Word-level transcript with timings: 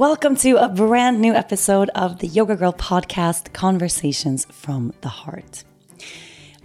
Welcome 0.00 0.34
to 0.36 0.56
a 0.56 0.66
brand 0.66 1.20
new 1.20 1.34
episode 1.34 1.90
of 1.90 2.20
the 2.20 2.26
Yoga 2.26 2.56
Girl 2.56 2.72
podcast, 2.72 3.52
Conversations 3.52 4.46
from 4.46 4.94
the 5.02 5.10
Heart. 5.10 5.64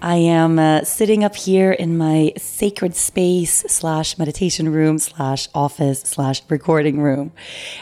I 0.01 0.15
am 0.15 0.57
uh, 0.57 0.85
sitting 0.85 1.25
up 1.25 1.35
here 1.35 1.73
in 1.73 1.97
my 1.97 2.31
sacred 2.37 2.95
space 2.95 3.65
slash 3.67 4.17
meditation 4.17 4.71
room 4.71 4.99
slash 4.99 5.49
office 5.53 5.99
slash 5.99 6.43
recording 6.47 7.01
room 7.01 7.33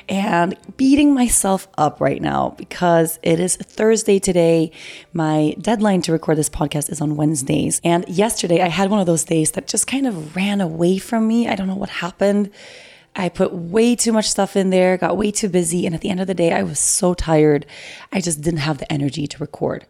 and 0.10 0.58
beating 0.76 1.14
myself 1.14 1.68
up 1.78 2.02
right 2.02 2.20
now 2.20 2.56
because 2.58 3.20
it 3.22 3.40
is 3.40 3.56
Thursday 3.56 4.18
today. 4.18 4.72
My 5.14 5.56
deadline 5.62 6.02
to 6.02 6.12
record 6.12 6.40
this 6.40 6.50
podcast 6.50 6.90
is 6.90 7.00
on 7.00 7.16
Wednesdays. 7.16 7.80
And 7.84 8.10
yesterday 8.10 8.60
I 8.64 8.70
had 8.70 8.90
one 8.90 9.00
of 9.00 9.06
those 9.06 9.24
days 9.24 9.52
that 9.52 9.68
just 9.68 9.86
kind 9.86 10.08
of 10.08 10.36
ran 10.36 10.62
away 10.62 10.98
from 10.98 11.28
me. 11.28 11.48
I 11.48 11.54
don't 11.54 11.68
know 11.68 11.76
what 11.76 11.90
happened. 11.90 12.50
I 13.16 13.30
put 13.30 13.54
way 13.54 13.96
too 13.96 14.12
much 14.12 14.30
stuff 14.30 14.56
in 14.56 14.70
there, 14.72 14.98
got 14.98 15.18
way 15.18 15.32
too 15.32 15.50
busy. 15.50 15.86
And 15.86 15.94
at 15.94 16.02
the 16.02 16.10
end 16.10 16.20
of 16.20 16.28
the 16.28 16.34
day, 16.34 16.52
I 16.52 16.64
was 16.64 16.80
so 16.80 17.14
tired. 17.14 17.66
I 18.12 18.22
just 18.22 18.42
didn't 18.42 18.62
have 18.62 18.80
the 18.80 18.92
energy 18.92 19.28
to 19.28 19.38
record. 19.38 19.86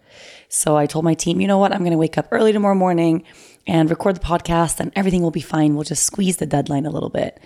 So 0.50 0.75
I 0.75 0.85
told 0.85 1.06
my 1.06 1.13
team, 1.13 1.39
you 1.39 1.47
know 1.47 1.57
what? 1.57 1.72
I'm 1.72 1.79
going 1.79 1.91
to 1.91 1.97
wake 1.97 2.17
up 2.17 2.28
early 2.31 2.51
tomorrow 2.51 2.75
morning 2.75 3.23
and 3.66 3.89
record 3.89 4.16
the 4.17 4.19
podcast, 4.19 4.79
and 4.79 4.91
everything 4.95 5.22
will 5.22 5.31
be 5.31 5.41
fine. 5.41 5.75
We'll 5.75 5.85
just 5.85 6.03
squeeze 6.03 6.38
the 6.38 6.45
deadline 6.45 6.85
a 6.85 6.91
little 6.91 7.09
bit. 7.09 7.39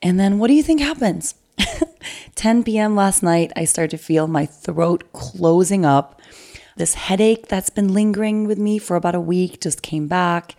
And 0.00 0.18
then 0.18 0.38
what 0.38 0.48
do 0.48 0.54
you 0.54 0.62
think 0.62 0.80
happens? 0.80 1.34
10 2.34 2.64
p.m. 2.64 2.96
last 2.96 3.22
night, 3.22 3.52
I 3.54 3.64
started 3.64 3.90
to 3.90 4.02
feel 4.02 4.26
my 4.28 4.46
throat 4.46 5.12
closing 5.12 5.84
up. 5.84 6.20
This 6.76 6.94
headache 6.94 7.48
that's 7.48 7.70
been 7.70 7.92
lingering 7.92 8.46
with 8.46 8.58
me 8.58 8.78
for 8.78 8.96
about 8.96 9.16
a 9.16 9.20
week 9.20 9.60
just 9.60 9.82
came 9.82 10.06
back. 10.06 10.54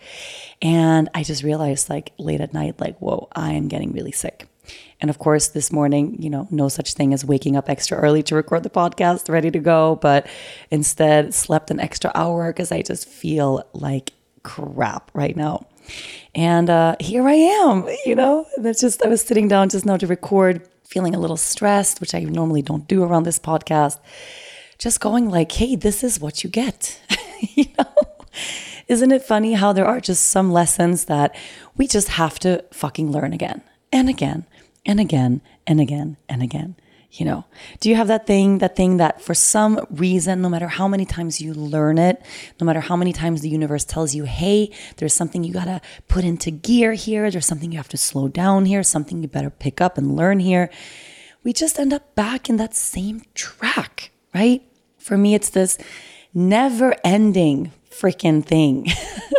And 0.60 1.08
I 1.14 1.22
just 1.22 1.42
realized, 1.42 1.88
like, 1.88 2.12
late 2.18 2.40
at 2.40 2.52
night, 2.52 2.78
like, 2.78 2.98
whoa, 2.98 3.28
I 3.32 3.52
am 3.52 3.68
getting 3.68 3.92
really 3.92 4.12
sick. 4.12 4.46
And 5.00 5.08
of 5.08 5.18
course, 5.18 5.48
this 5.48 5.72
morning, 5.72 6.20
you 6.20 6.28
know, 6.28 6.46
no 6.50 6.68
such 6.68 6.94
thing 6.94 7.14
as 7.14 7.24
waking 7.24 7.56
up 7.56 7.70
extra 7.70 7.96
early 7.96 8.22
to 8.24 8.34
record 8.34 8.62
the 8.62 8.70
podcast, 8.70 9.30
ready 9.30 9.50
to 9.50 9.58
go, 9.58 9.96
but 9.96 10.26
instead 10.70 11.32
slept 11.32 11.70
an 11.70 11.80
extra 11.80 12.12
hour 12.14 12.52
because 12.52 12.70
I 12.70 12.82
just 12.82 13.08
feel 13.08 13.66
like 13.72 14.12
crap 14.42 15.10
right 15.14 15.36
now. 15.36 15.66
And 16.34 16.68
uh, 16.68 16.96
here 17.00 17.26
I 17.26 17.34
am, 17.34 17.88
you 18.04 18.14
know, 18.14 18.46
that's 18.58 18.80
just, 18.80 19.02
I 19.02 19.08
was 19.08 19.22
sitting 19.22 19.48
down 19.48 19.70
just 19.70 19.86
now 19.86 19.96
to 19.96 20.06
record, 20.06 20.68
feeling 20.84 21.14
a 21.14 21.18
little 21.20 21.36
stressed, 21.36 22.00
which 22.00 22.14
I 22.14 22.20
normally 22.20 22.62
don't 22.62 22.86
do 22.86 23.02
around 23.02 23.24
this 23.24 23.38
podcast. 23.38 23.98
Just 24.78 25.00
going 25.00 25.28
like, 25.28 25.50
hey, 25.52 25.76
this 25.76 26.04
is 26.04 26.20
what 26.20 26.44
you 26.44 26.50
get, 26.50 27.00
you 27.40 27.66
know? 27.78 27.94
Isn't 28.88 29.12
it 29.12 29.22
funny 29.22 29.54
how 29.54 29.72
there 29.72 29.86
are 29.86 30.00
just 30.00 30.26
some 30.26 30.52
lessons 30.52 31.06
that 31.06 31.34
we 31.76 31.86
just 31.86 32.08
have 32.08 32.38
to 32.40 32.64
fucking 32.72 33.10
learn 33.10 33.32
again 33.32 33.62
and 33.92 34.08
again 34.08 34.46
and 34.84 35.00
again 35.00 35.40
and 35.66 35.80
again 35.80 36.16
and 36.28 36.42
again. 36.42 36.76
You 37.12 37.26
know, 37.26 37.44
do 37.80 37.88
you 37.88 37.96
have 37.96 38.06
that 38.06 38.28
thing, 38.28 38.58
that 38.58 38.76
thing 38.76 38.98
that 38.98 39.20
for 39.20 39.34
some 39.34 39.84
reason, 39.90 40.42
no 40.42 40.48
matter 40.48 40.68
how 40.68 40.86
many 40.86 41.04
times 41.04 41.40
you 41.40 41.52
learn 41.52 41.98
it, 41.98 42.22
no 42.60 42.64
matter 42.64 42.78
how 42.78 42.94
many 42.94 43.12
times 43.12 43.40
the 43.40 43.48
universe 43.48 43.84
tells 43.84 44.14
you, 44.14 44.24
hey, 44.24 44.70
there's 44.98 45.12
something 45.12 45.42
you 45.42 45.52
gotta 45.52 45.80
put 46.06 46.22
into 46.22 46.52
gear 46.52 46.92
here, 46.92 47.28
there's 47.28 47.46
something 47.46 47.72
you 47.72 47.78
have 47.78 47.88
to 47.88 47.96
slow 47.96 48.28
down 48.28 48.64
here, 48.64 48.84
something 48.84 49.22
you 49.22 49.28
better 49.28 49.50
pick 49.50 49.80
up 49.80 49.98
and 49.98 50.14
learn 50.14 50.38
here, 50.38 50.70
we 51.42 51.52
just 51.52 51.80
end 51.80 51.92
up 51.92 52.14
back 52.14 52.48
in 52.48 52.58
that 52.58 52.74
same 52.74 53.22
track, 53.34 54.12
right? 54.32 54.62
For 54.98 55.18
me, 55.18 55.34
it's 55.34 55.50
this 55.50 55.78
never 56.32 56.94
ending 57.02 57.72
freaking 57.90 58.44
thing 58.44 58.86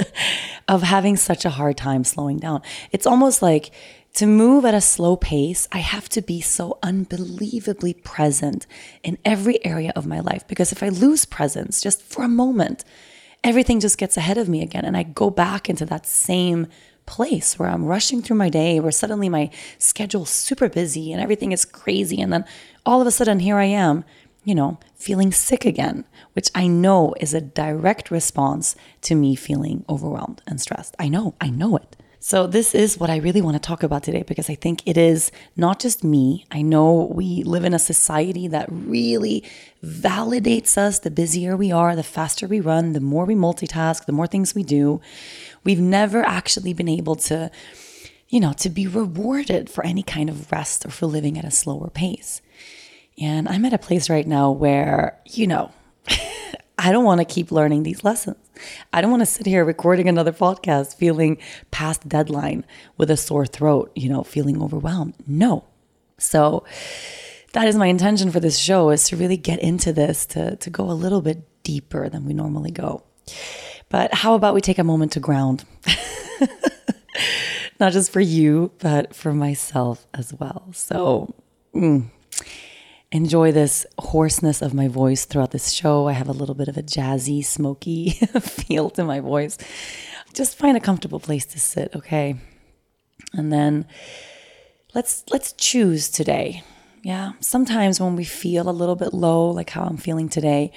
of 0.67 0.83
having 0.83 1.15
such 1.15 1.45
a 1.45 1.49
hard 1.49 1.77
time 1.77 2.03
slowing 2.03 2.37
down. 2.37 2.61
It's 2.91 3.07
almost 3.07 3.41
like, 3.41 3.71
to 4.13 4.25
move 4.25 4.65
at 4.65 4.73
a 4.73 4.81
slow 4.81 5.15
pace, 5.15 5.67
I 5.71 5.79
have 5.79 6.09
to 6.09 6.21
be 6.21 6.41
so 6.41 6.77
unbelievably 6.83 7.93
present 7.95 8.67
in 9.03 9.17
every 9.23 9.63
area 9.65 9.93
of 9.95 10.05
my 10.05 10.19
life 10.19 10.45
because 10.47 10.71
if 10.71 10.83
I 10.83 10.89
lose 10.89 11.25
presence 11.25 11.81
just 11.81 12.01
for 12.01 12.23
a 12.23 12.27
moment, 12.27 12.83
everything 13.43 13.79
just 13.79 13.97
gets 13.97 14.17
ahead 14.17 14.37
of 14.37 14.49
me 14.49 14.61
again. 14.61 14.85
And 14.85 14.97
I 14.97 15.03
go 15.03 15.29
back 15.29 15.69
into 15.69 15.85
that 15.85 16.05
same 16.05 16.67
place 17.05 17.57
where 17.57 17.69
I'm 17.69 17.85
rushing 17.85 18.21
through 18.21 18.37
my 18.37 18.49
day, 18.49 18.79
where 18.79 18.91
suddenly 18.91 19.29
my 19.29 19.49
schedule's 19.77 20.29
super 20.29 20.69
busy 20.69 21.11
and 21.11 21.21
everything 21.21 21.51
is 21.51 21.65
crazy. 21.65 22.21
And 22.21 22.31
then 22.31 22.45
all 22.85 23.01
of 23.01 23.07
a 23.07 23.11
sudden, 23.11 23.39
here 23.39 23.57
I 23.57 23.65
am, 23.65 24.03
you 24.43 24.55
know, 24.55 24.79
feeling 24.95 25.31
sick 25.31 25.65
again, 25.65 26.05
which 26.33 26.49
I 26.53 26.67
know 26.67 27.15
is 27.19 27.33
a 27.33 27.41
direct 27.41 28.11
response 28.11 28.75
to 29.01 29.15
me 29.15 29.35
feeling 29.35 29.85
overwhelmed 29.89 30.41
and 30.45 30.59
stressed. 30.59 30.95
I 30.99 31.07
know, 31.09 31.35
I 31.39 31.49
know 31.49 31.77
it. 31.77 31.95
So, 32.23 32.45
this 32.45 32.75
is 32.75 32.99
what 32.99 33.09
I 33.09 33.17
really 33.17 33.41
want 33.41 33.55
to 33.55 33.59
talk 33.59 33.81
about 33.81 34.03
today 34.03 34.21
because 34.21 34.47
I 34.47 34.53
think 34.53 34.87
it 34.87 34.95
is 34.95 35.31
not 35.55 35.79
just 35.79 36.03
me. 36.03 36.45
I 36.51 36.61
know 36.61 37.09
we 37.11 37.41
live 37.41 37.63
in 37.63 37.73
a 37.73 37.79
society 37.79 38.47
that 38.49 38.67
really 38.69 39.43
validates 39.83 40.77
us. 40.77 40.99
The 40.99 41.09
busier 41.09 41.57
we 41.57 41.71
are, 41.71 41.95
the 41.95 42.03
faster 42.03 42.47
we 42.47 42.59
run, 42.59 42.93
the 42.93 42.99
more 42.99 43.25
we 43.25 43.33
multitask, 43.33 44.05
the 44.05 44.11
more 44.11 44.27
things 44.27 44.53
we 44.53 44.61
do. 44.61 45.01
We've 45.63 45.79
never 45.79 46.21
actually 46.21 46.73
been 46.73 46.87
able 46.87 47.15
to, 47.15 47.49
you 48.29 48.39
know, 48.39 48.53
to 48.53 48.69
be 48.69 48.85
rewarded 48.85 49.67
for 49.67 49.83
any 49.83 50.03
kind 50.03 50.29
of 50.29 50.51
rest 50.51 50.85
or 50.85 50.91
for 50.91 51.07
living 51.07 51.39
at 51.39 51.43
a 51.43 51.49
slower 51.49 51.89
pace. 51.89 52.43
And 53.19 53.49
I'm 53.49 53.65
at 53.65 53.73
a 53.73 53.79
place 53.79 54.11
right 54.11 54.27
now 54.27 54.51
where, 54.51 55.19
you 55.25 55.47
know, 55.47 55.71
I 56.77 56.91
don't 56.91 57.03
want 57.03 57.17
to 57.17 57.25
keep 57.25 57.51
learning 57.51 57.81
these 57.81 58.03
lessons. 58.03 58.40
I 58.93 59.01
don't 59.01 59.11
want 59.11 59.21
to 59.21 59.25
sit 59.25 59.45
here 59.45 59.63
recording 59.63 60.07
another 60.09 60.31
podcast 60.31 60.95
feeling 60.95 61.37
past 61.71 62.07
deadline 62.07 62.65
with 62.97 63.09
a 63.09 63.17
sore 63.17 63.45
throat, 63.45 63.91
you 63.95 64.09
know, 64.09 64.23
feeling 64.23 64.61
overwhelmed. 64.61 65.15
No. 65.27 65.65
So 66.17 66.63
that 67.53 67.67
is 67.67 67.75
my 67.75 67.87
intention 67.87 68.31
for 68.31 68.39
this 68.39 68.57
show 68.57 68.89
is 68.89 69.07
to 69.09 69.17
really 69.17 69.37
get 69.37 69.59
into 69.59 69.91
this, 69.91 70.25
to, 70.27 70.55
to 70.57 70.69
go 70.69 70.89
a 70.89 70.93
little 70.93 71.21
bit 71.21 71.43
deeper 71.63 72.09
than 72.09 72.25
we 72.25 72.33
normally 72.33 72.71
go. 72.71 73.03
But 73.89 74.13
how 74.13 74.35
about 74.35 74.53
we 74.53 74.61
take 74.61 74.79
a 74.79 74.83
moment 74.83 75.11
to 75.13 75.19
ground? 75.19 75.65
Not 77.79 77.93
just 77.93 78.11
for 78.11 78.21
you, 78.21 78.71
but 78.79 79.15
for 79.15 79.33
myself 79.33 80.07
as 80.13 80.33
well. 80.33 80.69
So, 80.71 81.33
mm, 81.75 82.09
enjoy 83.11 83.51
this 83.51 83.85
hoarseness 83.99 84.61
of 84.61 84.73
my 84.73 84.87
voice 84.87 85.25
throughout 85.25 85.51
this 85.51 85.71
show. 85.71 86.07
I 86.07 86.13
have 86.13 86.29
a 86.29 86.33
little 86.33 86.55
bit 86.55 86.67
of 86.67 86.77
a 86.77 86.83
jazzy, 86.83 87.43
smoky 87.43 88.11
feel 88.41 88.89
to 88.91 89.03
my 89.03 89.19
voice. 89.19 89.57
Just 90.33 90.57
find 90.57 90.77
a 90.77 90.81
comfortable 90.81 91.19
place 91.19 91.45
to 91.47 91.59
sit, 91.59 91.93
okay? 91.95 92.35
And 93.33 93.51
then 93.51 93.85
let's 94.93 95.23
let's 95.29 95.53
choose 95.53 96.09
today. 96.09 96.63
Yeah, 97.03 97.33
sometimes 97.39 97.99
when 97.99 98.15
we 98.15 98.23
feel 98.23 98.69
a 98.69 98.71
little 98.71 98.95
bit 98.95 99.13
low, 99.13 99.49
like 99.49 99.71
how 99.71 99.83
I'm 99.83 99.97
feeling 99.97 100.29
today, 100.29 100.71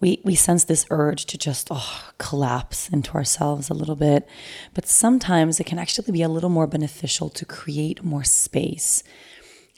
we 0.00 0.20
we 0.24 0.34
sense 0.34 0.64
this 0.64 0.84
urge 0.90 1.24
to 1.26 1.38
just 1.38 1.68
oh, 1.70 2.10
collapse 2.18 2.90
into 2.90 3.14
ourselves 3.14 3.70
a 3.70 3.74
little 3.74 3.96
bit. 3.96 4.28
But 4.74 4.86
sometimes 4.86 5.60
it 5.60 5.64
can 5.64 5.78
actually 5.78 6.12
be 6.12 6.22
a 6.22 6.28
little 6.28 6.50
more 6.50 6.66
beneficial 6.66 7.30
to 7.30 7.46
create 7.46 8.04
more 8.04 8.24
space 8.24 9.02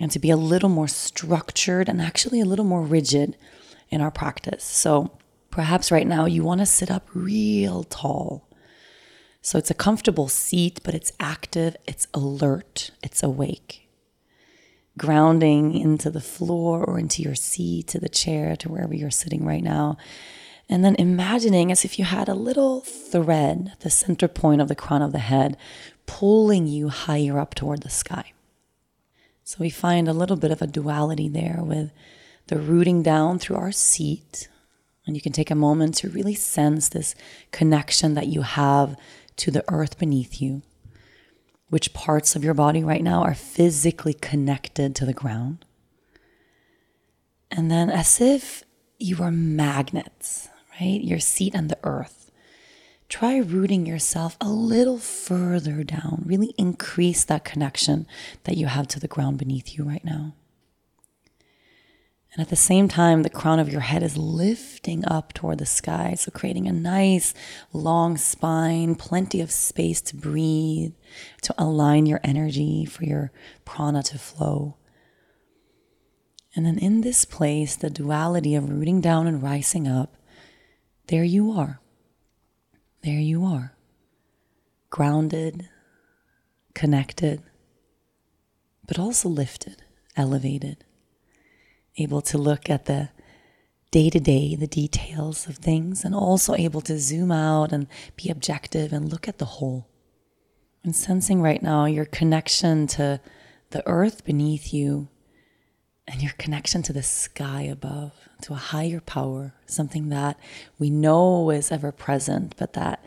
and 0.00 0.10
to 0.10 0.18
be 0.18 0.30
a 0.30 0.36
little 0.36 0.70
more 0.70 0.88
structured 0.88 1.88
and 1.88 2.00
actually 2.00 2.40
a 2.40 2.46
little 2.46 2.64
more 2.64 2.82
rigid 2.82 3.36
in 3.90 4.00
our 4.00 4.10
practice. 4.10 4.64
So 4.64 5.18
perhaps 5.50 5.92
right 5.92 6.06
now 6.06 6.24
you 6.24 6.42
want 6.42 6.60
to 6.60 6.66
sit 6.66 6.90
up 6.90 7.06
real 7.12 7.84
tall. 7.84 8.48
So 9.42 9.58
it's 9.58 9.70
a 9.70 9.74
comfortable 9.74 10.28
seat, 10.28 10.80
but 10.82 10.94
it's 10.94 11.12
active, 11.20 11.76
it's 11.86 12.06
alert, 12.14 12.90
it's 13.02 13.22
awake. 13.22 13.88
Grounding 14.98 15.74
into 15.74 16.10
the 16.10 16.20
floor 16.20 16.84
or 16.84 16.98
into 16.98 17.22
your 17.22 17.34
seat, 17.34 17.86
to 17.88 17.98
the 17.98 18.08
chair, 18.08 18.56
to 18.56 18.68
wherever 18.68 18.94
you're 18.94 19.10
sitting 19.10 19.44
right 19.44 19.62
now. 19.62 19.96
And 20.68 20.84
then 20.84 20.94
imagining 20.98 21.72
as 21.72 21.84
if 21.84 21.98
you 21.98 22.04
had 22.04 22.28
a 22.28 22.34
little 22.34 22.80
thread, 22.80 23.72
the 23.80 23.90
center 23.90 24.28
point 24.28 24.60
of 24.60 24.68
the 24.68 24.74
crown 24.74 25.02
of 25.02 25.12
the 25.12 25.18
head, 25.18 25.56
pulling 26.06 26.66
you 26.66 26.88
higher 26.88 27.38
up 27.38 27.54
toward 27.54 27.82
the 27.82 27.90
sky. 27.90 28.32
So 29.50 29.56
we 29.58 29.68
find 29.68 30.06
a 30.06 30.12
little 30.12 30.36
bit 30.36 30.52
of 30.52 30.62
a 30.62 30.66
duality 30.68 31.28
there 31.28 31.58
with 31.60 31.90
the 32.46 32.56
rooting 32.56 33.02
down 33.02 33.40
through 33.40 33.56
our 33.56 33.72
seat. 33.72 34.46
And 35.04 35.16
you 35.16 35.20
can 35.20 35.32
take 35.32 35.50
a 35.50 35.56
moment 35.56 35.96
to 35.96 36.08
really 36.08 36.36
sense 36.36 36.88
this 36.88 37.16
connection 37.50 38.14
that 38.14 38.28
you 38.28 38.42
have 38.42 38.96
to 39.38 39.50
the 39.50 39.64
earth 39.66 39.98
beneath 39.98 40.40
you. 40.40 40.62
Which 41.68 41.92
parts 41.92 42.36
of 42.36 42.44
your 42.44 42.54
body 42.54 42.84
right 42.84 43.02
now 43.02 43.24
are 43.24 43.34
physically 43.34 44.14
connected 44.14 44.94
to 44.94 45.04
the 45.04 45.12
ground? 45.12 45.64
And 47.50 47.72
then, 47.72 47.90
as 47.90 48.20
if 48.20 48.62
you 49.00 49.20
are 49.20 49.32
magnets, 49.32 50.48
right? 50.80 51.00
Your 51.02 51.18
seat 51.18 51.56
and 51.56 51.68
the 51.68 51.78
earth 51.82 52.19
try 53.10 53.38
rooting 53.38 53.84
yourself 53.84 54.36
a 54.40 54.48
little 54.48 54.96
further 54.96 55.82
down. 55.82 56.22
Really 56.24 56.54
increase 56.56 57.24
that 57.24 57.44
connection 57.44 58.06
that 58.44 58.56
you 58.56 58.66
have 58.66 58.88
to 58.88 59.00
the 59.00 59.08
ground 59.08 59.36
beneath 59.36 59.76
you 59.76 59.84
right 59.84 60.04
now. 60.04 60.34
And 62.32 62.40
at 62.40 62.48
the 62.48 62.56
same 62.56 62.86
time, 62.86 63.24
the 63.24 63.28
crown 63.28 63.58
of 63.58 63.68
your 63.68 63.80
head 63.80 64.04
is 64.04 64.16
lifting 64.16 65.04
up 65.04 65.32
toward 65.32 65.58
the 65.58 65.66
sky. 65.66 66.14
So, 66.14 66.30
creating 66.30 66.68
a 66.68 66.72
nice 66.72 67.34
long 67.72 68.16
spine, 68.16 68.94
plenty 68.94 69.40
of 69.40 69.50
space 69.50 70.00
to 70.02 70.16
breathe, 70.16 70.92
to 71.42 71.52
align 71.58 72.06
your 72.06 72.20
energy 72.22 72.84
for 72.84 73.04
your 73.04 73.32
prana 73.64 74.04
to 74.04 74.18
flow. 74.18 74.76
And 76.54 76.64
then, 76.64 76.78
in 76.78 77.00
this 77.00 77.24
place, 77.24 77.74
the 77.74 77.90
duality 77.90 78.54
of 78.54 78.70
rooting 78.70 79.00
down 79.00 79.26
and 79.26 79.42
rising 79.42 79.88
up, 79.88 80.14
there 81.08 81.24
you 81.24 81.50
are 81.50 81.80
there 83.02 83.20
you 83.20 83.44
are, 83.44 83.74
grounded, 84.90 85.68
connected, 86.74 87.42
but 88.86 88.98
also 88.98 89.28
lifted, 89.28 89.82
elevated, 90.16 90.84
able 91.96 92.20
to 92.20 92.38
look 92.38 92.68
at 92.68 92.86
the 92.86 93.10
day 93.90 94.10
to 94.10 94.20
day, 94.20 94.54
the 94.54 94.66
details 94.66 95.48
of 95.48 95.56
things, 95.56 96.04
and 96.04 96.14
also 96.14 96.54
able 96.54 96.80
to 96.82 96.98
zoom 96.98 97.32
out 97.32 97.72
and 97.72 97.86
be 98.16 98.28
objective 98.28 98.92
and 98.92 99.10
look 99.10 99.26
at 99.26 99.38
the 99.38 99.44
whole. 99.44 99.88
And 100.84 100.94
sensing 100.94 101.42
right 101.42 101.62
now 101.62 101.86
your 101.86 102.04
connection 102.04 102.86
to 102.88 103.20
the 103.70 103.86
earth 103.86 104.24
beneath 104.24 104.72
you 104.72 105.08
and 106.10 106.20
your 106.20 106.32
connection 106.38 106.82
to 106.82 106.92
the 106.92 107.04
sky 107.04 107.62
above, 107.62 108.12
to 108.42 108.52
a 108.52 108.56
higher 108.56 109.00
power, 109.00 109.54
something 109.66 110.08
that 110.08 110.36
we 110.76 110.90
know 110.90 111.50
is 111.50 111.70
ever 111.70 111.92
present, 111.92 112.54
but 112.58 112.72
that 112.72 113.04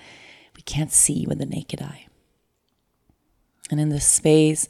we 0.56 0.62
can't 0.62 0.92
see 0.92 1.26
with 1.28 1.38
the 1.38 1.46
naked 1.46 1.82
eye. 1.82 2.08
And 3.70 3.80
in 3.80 3.90
this 3.90 4.08
space, 4.08 4.70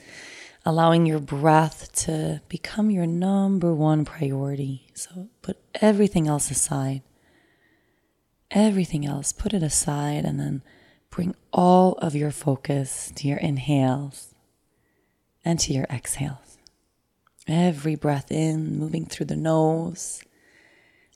allowing 0.65 1.06
your 1.06 1.19
breath 1.19 1.91
to 1.94 2.41
become 2.50 2.89
your 2.89 3.06
number 3.06 3.74
one 3.74 4.03
priority. 4.03 4.88
So 4.95 5.30
put 5.44 5.57
everything 5.75 6.27
else 6.27 6.50
aside. 6.50 7.03
Everything 8.50 9.06
else, 9.06 9.31
put 9.31 9.53
it 9.53 9.62
aside, 9.62 10.25
and 10.25 10.39
then 10.39 10.63
bring 11.12 11.35
all 11.51 11.94
of 11.94 12.15
your 12.15 12.31
focus 12.31 13.12
to 13.15 13.27
your 13.27 13.38
inhales 13.38 14.33
and 15.45 15.59
to 15.59 15.74
your 15.74 15.85
exhales. 15.85 16.53
Every 17.48 17.95
breath 17.95 18.31
in, 18.31 18.78
moving 18.78 19.06
through 19.06 19.25
the 19.25 19.36
nose, 19.36 20.24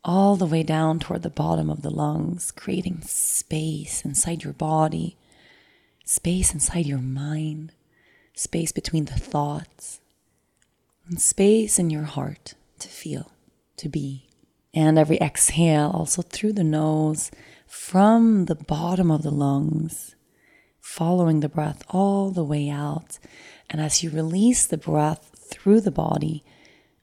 all 0.03 0.35
the 0.35 0.45
way 0.45 0.63
down 0.63 0.99
toward 0.99 1.21
the 1.21 1.29
bottom 1.29 1.69
of 1.69 1.81
the 1.81 1.89
lungs, 1.89 2.51
creating 2.51 3.01
space 3.01 4.03
inside 4.03 4.43
your 4.43 4.53
body, 4.53 5.17
space 6.03 6.53
inside 6.53 6.85
your 6.85 6.99
mind, 6.99 7.71
space 8.33 8.71
between 8.71 9.05
the 9.05 9.13
thoughts, 9.13 9.99
and 11.07 11.21
space 11.21 11.79
in 11.79 11.89
your 11.89 12.03
heart 12.03 12.55
to 12.79 12.87
feel, 12.87 13.31
to 13.77 13.87
be. 13.87 14.27
And 14.73 14.99
every 14.99 15.17
exhale, 15.17 15.91
also 15.93 16.21
through 16.21 16.53
the 16.53 16.63
nose, 16.63 17.31
from 17.65 18.45
the 18.45 18.55
bottom 18.55 19.09
of 19.11 19.23
the 19.23 19.31
lungs, 19.31 20.15
following 20.79 21.39
the 21.39 21.49
breath 21.49 21.83
all 21.89 22.31
the 22.31 22.43
way 22.43 22.69
out. 22.69 23.17
And 23.69 23.81
as 23.81 24.03
you 24.03 24.09
release 24.09 24.65
the 24.65 24.77
breath 24.77 25.36
through 25.47 25.81
the 25.81 25.91
body, 25.91 26.43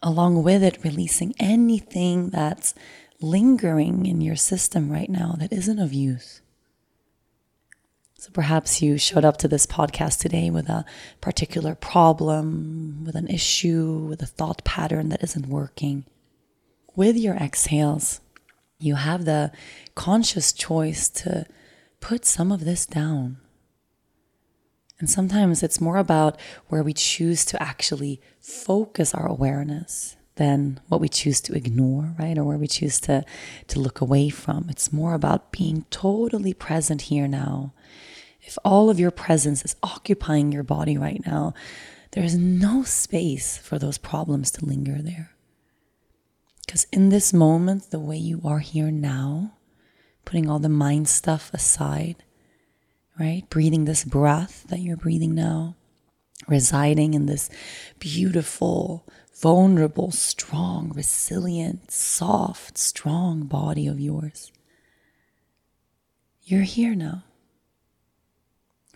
along 0.03 0.43
with 0.43 0.63
it, 0.63 0.85
releasing 0.85 1.35
anything 1.39 2.31
that's 2.31 2.75
lingering 3.21 4.07
in 4.07 4.21
your 4.21 4.37
system 4.37 4.91
right 4.91 5.11
now 5.11 5.35
that 5.39 5.53
isn't 5.53 5.79
of 5.79 5.93
use. 5.93 6.41
So 8.19 8.31
perhaps 8.33 8.81
you 8.81 8.97
showed 8.97 9.25
up 9.25 9.37
to 9.39 9.49
this 9.49 9.67
podcast 9.67 10.21
today 10.21 10.49
with 10.49 10.69
a 10.69 10.87
particular 11.21 11.75
problem, 11.75 13.05
with 13.05 13.17
an 13.17 13.29
issue, 13.29 14.07
with 14.09 14.23
a 14.23 14.27
thought 14.27 14.65
pattern 14.65 15.11
that 15.11 15.23
isn't 15.23 15.47
working. 15.47 16.05
With 16.97 17.17
your 17.17 17.35
exhales, 17.35 18.21
you 18.79 18.95
have 18.95 19.25
the 19.25 19.53
conscious 19.95 20.53
choice 20.53 21.09
to 21.11 21.47
put 22.01 22.25
some 22.25 22.51
of 22.51 22.65
this 22.65 22.87
down 22.87 23.39
and 24.99 25.11
sometimes 25.11 25.63
it's 25.63 25.81
more 25.81 25.97
about 25.97 26.39
where 26.69 26.83
we 26.83 26.93
choose 26.93 27.45
to 27.47 27.63
actually 27.63 28.21
focus 28.41 29.15
our 29.15 29.27
awareness 29.27 30.17
than 30.37 30.81
what 30.89 31.01
we 31.01 31.09
choose 31.09 31.41
to 31.43 31.55
ignore, 31.55 32.15
right? 32.19 32.37
Or 32.37 32.45
where 32.45 32.59
we 32.59 32.67
choose 32.67 33.01
to, 33.01 33.25
to 33.69 33.81
look 33.81 34.01
away 34.01 34.29
from. 34.31 34.67
It's 34.69 34.93
more 34.93 35.15
about 35.15 35.53
being 35.53 35.85
totally 35.91 36.55
present 36.55 37.03
here 37.03 37.29
now. 37.29 37.73
If 38.43 38.59
all 38.65 38.91
of 38.91 39.01
your 39.01 39.11
presence 39.11 39.65
is 39.65 39.77
occupying 39.83 40.53
your 40.53 40.63
body 40.63 40.99
right 40.99 41.25
now, 41.25 41.55
there 42.13 42.25
is 42.25 42.37
no 42.37 42.83
space 42.83 43.57
for 43.57 43.79
those 43.79 43.99
problems 43.99 44.51
to 44.53 44.65
linger 44.65 45.01
there. 45.01 45.31
Because 46.67 46.87
in 46.93 47.09
this 47.09 47.33
moment, 47.33 47.91
the 47.91 48.01
way 48.01 48.17
you 48.17 48.41
are 48.45 48.61
here 48.61 48.91
now, 48.91 49.55
putting 50.25 50.49
all 50.49 50.59
the 50.59 50.69
mind 50.69 51.09
stuff 51.09 51.51
aside, 51.53 52.24
right? 53.19 53.49
Breathing 53.51 53.85
this 53.85 54.05
breath 54.05 54.65
that 54.69 54.81
you're 54.81 54.97
breathing 54.97 55.35
now, 55.35 55.77
residing 56.49 57.15
in 57.15 57.27
this 57.27 57.51
beautiful, 57.99 59.07
vulnerable, 59.41 60.11
strong, 60.11 60.93
resilient, 60.95 61.91
soft, 61.91 62.79
strong 62.79 63.45
body 63.45 63.87
of 63.87 64.01
yours. 64.01 64.53
You're 66.43 66.63
here 66.63 66.95
now. 66.95 67.25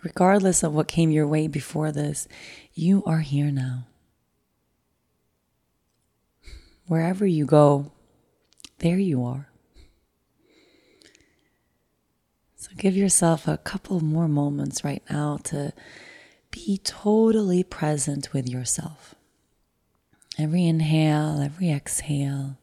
Regardless 0.03 0.63
of 0.63 0.73
what 0.73 0.87
came 0.87 1.11
your 1.11 1.27
way 1.27 1.47
before 1.47 1.91
this, 1.91 2.27
you 2.73 3.03
are 3.05 3.19
here 3.19 3.51
now. 3.51 3.87
Wherever 6.87 7.25
you 7.25 7.45
go, 7.45 7.91
there 8.79 8.97
you 8.97 9.23
are. 9.23 9.49
So 12.55 12.68
give 12.79 12.95
yourself 12.95 13.47
a 13.47 13.57
couple 13.57 13.99
more 13.99 14.27
moments 14.27 14.83
right 14.83 15.03
now 15.09 15.37
to 15.43 15.73
be 16.49 16.79
totally 16.83 17.61
present 17.61 18.33
with 18.33 18.49
yourself. 18.49 19.13
Every 20.37 20.65
inhale, 20.65 21.41
every 21.41 21.69
exhale, 21.69 22.57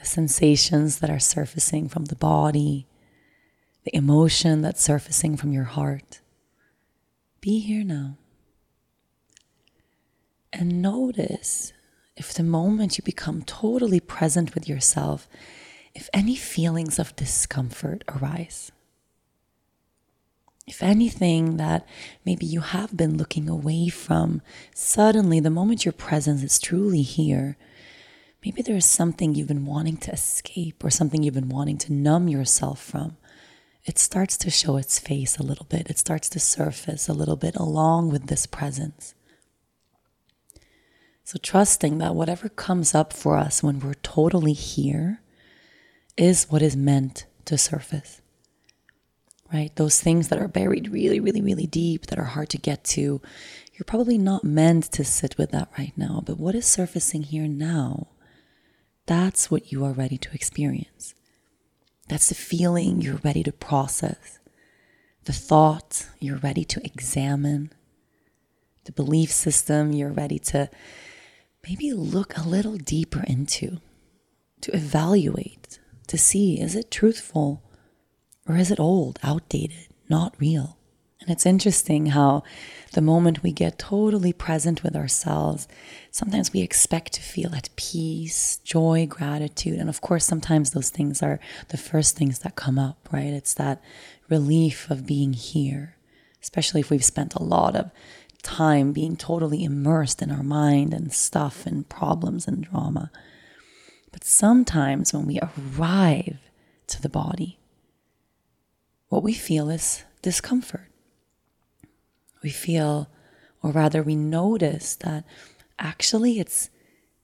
the 0.00 0.04
sensations 0.04 0.98
that 0.98 1.10
are 1.10 1.20
surfacing 1.20 1.88
from 1.88 2.06
the 2.06 2.16
body, 2.16 2.88
the 3.84 3.96
emotion 3.96 4.62
that's 4.62 4.82
surfacing 4.82 5.36
from 5.36 5.52
your 5.52 5.64
heart. 5.64 6.20
Be 7.40 7.60
here 7.60 7.84
now. 7.84 8.18
And 10.52 10.82
notice 10.82 11.72
if 12.16 12.34
the 12.34 12.42
moment 12.42 12.98
you 12.98 13.04
become 13.04 13.42
totally 13.42 14.00
present 14.00 14.54
with 14.54 14.68
yourself, 14.68 15.28
if 15.94 16.08
any 16.12 16.34
feelings 16.34 16.98
of 16.98 17.14
discomfort 17.14 18.02
arise, 18.08 18.72
if 20.66 20.82
anything 20.82 21.58
that 21.58 21.86
maybe 22.24 22.46
you 22.46 22.60
have 22.60 22.96
been 22.96 23.18
looking 23.18 23.48
away 23.48 23.88
from, 23.88 24.40
suddenly 24.74 25.38
the 25.40 25.50
moment 25.50 25.84
your 25.84 25.92
presence 25.92 26.42
is 26.42 26.58
truly 26.58 27.02
here, 27.02 27.56
maybe 28.44 28.62
there's 28.62 28.86
something 28.86 29.34
you've 29.34 29.48
been 29.48 29.66
wanting 29.66 29.98
to 29.98 30.12
escape 30.12 30.82
or 30.82 30.90
something 30.90 31.22
you've 31.22 31.34
been 31.34 31.50
wanting 31.50 31.76
to 31.78 31.92
numb 31.92 32.28
yourself 32.28 32.82
from. 32.82 33.16
It 33.84 33.98
starts 33.98 34.38
to 34.38 34.50
show 34.50 34.78
its 34.78 34.98
face 34.98 35.36
a 35.36 35.42
little 35.42 35.66
bit. 35.66 35.90
It 35.90 35.98
starts 35.98 36.30
to 36.30 36.40
surface 36.40 37.08
a 37.08 37.12
little 37.12 37.36
bit 37.36 37.56
along 37.56 38.10
with 38.10 38.28
this 38.28 38.46
presence. 38.46 39.14
So, 41.24 41.38
trusting 41.42 41.98
that 41.98 42.14
whatever 42.14 42.48
comes 42.48 42.94
up 42.94 43.12
for 43.12 43.36
us 43.36 43.62
when 43.62 43.80
we're 43.80 43.94
totally 43.94 44.52
here 44.54 45.20
is 46.16 46.46
what 46.50 46.62
is 46.62 46.76
meant 46.76 47.26
to 47.46 47.58
surface 47.58 48.22
right? 49.54 49.74
Those 49.76 50.00
things 50.00 50.28
that 50.28 50.40
are 50.40 50.48
buried 50.48 50.92
really, 50.92 51.20
really, 51.20 51.40
really 51.40 51.66
deep 51.66 52.06
that 52.08 52.18
are 52.18 52.24
hard 52.24 52.48
to 52.50 52.58
get 52.58 52.82
to, 52.84 53.22
you're 53.72 53.84
probably 53.86 54.18
not 54.18 54.42
meant 54.42 54.90
to 54.92 55.04
sit 55.04 55.38
with 55.38 55.52
that 55.52 55.68
right 55.78 55.92
now. 55.96 56.22
But 56.26 56.38
what 56.38 56.56
is 56.56 56.66
surfacing 56.66 57.22
here 57.22 57.46
now? 57.46 58.08
That's 59.06 59.52
what 59.52 59.70
you 59.70 59.84
are 59.84 59.92
ready 59.92 60.18
to 60.18 60.34
experience. 60.34 61.14
That's 62.08 62.28
the 62.28 62.34
feeling 62.34 63.00
you're 63.00 63.20
ready 63.22 63.44
to 63.44 63.52
process, 63.52 64.40
the 65.24 65.32
thought 65.32 66.08
you're 66.18 66.38
ready 66.38 66.64
to 66.64 66.84
examine, 66.84 67.70
the 68.86 68.92
belief 68.92 69.30
system 69.30 69.92
you're 69.92 70.10
ready 70.10 70.38
to 70.40 70.68
maybe 71.66 71.92
look 71.92 72.36
a 72.36 72.48
little 72.48 72.76
deeper 72.76 73.22
into, 73.26 73.78
to 74.62 74.74
evaluate, 74.74 75.78
to 76.08 76.18
see 76.18 76.60
is 76.60 76.74
it 76.74 76.90
truthful? 76.90 77.62
Or 78.48 78.56
is 78.56 78.70
it 78.70 78.80
old, 78.80 79.18
outdated, 79.22 79.88
not 80.08 80.34
real? 80.38 80.76
And 81.20 81.30
it's 81.30 81.46
interesting 81.46 82.06
how 82.06 82.42
the 82.92 83.00
moment 83.00 83.42
we 83.42 83.50
get 83.50 83.78
totally 83.78 84.34
present 84.34 84.82
with 84.82 84.94
ourselves, 84.94 85.66
sometimes 86.10 86.52
we 86.52 86.60
expect 86.60 87.14
to 87.14 87.22
feel 87.22 87.54
at 87.54 87.70
peace, 87.76 88.58
joy, 88.58 89.06
gratitude. 89.08 89.78
And 89.78 89.88
of 89.88 90.02
course, 90.02 90.26
sometimes 90.26 90.72
those 90.72 90.90
things 90.90 91.22
are 91.22 91.40
the 91.68 91.78
first 91.78 92.14
things 92.14 92.40
that 92.40 92.56
come 92.56 92.78
up, 92.78 93.08
right? 93.10 93.32
It's 93.32 93.54
that 93.54 93.82
relief 94.28 94.90
of 94.90 95.06
being 95.06 95.32
here, 95.32 95.96
especially 96.42 96.80
if 96.82 96.90
we've 96.90 97.02
spent 97.02 97.34
a 97.34 97.42
lot 97.42 97.74
of 97.74 97.90
time 98.42 98.92
being 98.92 99.16
totally 99.16 99.64
immersed 99.64 100.20
in 100.20 100.30
our 100.30 100.42
mind 100.42 100.92
and 100.92 101.10
stuff 101.10 101.64
and 101.64 101.88
problems 101.88 102.46
and 102.46 102.64
drama. 102.64 103.10
But 104.12 104.24
sometimes 104.24 105.14
when 105.14 105.26
we 105.26 105.40
arrive 105.40 106.38
to 106.88 107.00
the 107.00 107.08
body, 107.08 107.58
what 109.14 109.22
we 109.22 109.32
feel 109.32 109.70
is 109.70 110.02
discomfort. 110.22 110.88
We 112.42 112.50
feel, 112.50 113.08
or 113.62 113.70
rather, 113.70 114.02
we 114.02 114.16
notice 114.16 114.96
that 114.96 115.22
actually 115.78 116.40
it's 116.40 116.68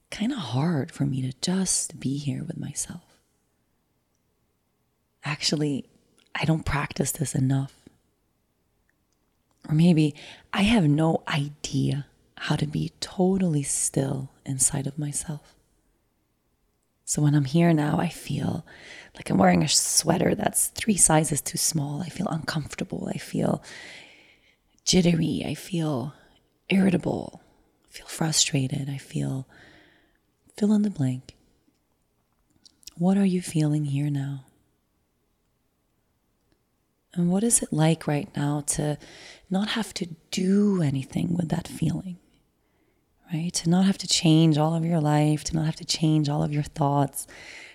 kind 0.09 0.31
of 0.31 0.39
hard 0.39 0.93
for 0.93 1.05
me 1.05 1.21
to 1.23 1.37
just 1.41 1.99
be 1.99 2.17
here 2.17 2.45
with 2.45 2.57
myself. 2.57 3.19
Actually, 5.25 5.85
I 6.33 6.45
don't 6.45 6.65
practice 6.65 7.11
this 7.11 7.35
enough. 7.35 7.75
Or 9.69 9.75
maybe 9.75 10.15
I 10.53 10.63
have 10.63 10.85
no 10.85 11.25
idea 11.27 12.07
how 12.39 12.55
to 12.55 12.69
be 12.69 12.93
totally 13.01 13.65
still 13.65 14.31
inside 14.47 14.87
of 14.87 14.97
myself. 14.97 15.57
So 17.11 17.23
when 17.23 17.35
I'm 17.35 17.45
here 17.45 17.73
now, 17.73 17.99
I 17.99 18.09
feel 18.09 18.65
like 19.17 19.31
I'm 19.31 19.39
wearing 19.39 19.65
a 19.65 19.69
sweater 19.69 20.37
that's 20.37 20.69
three 20.69 20.97
sizes 20.97 21.41
too 21.41 21.59
small. 21.59 22.03
I 22.03 22.09
feel 22.09 22.29
uncomfortable. 22.29 23.11
I 23.13 23.19
feel 23.19 23.65
jittery. 24.85 25.43
I 25.45 25.55
feel 25.55 26.15
irritable. 26.69 27.43
I 27.89 27.93
feel 27.93 28.07
frustrated. 28.07 28.89
I 28.89 28.99
feel 28.99 29.49
fill 30.57 30.73
in 30.73 30.83
the 30.83 30.89
blank. 30.89 31.35
What 32.97 33.17
are 33.17 33.27
you 33.27 33.43
feeling 33.43 33.87
here 33.87 34.09
now? 34.09 34.45
And 37.15 37.29
what 37.29 37.43
is 37.43 37.61
it 37.61 37.73
like 37.73 38.07
right 38.07 38.29
now 38.37 38.61
to 38.69 38.99
not 39.51 39.71
have 39.71 39.93
to 39.95 40.07
do 40.31 40.81
anything 40.81 41.35
with 41.35 41.49
that 41.49 41.67
feeling? 41.67 42.19
Right? 43.33 43.53
To 43.55 43.71
not 43.71 43.87
have 43.87 43.99
to 43.99 44.07
change 44.07 44.59
all 44.59 44.75
of 44.75 44.85
your 44.85 45.01
life, 45.01 45.45
to 45.45 45.55
not 45.55 45.67
have 45.67 45.77
to 45.77 45.85
change 45.85 46.29
all 46.29 46.43
of 46.43 46.53
your 46.53 46.63
thoughts, 46.63 47.27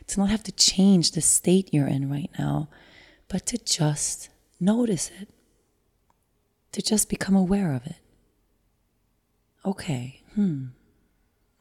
to 0.07 0.19
not 0.19 0.29
have 0.29 0.43
to 0.43 0.51
change 0.51 1.11
the 1.11 1.21
state 1.21 1.73
you're 1.73 1.87
in 1.87 2.09
right 2.09 2.29
now, 2.37 2.69
but 3.27 3.45
to 3.47 3.57
just 3.57 4.29
notice 4.59 5.11
it, 5.19 5.29
to 6.71 6.81
just 6.81 7.09
become 7.09 7.35
aware 7.35 7.73
of 7.73 7.85
it. 7.85 7.97
Okay, 9.65 10.21
hmm. 10.35 10.65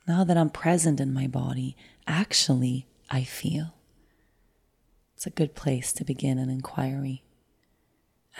Now 0.06 0.24
that 0.24 0.36
I'm 0.36 0.50
present 0.50 1.00
in 1.00 1.14
my 1.14 1.26
body, 1.26 1.76
actually, 2.06 2.86
I 3.10 3.24
feel. 3.24 3.74
It's 5.14 5.26
a 5.26 5.30
good 5.30 5.54
place 5.54 5.92
to 5.94 6.04
begin 6.04 6.38
an 6.38 6.50
inquiry. 6.50 7.22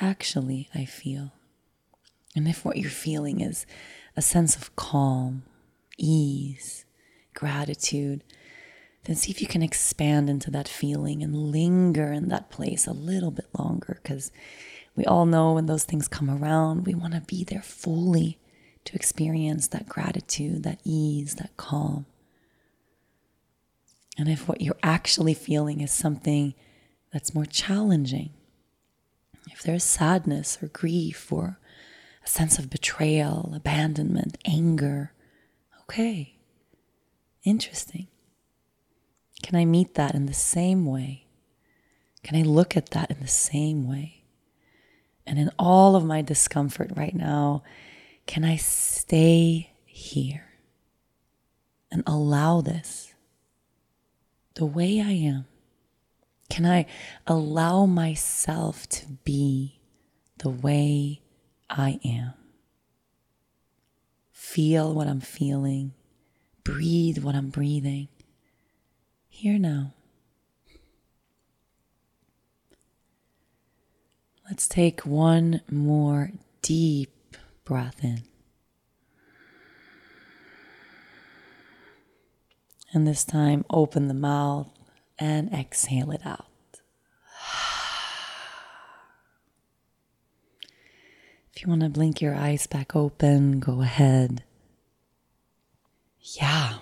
Actually, 0.01 0.69
I 0.75 0.85
feel. 0.85 1.33
And 2.37 2.49
if 2.49 2.65
what 2.65 2.77
you're 2.77 2.91
feeling 2.91 3.41
is 3.41 3.65
a 4.17 4.23
sense 4.23 4.57
of 4.57 4.75
calm, 4.77 5.43
ease, 5.99 6.85
gratitude, 7.35 8.23
then 9.05 9.17
see 9.17 9.31
if 9.31 9.41
you 9.41 9.47
can 9.47 9.63
expand 9.63 10.31
into 10.31 10.51
that 10.51 10.69
feeling 10.69 11.23
and 11.23 11.37
linger 11.37 12.13
in 12.13 12.29
that 12.29 12.51
place 12.51 12.87
a 12.87 12.93
little 12.93 13.31
bit 13.31 13.47
longer 13.59 13.99
because 14.03 14.31
we 14.97 15.05
all 15.05 15.27
know 15.27 15.53
when 15.53 15.67
those 15.67 15.85
things 15.85 16.09
come 16.09 16.31
around, 16.31 16.87
we 16.87 16.95
want 16.95 17.15
to 17.15 17.21
be 17.21 17.45
there 17.45 17.63
fully 17.63 18.39
to 18.85 18.95
experience 18.95 19.69
that 19.69 19.89
gratitude, 19.89 20.63
that 20.63 20.81
ease, 20.85 21.35
that 21.37 21.57
calm. 21.57 22.07
And 24.17 24.29
if 24.29 24.49
what 24.49 24.61
you're 24.61 24.77
actually 24.83 25.35
feeling 25.35 25.81
is 25.81 25.93
something 25.93 26.55
that's 27.13 27.35
more 27.35 27.47
challenging, 27.47 28.31
if 29.51 29.63
there's 29.63 29.85
sadness 29.85 30.59
or 30.63 30.69
grief 30.69 31.33
or 31.33 31.59
a 32.25 32.29
sense 32.29 32.59
of 32.59 32.71
betrayal, 32.71 33.53
abandonment, 33.55 34.39
anger. 34.45 35.13
Okay, 35.83 36.37
interesting. 37.45 38.09
Can 39.43 39.57
I 39.57 39.65
meet 39.65 39.95
that 39.95 40.15
in 40.15 40.27
the 40.27 40.33
same 40.33 40.87
way? 40.87 41.27
Can 42.23 42.37
I 42.37 42.43
look 42.43 42.77
at 42.77 42.91
that 42.91 43.11
in 43.11 43.21
the 43.21 43.29
same 43.29 43.87
way? 43.87 44.25
And 45.27 45.39
in 45.39 45.51
all 45.59 45.97
of 45.97 46.05
my 46.05 46.23
discomfort 46.23 46.91
right 46.97 47.15
now, 47.15 47.63
can 48.27 48.45
I 48.45 48.57
stay 48.57 49.73
here 49.85 50.47
and 51.91 52.03
allow 52.07 52.63
this 52.63 53.15
the 54.55 54.65
way 54.65 55.01
I 55.01 55.11
am? 55.11 55.47
Can 56.49 56.65
I 56.65 56.87
allow 57.27 57.85
myself 57.85 58.89
to 58.89 59.07
be 59.25 59.81
the 60.39 60.51
way 60.51 61.21
I 61.77 61.99
am. 62.05 62.35
Feel 64.31 64.95
what 64.95 65.09
I'm 65.09 65.21
feeling. 65.21 65.93
Breathe 66.63 67.19
what 67.19 67.35
I'm 67.35 67.51
breathing. 67.51 68.09
Here 69.29 69.59
now. 69.59 69.93
Let's 74.49 74.69
take 74.69 75.01
one 75.01 75.63
more 75.69 76.31
deep 76.63 77.37
breath 77.65 78.05
in. 78.05 78.23
And 82.93 83.05
this 83.05 83.25
time, 83.25 83.65
open 83.69 84.07
the 84.07 84.15
mouth 84.15 84.71
and 85.19 85.53
exhale 85.53 86.13
it 86.13 86.25
out. 86.25 86.54
If 91.57 91.63
you 91.63 91.69
want 91.69 91.83
to 91.83 91.89
blink 91.89 92.21
your 92.21 92.35
eyes 92.35 92.67
back 92.67 92.97
open, 92.97 93.61
go 93.61 93.81
ahead. 93.81 94.43
Yeah. 96.21 96.79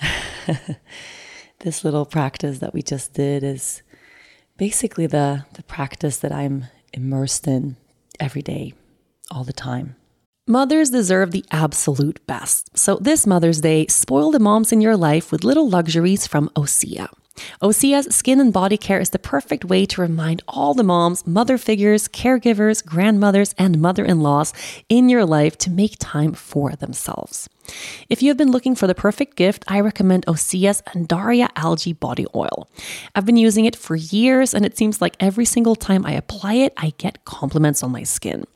this 1.60 1.82
little 1.82 2.04
practice 2.04 2.58
that 2.58 2.74
we 2.74 2.82
just 2.82 3.14
did 3.14 3.42
is 3.42 3.82
basically 4.58 5.06
the, 5.06 5.46
the 5.54 5.62
practice 5.62 6.18
that 6.18 6.30
I'm 6.30 6.66
immersed 6.92 7.46
in 7.46 7.76
every 8.20 8.42
day, 8.42 8.74
all 9.30 9.44
the 9.44 9.52
time. 9.54 9.96
Mothers 10.46 10.90
deserve 10.90 11.30
the 11.30 11.46
absolute 11.50 12.24
best. 12.26 12.76
So, 12.76 12.96
this 12.96 13.26
Mother's 13.26 13.62
Day, 13.62 13.86
spoil 13.86 14.30
the 14.30 14.40
moms 14.40 14.72
in 14.72 14.82
your 14.82 14.96
life 14.96 15.32
with 15.32 15.42
little 15.42 15.70
luxuries 15.70 16.26
from 16.26 16.50
Osea. 16.50 17.08
Osea's 17.60 18.14
skin 18.14 18.40
and 18.40 18.52
body 18.52 18.76
care 18.76 19.00
is 19.00 19.10
the 19.10 19.18
perfect 19.18 19.64
way 19.64 19.86
to 19.86 20.00
remind 20.00 20.42
all 20.46 20.74
the 20.74 20.82
moms, 20.82 21.26
mother 21.26 21.56
figures, 21.56 22.08
caregivers, 22.08 22.84
grandmothers, 22.84 23.54
and 23.58 23.80
mother 23.80 24.04
in 24.04 24.20
laws 24.20 24.52
in 24.88 25.08
your 25.08 25.24
life 25.24 25.56
to 25.58 25.70
make 25.70 25.96
time 25.98 26.32
for 26.32 26.72
themselves. 26.72 27.48
If 28.08 28.22
you 28.22 28.28
have 28.28 28.36
been 28.36 28.50
looking 28.50 28.74
for 28.74 28.86
the 28.86 28.94
perfect 28.94 29.36
gift, 29.36 29.64
I 29.68 29.80
recommend 29.80 30.26
Osea's 30.26 30.82
Undaria 30.88 31.48
Algae 31.56 31.92
Body 31.92 32.26
Oil. 32.34 32.68
I've 33.14 33.26
been 33.26 33.36
using 33.36 33.64
it 33.64 33.76
for 33.76 33.94
years, 33.94 34.52
and 34.52 34.66
it 34.66 34.76
seems 34.76 35.00
like 35.00 35.16
every 35.20 35.44
single 35.44 35.76
time 35.76 36.04
I 36.04 36.12
apply 36.12 36.54
it, 36.54 36.74
I 36.76 36.92
get 36.98 37.24
compliments 37.24 37.82
on 37.82 37.92
my 37.92 38.02
skin. 38.02 38.44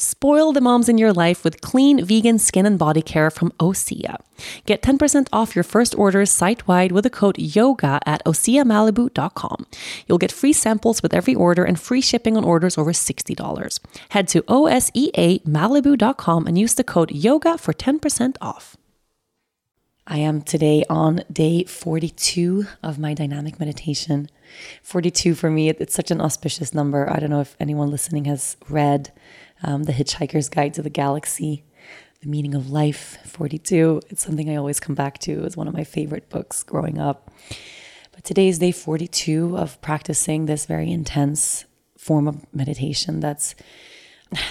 Spoil 0.00 0.52
the 0.52 0.62
moms 0.62 0.88
in 0.88 0.96
your 0.96 1.12
life 1.12 1.44
with 1.44 1.60
clean 1.60 2.02
vegan 2.02 2.38
skin 2.38 2.64
and 2.64 2.78
body 2.78 3.02
care 3.02 3.30
from 3.30 3.50
Osea. 3.60 4.16
Get 4.64 4.80
10% 4.80 5.28
off 5.30 5.54
your 5.54 5.62
first 5.62 5.94
orders 5.94 6.30
site 6.30 6.66
wide 6.66 6.90
with 6.90 7.04
the 7.04 7.10
code 7.10 7.36
YOGA 7.36 8.00
at 8.06 8.24
OseaMalibu.com. 8.24 9.66
You'll 10.06 10.16
get 10.16 10.32
free 10.32 10.54
samples 10.54 11.02
with 11.02 11.12
every 11.12 11.34
order 11.34 11.64
and 11.64 11.78
free 11.78 12.00
shipping 12.00 12.38
on 12.38 12.44
orders 12.44 12.78
over 12.78 12.92
$60. 12.92 13.80
Head 14.08 14.26
to 14.28 14.40
OSEAMalibu.com 14.44 16.46
and 16.46 16.58
use 16.58 16.74
the 16.76 16.84
code 16.84 17.10
YOGA 17.10 17.60
for 17.60 17.74
10% 17.74 18.36
off. 18.40 18.78
I 20.06 20.16
am 20.16 20.40
today 20.40 20.82
on 20.88 21.24
day 21.30 21.64
42 21.64 22.64
of 22.82 22.98
my 22.98 23.12
dynamic 23.12 23.60
meditation. 23.60 24.30
42 24.82 25.34
for 25.34 25.50
me, 25.50 25.68
it's 25.68 25.94
such 25.94 26.10
an 26.10 26.22
auspicious 26.22 26.72
number. 26.72 27.06
I 27.08 27.18
don't 27.20 27.28
know 27.28 27.42
if 27.42 27.54
anyone 27.60 27.90
listening 27.90 28.24
has 28.24 28.56
read 28.68 29.12
um, 29.62 29.84
The 29.84 29.92
Hitchhiker's 29.92 30.48
Guide 30.48 30.74
to 30.74 30.82
the 30.82 30.90
Galaxy, 30.90 31.64
The 32.22 32.28
Meaning 32.28 32.54
of 32.54 32.70
Life, 32.70 33.18
42. 33.24 34.02
It's 34.08 34.24
something 34.24 34.50
I 34.50 34.56
always 34.56 34.80
come 34.80 34.94
back 34.94 35.18
to. 35.20 35.44
It's 35.44 35.56
one 35.56 35.68
of 35.68 35.74
my 35.74 35.84
favorite 35.84 36.28
books 36.28 36.62
growing 36.62 36.98
up. 36.98 37.30
But 38.12 38.24
today 38.24 38.48
is 38.48 38.58
day 38.58 38.72
42 38.72 39.56
of 39.56 39.80
practicing 39.80 40.46
this 40.46 40.66
very 40.66 40.90
intense 40.90 41.64
form 41.96 42.26
of 42.26 42.46
meditation 42.54 43.20
that's 43.20 43.54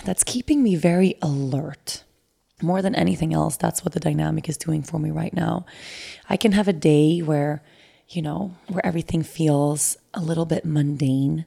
that's 0.03 0.23
keeping 0.23 0.61
me 0.61 0.75
very 0.75 1.15
alert. 1.21 2.03
More 2.61 2.81
than 2.81 2.95
anything 2.95 3.33
else, 3.33 3.55
that's 3.55 3.85
what 3.85 3.93
the 3.93 3.99
dynamic 3.99 4.49
is 4.49 4.57
doing 4.57 4.83
for 4.83 4.99
me 4.99 5.09
right 5.09 5.33
now. 5.33 5.65
I 6.29 6.35
can 6.35 6.51
have 6.51 6.67
a 6.67 6.73
day 6.73 7.19
where, 7.19 7.63
you 8.09 8.21
know, 8.21 8.55
where 8.67 8.85
everything 8.85 9.23
feels 9.23 9.97
a 10.13 10.19
little 10.19 10.45
bit 10.45 10.65
mundane 10.65 11.45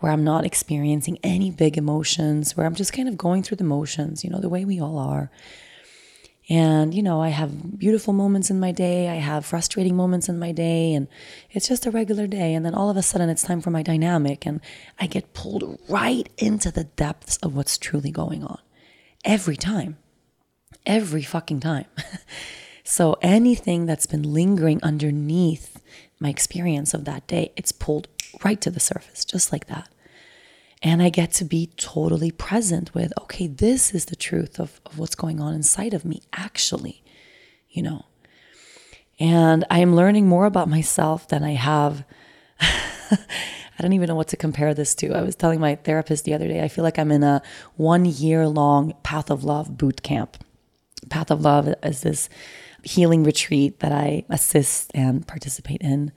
where 0.00 0.10
I'm 0.12 0.24
not 0.24 0.44
experiencing 0.44 1.18
any 1.22 1.50
big 1.50 1.78
emotions, 1.78 2.56
where 2.56 2.66
I'm 2.66 2.74
just 2.74 2.92
kind 2.92 3.08
of 3.08 3.16
going 3.16 3.42
through 3.42 3.58
the 3.58 3.64
motions, 3.64 4.24
you 4.24 4.30
know, 4.30 4.40
the 4.40 4.48
way 4.48 4.64
we 4.64 4.80
all 4.80 4.98
are. 4.98 5.30
And, 6.48 6.92
you 6.92 7.02
know, 7.02 7.22
I 7.22 7.28
have 7.28 7.78
beautiful 7.78 8.12
moments 8.12 8.50
in 8.50 8.58
my 8.58 8.72
day, 8.72 9.08
I 9.08 9.16
have 9.16 9.46
frustrating 9.46 9.94
moments 9.94 10.28
in 10.28 10.38
my 10.38 10.50
day, 10.50 10.94
and 10.94 11.06
it's 11.52 11.68
just 11.68 11.86
a 11.86 11.92
regular 11.92 12.26
day. 12.26 12.54
And 12.54 12.66
then 12.66 12.74
all 12.74 12.90
of 12.90 12.96
a 12.96 13.02
sudden, 13.02 13.28
it's 13.28 13.44
time 13.44 13.60
for 13.60 13.70
my 13.70 13.82
dynamic, 13.82 14.46
and 14.46 14.60
I 14.98 15.06
get 15.06 15.32
pulled 15.32 15.78
right 15.88 16.28
into 16.38 16.72
the 16.72 16.84
depths 16.84 17.36
of 17.36 17.54
what's 17.54 17.78
truly 17.78 18.10
going 18.10 18.42
on 18.42 18.58
every 19.24 19.56
time, 19.56 19.98
every 20.84 21.22
fucking 21.22 21.60
time. 21.60 21.84
so 22.84 23.16
anything 23.22 23.86
that's 23.86 24.06
been 24.06 24.24
lingering 24.24 24.82
underneath 24.82 25.69
my 26.20 26.28
experience 26.28 26.94
of 26.94 27.04
that 27.06 27.26
day, 27.26 27.52
it's 27.56 27.72
pulled 27.72 28.08
right 28.44 28.60
to 28.60 28.70
the 28.70 28.80
surface, 28.80 29.24
just 29.24 29.52
like 29.52 29.66
that. 29.66 29.88
And 30.82 31.02
I 31.02 31.10
get 31.10 31.32
to 31.32 31.44
be 31.44 31.70
totally 31.76 32.30
present 32.30 32.94
with, 32.94 33.12
okay, 33.22 33.46
this 33.46 33.94
is 33.94 34.06
the 34.06 34.16
truth 34.16 34.58
of, 34.58 34.80
of 34.86 34.98
what's 34.98 35.14
going 35.14 35.40
on 35.40 35.54
inside 35.54 35.92
of 35.92 36.04
me, 36.04 36.22
actually, 36.32 37.02
you 37.70 37.82
know. 37.82 38.06
And 39.18 39.66
I 39.70 39.80
am 39.80 39.94
learning 39.94 40.26
more 40.26 40.46
about 40.46 40.70
myself 40.70 41.28
than 41.28 41.44
I 41.44 41.52
have. 41.52 42.04
I 42.60 43.82
don't 43.82 43.92
even 43.92 44.08
know 44.08 44.14
what 44.14 44.28
to 44.28 44.36
compare 44.36 44.72
this 44.72 44.94
to. 44.96 45.12
I 45.12 45.20
was 45.20 45.34
telling 45.34 45.60
my 45.60 45.74
therapist 45.74 46.24
the 46.24 46.32
other 46.32 46.48
day, 46.48 46.62
I 46.62 46.68
feel 46.68 46.84
like 46.84 46.98
I'm 46.98 47.12
in 47.12 47.22
a 47.22 47.42
one 47.76 48.06
year 48.06 48.48
long 48.48 48.94
Path 49.02 49.30
of 49.30 49.44
Love 49.44 49.76
boot 49.76 50.02
camp. 50.02 50.42
Path 51.10 51.30
of 51.30 51.42
Love 51.42 51.74
is 51.82 52.00
this 52.00 52.30
healing 52.82 53.24
retreat 53.24 53.80
that 53.80 53.92
I 53.92 54.24
assist 54.28 54.90
and 54.94 55.26
participate 55.26 55.80
in 55.80 56.12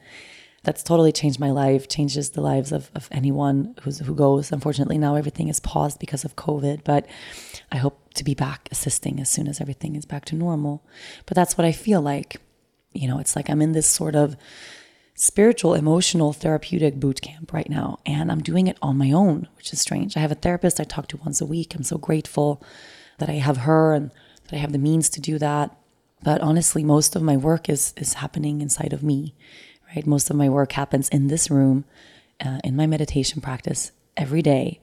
that's 0.63 0.82
totally 0.82 1.12
changed 1.12 1.39
my 1.39 1.52
life, 1.52 1.89
changes 1.89 2.32
the 2.32 2.41
lives 2.41 2.71
of, 2.71 2.89
of 2.95 3.10
anyone 3.12 3.76
who's, 3.82 3.99
who 3.99 4.15
goes. 4.15 4.52
Unfortunately, 4.52 4.97
now 4.97 5.15
everything 5.15 5.49
is 5.49 5.60
paused 5.60 5.99
because 5.99 6.23
of 6.23 6.38
COVID, 6.38 6.84
but 6.86 7.06
I 7.71 7.78
hope 7.78 8.13
to 8.13 8.23
be 8.23 8.34
back 8.34 8.69
assisting 8.71 9.19
as 9.19 9.30
soon 9.30 9.47
as 9.47 9.60
everything 9.60 9.95
is 9.95 10.06
back 10.06 10.23
to 10.26 10.36
normal. 10.36 10.84
But 11.26 11.36
that's 11.36 11.58
what 11.58 11.65
I 11.65 11.73
feel 11.73 12.02
like. 12.02 12.38
You 12.93 13.08
know, 13.10 13.19
it's 13.19 13.36
like 13.36 13.49
I'm 13.49 13.62
in 13.62 13.73
this 13.73 13.88
sort 13.88 14.15
of 14.15 14.38
spiritual, 15.15 15.73
emotional, 15.73 16.32
therapeutic 16.32 16.95
boot 16.95 17.21
camp 17.21 17.52
right 17.52 17.69
now, 17.69 17.99
and 18.06 18.32
I'm 18.32 18.41
doing 18.41 18.67
it 18.67 18.78
on 18.82 18.97
my 18.97 19.12
own, 19.12 19.49
which 19.58 19.73
is 19.73 19.82
strange. 19.82 20.15
I 20.15 20.21
have 20.21 20.32
a 20.32 20.36
therapist 20.36 20.80
I 20.80 20.86
talk 20.86 21.08
to 21.10 21.17
once 21.17 21.41
a 21.41 21.45
week. 21.45 21.76
I'm 21.76 21.84
so 21.84 21.97
grateful 21.97 22.63
that 23.17 23.30
I 23.30 23.34
have 23.34 23.58
her 23.58 23.93
and 23.93 24.12
that 24.45 24.56
I 24.56 24.60
have 24.60 24.71
the 24.71 24.78
means 24.78 25.10
to 25.10 25.21
do 25.21 25.38
that. 25.39 25.76
But 26.24 26.42
honestly, 26.42 26.84
most 26.84 27.16
of 27.16 27.22
my 27.22 27.38
work 27.38 27.70
is 27.70 27.94
is 27.98 28.16
happening 28.16 28.62
inside 28.62 28.94
of 28.94 29.04
me 29.04 29.36
right? 29.96 30.06
Most 30.06 30.30
of 30.30 30.36
my 30.36 30.50
work 30.50 30.74
happens 30.74 31.10
in 31.10 31.28
this 31.28 31.50
room, 31.50 31.86
uh, 32.44 32.60
in 32.64 32.76
my 32.76 32.88
meditation 32.88 33.42
practice 33.42 33.92
every 34.18 34.42
day, 34.42 34.80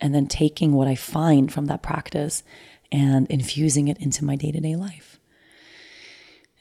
and 0.00 0.14
then 0.14 0.26
taking 0.26 0.72
what 0.72 0.88
I 0.88 0.94
find 0.94 1.52
from 1.52 1.66
that 1.66 1.82
practice 1.82 2.42
and 2.90 3.26
infusing 3.28 3.88
it 3.88 3.98
into 3.98 4.24
my 4.24 4.36
day 4.36 4.52
to 4.52 4.60
day 4.60 4.76
life. 4.76 5.18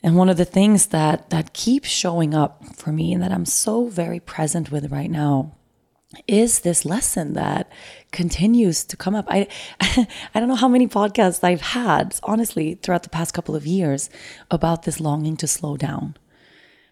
And 0.04 0.16
one 0.16 0.30
of 0.30 0.38
the 0.38 0.46
things 0.46 0.88
that 0.88 1.30
that 1.30 1.54
keeps 1.54 1.90
showing 1.90 2.34
up 2.34 2.76
for 2.76 2.92
me 2.92 3.14
and 3.14 3.22
that 3.22 3.32
I'm 3.32 3.46
so 3.46 3.86
very 3.86 4.20
present 4.20 4.72
with 4.72 4.92
right 4.92 5.12
now 5.12 5.56
is 6.28 6.60
this 6.62 6.86
lesson 6.86 7.34
that 7.34 7.72
continues 8.12 8.84
to 8.86 8.98
come 8.98 9.16
up. 9.16 9.26
I 9.30 9.48
I 10.34 10.40
don't 10.40 10.50
know 10.50 10.56
how 10.56 10.68
many 10.68 10.88
podcasts 10.88 11.44
I've 11.44 11.62
had, 11.62 12.20
honestly, 12.24 12.76
throughout 12.76 13.04
the 13.04 13.10
past 13.10 13.34
couple 13.34 13.56
of 13.56 13.66
years 13.66 14.10
about 14.50 14.84
this 14.84 15.00
longing 15.00 15.38
to 15.38 15.48
slow 15.48 15.78
down 15.78 16.16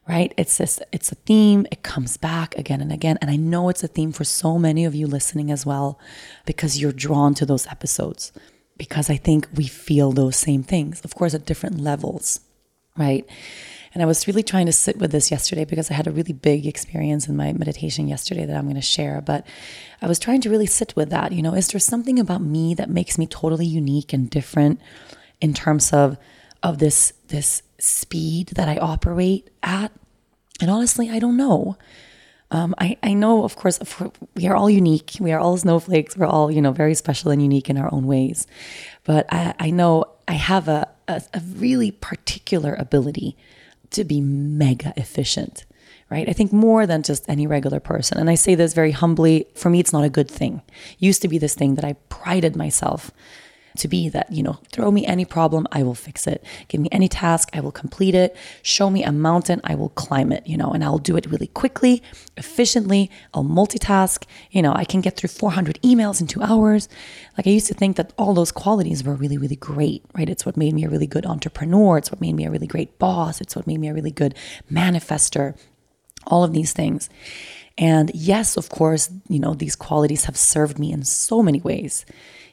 right? 0.09 0.33
It's 0.37 0.57
this, 0.57 0.79
it's 0.91 1.11
a 1.11 1.15
theme. 1.15 1.67
It 1.71 1.83
comes 1.83 2.17
back 2.17 2.57
again 2.57 2.81
and 2.81 2.91
again. 2.91 3.19
And 3.21 3.29
I 3.29 3.35
know 3.35 3.69
it's 3.69 3.83
a 3.83 3.87
theme 3.87 4.11
for 4.11 4.23
so 4.23 4.57
many 4.57 4.83
of 4.83 4.95
you 4.95 5.05
listening 5.05 5.51
as 5.51 5.67
well, 5.67 5.99
because 6.47 6.81
you're 6.81 6.91
drawn 6.91 7.35
to 7.35 7.45
those 7.45 7.67
episodes, 7.67 8.31
because 8.75 9.11
I 9.11 9.17
think 9.17 9.47
we 9.53 9.67
feel 9.67 10.11
those 10.11 10.35
same 10.35 10.63
things, 10.63 11.01
of 11.05 11.13
course, 11.13 11.35
at 11.35 11.45
different 11.45 11.79
levels, 11.79 12.39
right? 12.97 13.23
And 13.93 14.03
I 14.03 14.05
was 14.05 14.27
really 14.27 14.43
trying 14.43 14.67
to 14.67 14.71
sit 14.71 14.97
with 14.97 15.11
this 15.11 15.31
yesterday 15.31 15.65
because 15.65 15.89
I 15.89 15.95
had 15.95 16.07
a 16.07 16.11
really 16.11 16.33
big 16.33 16.65
experience 16.67 17.27
in 17.27 17.35
my 17.35 17.53
meditation 17.53 18.07
yesterday 18.07 18.45
that 18.45 18.55
I'm 18.55 18.65
going 18.65 18.75
to 18.75 18.81
share. 18.81 19.21
But 19.21 19.45
I 20.01 20.07
was 20.07 20.19
trying 20.19 20.41
to 20.41 20.49
really 20.49 20.67
sit 20.67 20.95
with 20.95 21.09
that. 21.09 21.31
You 21.31 21.41
know, 21.41 21.53
is 21.53 21.69
there 21.69 21.79
something 21.79 22.19
about 22.19 22.41
me 22.41 22.73
that 22.75 22.89
makes 22.89 23.17
me 23.17 23.25
totally 23.25 23.65
unique 23.65 24.13
and 24.13 24.29
different 24.29 24.79
in 25.41 25.53
terms 25.53 25.91
of 25.93 26.17
of 26.61 26.77
this 26.79 27.13
this 27.29 27.63
speed 27.79 28.49
that 28.49 28.67
I 28.67 28.77
operate 28.77 29.49
at? 29.63 29.91
And 30.61 30.69
honestly, 30.69 31.09
I 31.09 31.19
don't 31.19 31.37
know. 31.37 31.77
Um, 32.51 32.73
I, 32.79 32.97
I 33.03 33.13
know, 33.13 33.43
of 33.43 33.55
course, 33.55 33.79
we 34.35 34.47
are 34.47 34.55
all 34.55 34.69
unique. 34.69 35.13
We 35.19 35.31
are 35.31 35.39
all 35.39 35.55
snowflakes. 35.57 36.17
We're 36.17 36.25
all, 36.25 36.49
you 36.49 36.61
know, 36.61 36.71
very 36.71 36.95
special 36.95 37.29
and 37.29 37.41
unique 37.41 37.69
in 37.69 37.77
our 37.77 37.93
own 37.93 38.07
ways. 38.07 38.47
But 39.03 39.31
I, 39.31 39.53
I 39.59 39.69
know 39.69 40.05
I 40.27 40.33
have 40.33 40.67
a, 40.67 40.87
a, 41.07 41.21
a 41.33 41.41
really 41.55 41.91
particular 41.91 42.75
ability 42.79 43.37
to 43.91 44.03
be 44.03 44.21
mega 44.21 44.93
efficient, 44.97 45.65
right? 46.09 46.27
I 46.29 46.33
think 46.33 46.51
more 46.51 46.85
than 46.85 47.03
just 47.03 47.27
any 47.29 47.47
regular 47.47 47.79
person. 47.79 48.17
And 48.17 48.29
I 48.29 48.35
say 48.35 48.55
this 48.55 48.73
very 48.73 48.91
humbly. 48.91 49.47
For 49.55 49.69
me, 49.69 49.79
it's 49.79 49.93
not 49.93 50.03
a 50.03 50.09
good 50.09 50.29
thing. 50.29 50.61
It 50.67 51.05
used 51.05 51.21
to 51.21 51.27
be 51.27 51.37
this 51.37 51.55
thing 51.55 51.75
that 51.75 51.85
I 51.85 51.93
prided 52.09 52.55
myself 52.55 53.11
to 53.77 53.87
be 53.87 54.09
that, 54.09 54.31
you 54.31 54.43
know, 54.43 54.59
throw 54.71 54.91
me 54.91 55.05
any 55.05 55.25
problem, 55.25 55.67
I 55.71 55.83
will 55.83 55.95
fix 55.95 56.27
it. 56.27 56.43
Give 56.67 56.81
me 56.81 56.89
any 56.91 57.07
task, 57.07 57.49
I 57.53 57.59
will 57.59 57.71
complete 57.71 58.15
it. 58.15 58.35
Show 58.61 58.89
me 58.89 59.03
a 59.03 59.11
mountain, 59.11 59.61
I 59.63 59.75
will 59.75 59.89
climb 59.89 60.31
it, 60.31 60.45
you 60.47 60.57
know, 60.57 60.71
and 60.71 60.83
I'll 60.83 60.97
do 60.97 61.15
it 61.17 61.25
really 61.27 61.47
quickly, 61.47 62.01
efficiently. 62.37 63.09
I'll 63.33 63.43
multitask. 63.43 64.25
You 64.51 64.61
know, 64.61 64.73
I 64.73 64.85
can 64.85 65.01
get 65.01 65.15
through 65.17 65.29
400 65.29 65.79
emails 65.81 66.21
in 66.21 66.27
two 66.27 66.41
hours. 66.41 66.89
Like 67.37 67.47
I 67.47 67.51
used 67.51 67.67
to 67.67 67.73
think 67.73 67.95
that 67.97 68.13
all 68.17 68.33
those 68.33 68.51
qualities 68.51 69.03
were 69.03 69.15
really, 69.15 69.37
really 69.37 69.55
great, 69.55 70.03
right? 70.13 70.29
It's 70.29 70.45
what 70.45 70.57
made 70.57 70.73
me 70.73 70.83
a 70.85 70.89
really 70.89 71.07
good 71.07 71.25
entrepreneur. 71.25 71.97
It's 71.97 72.11
what 72.11 72.21
made 72.21 72.33
me 72.33 72.45
a 72.45 72.51
really 72.51 72.67
great 72.67 72.99
boss. 72.99 73.41
It's 73.41 73.55
what 73.55 73.67
made 73.67 73.79
me 73.79 73.89
a 73.89 73.93
really 73.93 74.11
good 74.11 74.35
manifester. 74.71 75.55
all 76.27 76.43
of 76.43 76.53
these 76.53 76.73
things. 76.73 77.09
And 77.77 78.11
yes, 78.13 78.57
of 78.57 78.69
course, 78.69 79.09
you 79.29 79.39
know, 79.39 79.53
these 79.53 79.75
qualities 79.75 80.25
have 80.25 80.37
served 80.37 80.79
me 80.79 80.91
in 80.91 81.03
so 81.03 81.41
many 81.41 81.61
ways. 81.61 82.05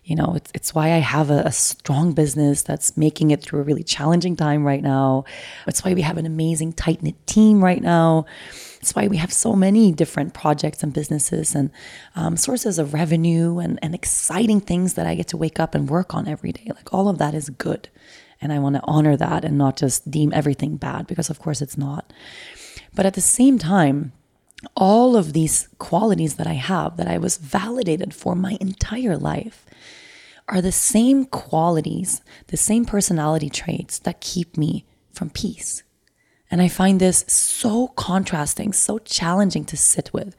You 0.06 0.14
know, 0.14 0.34
it's, 0.36 0.52
it's 0.54 0.72
why 0.72 0.92
I 0.92 0.98
have 0.98 1.30
a, 1.30 1.40
a 1.40 1.52
strong 1.52 2.12
business 2.12 2.62
that's 2.62 2.96
making 2.96 3.32
it 3.32 3.42
through 3.42 3.58
a 3.58 3.64
really 3.64 3.82
challenging 3.82 4.36
time 4.36 4.64
right 4.64 4.80
now. 4.80 5.24
It's 5.66 5.84
why 5.84 5.94
we 5.94 6.02
have 6.02 6.16
an 6.16 6.26
amazing, 6.26 6.74
tight 6.74 7.02
knit 7.02 7.26
team 7.26 7.62
right 7.62 7.82
now. 7.82 8.24
It's 8.80 8.94
why 8.94 9.08
we 9.08 9.16
have 9.16 9.32
so 9.32 9.54
many 9.54 9.90
different 9.90 10.32
projects 10.32 10.84
and 10.84 10.92
businesses 10.92 11.56
and 11.56 11.72
um, 12.14 12.36
sources 12.36 12.78
of 12.78 12.94
revenue 12.94 13.58
and, 13.58 13.80
and 13.82 13.96
exciting 13.96 14.60
things 14.60 14.94
that 14.94 15.08
I 15.08 15.16
get 15.16 15.26
to 15.28 15.36
wake 15.36 15.58
up 15.58 15.74
and 15.74 15.90
work 15.90 16.14
on 16.14 16.28
every 16.28 16.52
day. 16.52 16.70
Like 16.72 16.94
all 16.94 17.08
of 17.08 17.18
that 17.18 17.34
is 17.34 17.50
good. 17.50 17.88
And 18.40 18.52
I 18.52 18.60
want 18.60 18.76
to 18.76 18.82
honor 18.84 19.16
that 19.16 19.44
and 19.44 19.58
not 19.58 19.76
just 19.76 20.08
deem 20.08 20.32
everything 20.32 20.76
bad 20.76 21.08
because, 21.08 21.30
of 21.30 21.40
course, 21.40 21.60
it's 21.60 21.76
not. 21.76 22.12
But 22.94 23.06
at 23.06 23.14
the 23.14 23.20
same 23.20 23.58
time, 23.58 24.12
all 24.74 25.16
of 25.16 25.32
these 25.32 25.68
qualities 25.78 26.36
that 26.36 26.46
I 26.46 26.54
have 26.54 26.96
that 26.96 27.08
I 27.08 27.18
was 27.18 27.36
validated 27.36 28.14
for 28.14 28.34
my 28.34 28.56
entire 28.60 29.16
life 29.16 29.64
are 30.48 30.60
the 30.60 30.72
same 30.72 31.24
qualities, 31.24 32.22
the 32.48 32.56
same 32.56 32.84
personality 32.84 33.50
traits 33.50 33.98
that 34.00 34.20
keep 34.20 34.56
me 34.56 34.84
from 35.12 35.30
peace. 35.30 35.82
And 36.50 36.62
I 36.62 36.68
find 36.68 37.00
this 37.00 37.24
so 37.26 37.88
contrasting, 37.88 38.72
so 38.72 38.98
challenging 38.98 39.64
to 39.66 39.76
sit 39.76 40.12
with 40.12 40.36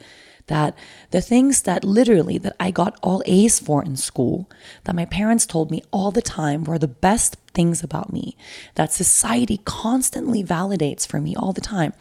that 0.48 0.76
the 1.12 1.22
things 1.22 1.62
that 1.64 1.84
literally 1.84 2.38
that 2.38 2.56
I 2.60 2.72
got 2.72 2.98
all 3.02 3.22
A's 3.26 3.60
for 3.60 3.84
in 3.84 3.96
school, 3.96 4.50
that 4.86 4.96
my 4.96 5.06
parents 5.06 5.46
told 5.46 5.72
me 5.72 5.84
all 5.92 6.12
the 6.12 6.22
time 6.22 6.64
were 6.64 6.80
the 6.80 6.88
best 6.88 7.36
things 7.54 7.84
about 7.84 8.12
me, 8.12 8.36
that 8.76 8.94
society 8.94 9.60
constantly 9.66 10.44
validates 10.44 11.06
for 11.06 11.20
me 11.20 11.36
all 11.36 11.54
the 11.54 11.62
time. 11.62 11.94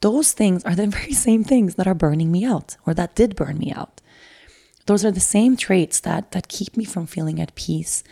Those 0.00 0.32
things 0.32 0.64
are 0.64 0.74
the 0.74 0.86
very 0.98 1.12
same 1.12 1.44
things 1.44 1.76
that 1.76 1.86
are 1.86 1.94
burning 1.94 2.32
me 2.32 2.44
out 2.44 2.76
or 2.86 2.94
that 2.94 3.14
did 3.14 3.36
burn 3.36 3.58
me 3.58 3.72
out. 3.72 4.00
Those 4.86 5.04
are 5.04 5.12
the 5.12 5.20
same 5.20 5.56
traits 5.56 6.00
that 6.00 6.32
that 6.32 6.48
keep 6.48 6.76
me 6.76 6.84
from 6.84 7.06
feeling 7.06 7.40
at 7.40 7.54
peace 7.54 8.02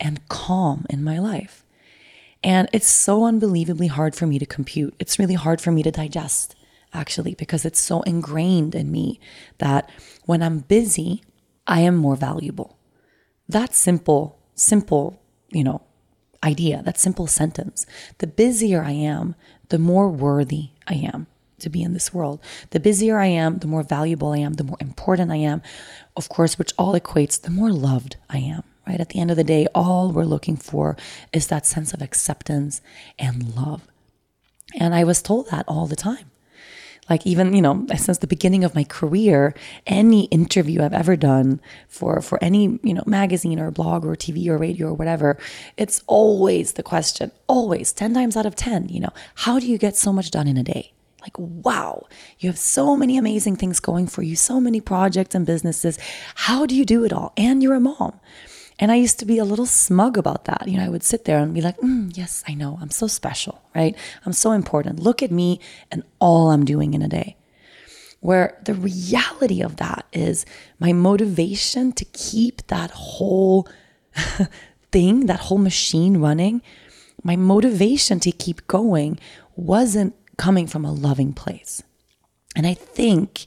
and 0.00 0.26
calm 0.28 0.84
in 0.90 1.04
my 1.04 1.18
life. 1.18 1.62
And 2.42 2.68
it's 2.72 2.88
so 2.88 3.24
unbelievably 3.24 3.86
hard 3.86 4.14
for 4.14 4.26
me 4.26 4.38
to 4.38 4.46
compute. 4.46 4.94
It's 4.98 5.18
really 5.18 5.34
hard 5.34 5.60
for 5.60 5.70
me 5.70 5.82
to 5.84 5.90
digest, 5.90 6.55
actually, 6.96 7.34
because 7.34 7.64
it's 7.64 7.80
so 7.80 8.02
ingrained 8.02 8.74
in 8.74 8.90
me 8.90 9.20
that 9.58 9.90
when 10.24 10.42
I'm 10.42 10.60
busy, 10.60 11.22
I 11.66 11.80
am 11.80 11.96
more 11.96 12.16
valuable. 12.16 12.78
That 13.48 13.74
simple, 13.74 14.38
simple, 14.54 15.20
you 15.50 15.62
know, 15.62 15.82
idea, 16.42 16.82
that 16.82 16.98
simple 16.98 17.26
sentence. 17.26 17.86
The 18.18 18.26
busier 18.26 18.82
I 18.82 18.92
am, 18.92 19.34
the 19.68 19.78
more 19.78 20.08
worthy 20.08 20.70
I 20.86 20.94
am 20.94 21.26
to 21.58 21.70
be 21.70 21.82
in 21.82 21.92
this 21.92 22.12
world. 22.12 22.40
The 22.70 22.80
busier 22.80 23.18
I 23.18 23.26
am, 23.26 23.58
the 23.58 23.66
more 23.66 23.82
valuable 23.82 24.32
I 24.32 24.38
am, 24.38 24.54
the 24.54 24.64
more 24.64 24.76
important 24.80 25.30
I 25.30 25.36
am, 25.36 25.62
of 26.16 26.28
course, 26.28 26.58
which 26.58 26.72
all 26.78 26.98
equates, 26.98 27.40
the 27.40 27.50
more 27.50 27.70
loved 27.70 28.16
I 28.28 28.38
am, 28.38 28.62
right? 28.86 29.00
At 29.00 29.10
the 29.10 29.20
end 29.20 29.30
of 29.30 29.36
the 29.36 29.44
day, 29.44 29.66
all 29.74 30.12
we're 30.12 30.24
looking 30.24 30.56
for 30.56 30.96
is 31.32 31.46
that 31.46 31.66
sense 31.66 31.92
of 31.92 32.02
acceptance 32.02 32.80
and 33.18 33.54
love. 33.54 33.86
And 34.78 34.94
I 34.94 35.04
was 35.04 35.22
told 35.22 35.50
that 35.50 35.64
all 35.66 35.86
the 35.86 35.96
time. 35.96 36.30
Like, 37.08 37.26
even, 37.26 37.54
you 37.54 37.62
know, 37.62 37.86
since 37.96 38.18
the 38.18 38.26
beginning 38.26 38.64
of 38.64 38.74
my 38.74 38.84
career, 38.84 39.54
any 39.86 40.24
interview 40.24 40.82
I've 40.82 40.92
ever 40.92 41.16
done 41.16 41.60
for, 41.88 42.20
for 42.20 42.42
any, 42.42 42.80
you 42.82 42.94
know, 42.94 43.04
magazine 43.06 43.60
or 43.60 43.70
blog 43.70 44.04
or 44.04 44.16
TV 44.16 44.48
or 44.48 44.58
radio 44.58 44.88
or 44.88 44.94
whatever, 44.94 45.38
it's 45.76 46.02
always 46.06 46.72
the 46.72 46.82
question, 46.82 47.30
always 47.46 47.92
10 47.92 48.14
times 48.14 48.36
out 48.36 48.46
of 48.46 48.56
10, 48.56 48.88
you 48.88 49.00
know, 49.00 49.12
how 49.36 49.58
do 49.58 49.66
you 49.66 49.78
get 49.78 49.96
so 49.96 50.12
much 50.12 50.30
done 50.30 50.48
in 50.48 50.56
a 50.56 50.64
day? 50.64 50.92
Like, 51.22 51.38
wow, 51.38 52.06
you 52.38 52.48
have 52.48 52.58
so 52.58 52.96
many 52.96 53.18
amazing 53.18 53.56
things 53.56 53.80
going 53.80 54.06
for 54.06 54.22
you, 54.22 54.36
so 54.36 54.60
many 54.60 54.80
projects 54.80 55.34
and 55.34 55.44
businesses. 55.44 55.98
How 56.36 56.66
do 56.66 56.76
you 56.76 56.84
do 56.84 57.04
it 57.04 57.12
all? 57.12 57.32
And 57.36 57.64
you're 57.64 57.74
a 57.74 57.80
mom. 57.80 58.20
And 58.78 58.92
I 58.92 58.96
used 58.96 59.18
to 59.20 59.24
be 59.24 59.38
a 59.38 59.44
little 59.44 59.66
smug 59.66 60.18
about 60.18 60.44
that. 60.44 60.64
You 60.66 60.78
know, 60.78 60.84
I 60.84 60.88
would 60.88 61.02
sit 61.02 61.24
there 61.24 61.38
and 61.38 61.54
be 61.54 61.62
like, 61.62 61.78
mm, 61.78 62.14
yes, 62.16 62.44
I 62.46 62.54
know. 62.54 62.78
I'm 62.80 62.90
so 62.90 63.06
special, 63.06 63.62
right? 63.74 63.96
I'm 64.26 64.34
so 64.34 64.52
important. 64.52 65.00
Look 65.00 65.22
at 65.22 65.30
me 65.30 65.60
and 65.90 66.02
all 66.18 66.50
I'm 66.50 66.64
doing 66.64 66.92
in 66.92 67.02
a 67.02 67.08
day. 67.08 67.36
Where 68.20 68.58
the 68.64 68.74
reality 68.74 69.62
of 69.62 69.76
that 69.76 70.06
is 70.12 70.44
my 70.78 70.92
motivation 70.92 71.92
to 71.92 72.04
keep 72.06 72.66
that 72.66 72.90
whole 72.90 73.68
thing, 74.92 75.26
that 75.26 75.40
whole 75.40 75.58
machine 75.58 76.18
running, 76.18 76.60
my 77.22 77.36
motivation 77.36 78.20
to 78.20 78.32
keep 78.32 78.66
going 78.66 79.18
wasn't 79.54 80.14
coming 80.36 80.66
from 80.66 80.84
a 80.84 80.92
loving 80.92 81.32
place. 81.32 81.82
And 82.54 82.66
I 82.66 82.74
think, 82.74 83.46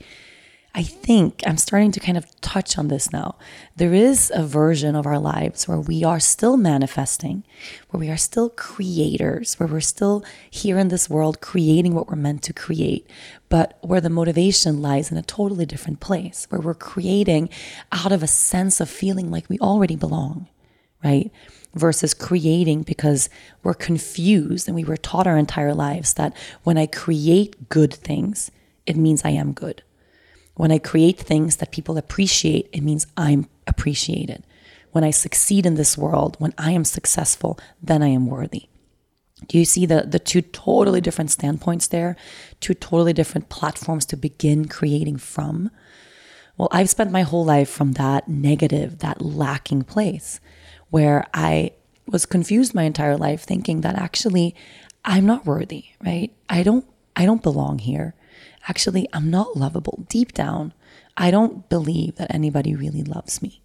I 0.76 0.84
think 0.84 1.42
I'm 1.48 1.58
starting 1.58 1.92
to 1.94 2.00
kind 2.00 2.18
of 2.18 2.40
touch 2.42 2.78
on 2.78 2.90
this 2.90 3.12
now. 3.12 3.38
There 3.76 3.94
is 3.94 4.32
a 4.36 4.46
version 4.46 4.96
of 4.96 5.08
our 5.08 5.18
lives 5.18 5.68
where 5.68 5.80
we 5.80 6.04
are 6.04 6.20
still 6.20 6.58
manifesting, 6.58 7.44
where 7.90 8.00
we 8.00 8.10
are 8.10 8.18
still 8.18 8.50
creators, 8.52 9.56
where 9.56 9.68
we're 9.68 9.82
still 9.82 10.24
here 10.50 10.78
in 10.78 10.90
this 10.90 11.10
world 11.10 11.42
creating 11.42 11.96
what 11.96 12.08
we're 12.08 12.16
meant 12.16 12.44
to 12.44 12.54
create, 12.54 13.10
but 13.50 13.80
where 13.82 14.00
the 14.00 14.12
motivation 14.12 14.80
lies 14.80 15.12
in 15.12 15.18
a 15.18 15.24
totally 15.24 15.66
different 15.66 16.02
place, 16.02 16.46
where 16.50 16.62
we're 16.62 16.76
creating 16.76 17.50
out 17.92 18.12
of 18.12 18.22
a 18.22 18.28
sense 18.28 18.80
of 18.80 18.90
feeling 18.90 19.32
like 19.32 19.50
we 19.50 19.58
already 19.60 19.96
belong, 19.96 20.48
right? 21.04 21.32
versus 21.76 22.16
creating 22.16 22.82
because 22.82 23.30
we're 23.62 23.76
confused 23.76 24.68
and 24.68 24.76
we 24.76 24.84
were 24.84 24.98
taught 24.98 25.28
our 25.28 25.38
entire 25.38 25.74
lives 25.74 26.16
that 26.16 26.36
when 26.64 26.80
I 26.80 26.88
create 26.88 27.70
good 27.70 27.94
things, 27.94 28.50
it 28.88 28.98
means 28.98 29.24
I 29.24 29.30
am 29.30 29.54
good. 29.54 29.84
When 30.60 30.74
I 30.74 30.78
create 30.78 31.18
things 31.18 31.56
that 31.56 31.72
people 31.72 31.98
appreciate, 31.98 32.68
it 32.74 32.84
means 32.84 33.08
I'm 33.16 33.48
appreciated. 33.66 34.44
When 34.92 35.06
I 35.06 35.10
succeed 35.10 35.66
in 35.66 35.76
this 35.76 35.98
world, 35.98 36.36
when 36.38 36.54
I 36.58 36.72
am 36.72 36.84
successful, 36.84 37.58
then 37.82 38.04
I 38.04 38.10
am 38.10 38.28
worthy. 38.28 38.68
Do 39.48 39.58
you 39.58 39.64
see 39.64 39.86
the, 39.86 40.02
the 40.02 40.20
two 40.20 40.42
totally 40.42 41.00
different 41.00 41.32
standpoints 41.32 41.88
there? 41.88 42.18
Two 42.60 42.74
totally 42.74 43.14
different 43.14 43.48
platforms 43.48 44.06
to 44.08 44.18
begin 44.18 44.68
creating 44.68 45.16
from? 45.16 45.72
Well, 46.58 46.68
I've 46.74 46.90
spent 46.90 47.10
my 47.10 47.22
whole 47.22 47.46
life 47.46 47.70
from 47.70 47.94
that 47.94 48.28
negative, 48.28 49.00
that 49.00 49.22
lacking 49.22 49.84
place 49.84 50.42
where 50.90 51.26
I 51.34 51.72
was 52.06 52.26
confused 52.26 52.76
my 52.76 52.84
entire 52.84 53.16
life 53.16 53.44
thinking 53.44 53.80
that 53.80 53.96
actually 53.96 54.58
I'm 55.06 55.26
not 55.26 55.46
worthy, 55.46 55.86
right? 56.04 56.34
I 56.50 56.64
don't 56.64 56.86
I 57.16 57.26
don't 57.26 57.42
belong 57.44 57.80
here. 57.80 58.14
Actually, 58.68 59.08
I'm 59.14 59.30
not 59.30 59.58
lovable. 59.58 60.06
Deep 60.10 60.34
down, 60.34 60.74
I 61.18 61.32
don't 61.32 61.68
believe 61.70 62.16
that 62.16 62.34
anybody 62.34 62.76
really 62.76 63.04
loves 63.04 63.42
me. 63.42 63.62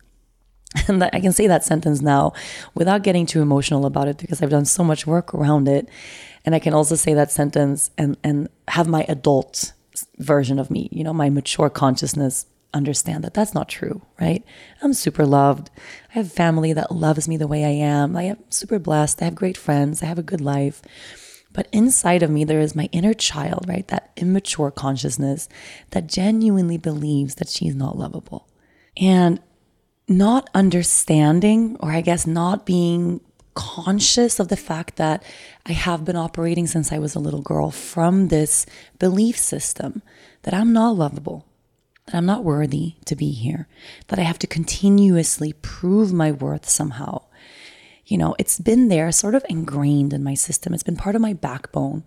And 0.89 1.05
I 1.05 1.21
can 1.21 1.33
say 1.33 1.47
that 1.47 1.65
sentence 1.65 2.03
now 2.03 2.33
without 2.75 3.05
getting 3.05 3.27
too 3.27 3.41
emotional 3.41 3.87
about 3.87 4.09
it 4.09 4.19
because 4.19 4.43
I've 4.43 4.51
done 4.51 4.65
so 4.65 4.83
much 4.83 5.07
work 5.07 5.33
around 5.33 5.69
it. 5.69 5.89
And 6.45 6.55
I 6.55 6.59
can 6.59 6.75
also 6.75 6.97
say 6.97 7.15
that 7.15 7.31
sentence 7.31 7.91
and, 7.97 8.17
and 8.25 8.49
have 8.69 8.89
my 8.89 9.05
adult 9.09 9.73
version 10.19 10.59
of 10.59 10.71
me, 10.71 10.89
you 10.91 11.05
know, 11.05 11.13
my 11.13 11.31
mature 11.31 11.71
consciousness 11.71 12.47
understand 12.75 13.23
that 13.25 13.35
that's 13.35 13.55
not 13.55 13.69
true, 13.69 14.03
right? 14.21 14.45
I'm 14.83 14.93
super 14.93 15.25
loved. 15.25 15.71
I 16.11 16.15
have 16.15 16.33
family 16.33 16.73
that 16.73 16.91
loves 16.91 17.29
me 17.29 17.37
the 17.37 17.47
way 17.47 17.65
I 17.65 17.69
am. 17.69 18.17
I 18.17 18.25
am 18.25 18.39
super 18.51 18.81
blessed. 18.81 19.23
I 19.23 19.27
have 19.27 19.35
great 19.37 19.57
friends. 19.57 20.03
I 20.03 20.07
have 20.07 20.19
a 20.19 20.23
good 20.23 20.41
life. 20.41 20.83
But 21.55 21.69
inside 21.73 22.23
of 22.23 22.31
me, 22.31 22.45
there 22.45 22.61
is 22.61 22.77
my 22.77 22.91
inner 22.93 23.15
child, 23.15 23.65
right? 23.67 23.89
That 23.89 24.11
immature 24.17 24.71
consciousness 24.71 25.49
that 25.93 26.09
genuinely 26.09 26.77
believes 26.77 27.37
that 27.37 27.49
she's 27.49 27.75
not 27.75 27.97
lovable. 27.97 28.49
And 28.97 29.41
not 30.07 30.51
understanding, 30.53 31.77
or 31.81 31.91
I 31.91 32.03
guess 32.03 32.27
not 32.27 32.67
being 32.67 33.21
conscious 33.55 34.41
of 34.41 34.49
the 34.49 34.57
fact 34.57 34.97
that 34.97 35.23
I 35.65 35.73
have 35.73 36.05
been 36.05 36.17
operating 36.17 36.67
since 36.67 36.93
I 36.93 36.99
was 36.99 37.15
a 37.15 37.21
little 37.21 37.41
girl 37.41 37.71
from 37.71 38.29
this 38.29 38.67
belief 38.99 39.39
system 39.39 40.03
that 40.43 40.53
I'm 40.53 40.73
not 40.73 40.97
lovable, 40.97 41.47
that 42.07 42.17
I'm 42.17 42.27
not 42.27 42.45
worthy 42.45 42.97
to 43.05 43.15
be 43.15 43.31
here, 43.31 43.69
that 44.09 44.19
I 44.19 44.23
have 44.23 44.41
to 44.41 44.49
continuously 44.49 45.53
prove 45.63 46.13
my 46.13 46.33
worth 46.33 46.69
somehow. 46.69 47.23
You 48.07 48.19
know, 48.19 48.35
it's 48.39 48.59
been 48.59 48.89
there, 48.89 49.11
sort 49.13 49.35
of 49.35 49.45
ingrained 49.49 50.13
in 50.13 50.23
my 50.23 50.35
system. 50.35 50.75
It's 50.75 50.83
been 50.83 50.97
part 50.97 51.17
of 51.17 51.23
my 51.23 51.33
backbone. 51.33 52.05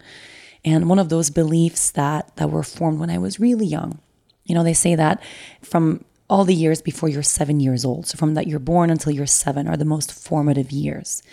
And 0.63 0.89
one 0.89 0.99
of 0.99 1.09
those 1.09 1.29
beliefs 1.29 1.91
that, 1.91 2.35
that 2.37 2.49
were 2.49 2.63
formed 2.63 2.99
when 2.99 3.09
I 3.09 3.17
was 3.17 3.39
really 3.39 3.65
young. 3.65 3.99
You 4.45 4.55
know, 4.55 4.63
they 4.63 4.73
say 4.73 4.95
that 4.95 5.21
from 5.61 6.03
all 6.29 6.43
the 6.43 6.53
years 6.53 6.81
before 6.81 7.07
you're 7.07 7.23
seven 7.23 7.59
years 7.59 7.85
old. 7.85 8.05
So, 8.07 8.17
from 8.17 8.33
that 8.33 8.47
you're 8.47 8.59
born 8.59 8.89
until 8.89 9.13
you're 9.13 9.25
seven 9.25 9.67
are 9.67 9.77
the 9.77 9.85
most 9.85 10.11
formative 10.11 10.71
years. 10.71 11.23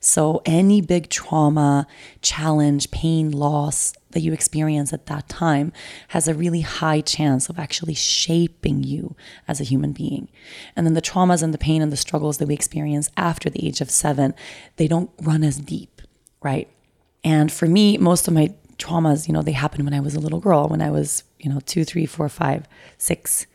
So, 0.00 0.42
any 0.44 0.80
big 0.80 1.08
trauma, 1.08 1.86
challenge, 2.22 2.90
pain, 2.90 3.32
loss 3.32 3.92
that 4.12 4.20
you 4.20 4.32
experience 4.32 4.92
at 4.92 5.06
that 5.06 5.28
time 5.28 5.72
has 6.08 6.28
a 6.28 6.34
really 6.34 6.60
high 6.60 7.00
chance 7.00 7.48
of 7.48 7.58
actually 7.58 7.94
shaping 7.94 8.84
you 8.84 9.16
as 9.48 9.60
a 9.60 9.64
human 9.64 9.92
being. 9.92 10.28
And 10.76 10.86
then 10.86 10.94
the 10.94 11.02
traumas 11.02 11.42
and 11.42 11.52
the 11.52 11.58
pain 11.58 11.82
and 11.82 11.90
the 11.90 11.96
struggles 11.96 12.38
that 12.38 12.46
we 12.46 12.54
experience 12.54 13.10
after 13.16 13.50
the 13.50 13.66
age 13.66 13.80
of 13.80 13.90
seven, 13.90 14.34
they 14.76 14.86
don't 14.86 15.10
run 15.20 15.42
as 15.42 15.56
deep, 15.56 16.00
right? 16.42 16.68
And 17.24 17.50
for 17.50 17.66
me, 17.66 17.98
most 17.98 18.28
of 18.28 18.34
my 18.34 18.54
traumas, 18.78 19.26
you 19.26 19.34
know, 19.34 19.42
they 19.42 19.52
happened 19.52 19.84
when 19.84 19.94
I 19.94 20.00
was 20.00 20.14
a 20.14 20.20
little 20.20 20.40
girl, 20.40 20.68
when 20.68 20.82
I 20.82 20.90
was, 20.90 21.24
you 21.40 21.50
know, 21.50 21.60
two, 21.60 21.84
three, 21.84 22.06
four, 22.06 22.28
five, 22.28 22.68
six. 22.98 23.46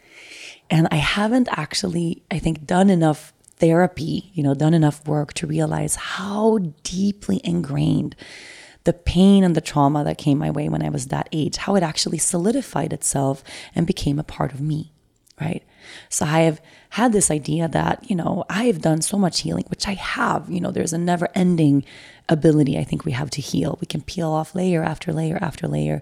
And 0.69 0.87
I 0.91 0.97
haven't 0.97 1.49
actually, 1.51 2.23
I 2.29 2.39
think, 2.39 2.65
done 2.65 2.89
enough 2.89 3.33
therapy, 3.57 4.31
you 4.33 4.43
know, 4.43 4.53
done 4.53 4.73
enough 4.73 5.05
work 5.07 5.33
to 5.33 5.47
realize 5.47 5.95
how 5.95 6.59
deeply 6.83 7.41
ingrained 7.43 8.15
the 8.85 8.93
pain 8.93 9.43
and 9.43 9.55
the 9.55 9.61
trauma 9.61 10.03
that 10.03 10.17
came 10.17 10.37
my 10.37 10.49
way 10.49 10.69
when 10.69 10.81
I 10.81 10.89
was 10.89 11.07
that 11.07 11.27
age, 11.31 11.57
how 11.57 11.75
it 11.75 11.83
actually 11.83 12.17
solidified 12.17 12.93
itself 12.93 13.43
and 13.75 13.85
became 13.85 14.17
a 14.17 14.23
part 14.23 14.53
of 14.53 14.61
me, 14.61 14.93
right? 15.41 15.63
So 16.07 16.25
I 16.25 16.41
have 16.41 16.61
had 16.91 17.11
this 17.11 17.29
idea 17.29 17.67
that, 17.67 18.09
you 18.09 18.15
know, 18.15 18.45
I 18.49 18.65
have 18.65 18.81
done 18.81 19.01
so 19.01 19.17
much 19.17 19.41
healing, 19.41 19.65
which 19.67 19.87
I 19.87 19.93
have, 19.93 20.49
you 20.49 20.61
know, 20.61 20.71
there's 20.71 20.93
a 20.93 20.97
never 20.97 21.27
ending 21.35 21.83
ability 22.29 22.77
I 22.77 22.83
think 22.83 23.05
we 23.05 23.11
have 23.11 23.29
to 23.31 23.41
heal. 23.41 23.77
We 23.81 23.87
can 23.87 24.01
peel 24.01 24.29
off 24.29 24.55
layer 24.55 24.83
after 24.83 25.11
layer 25.11 25.37
after 25.41 25.67
layer. 25.67 26.01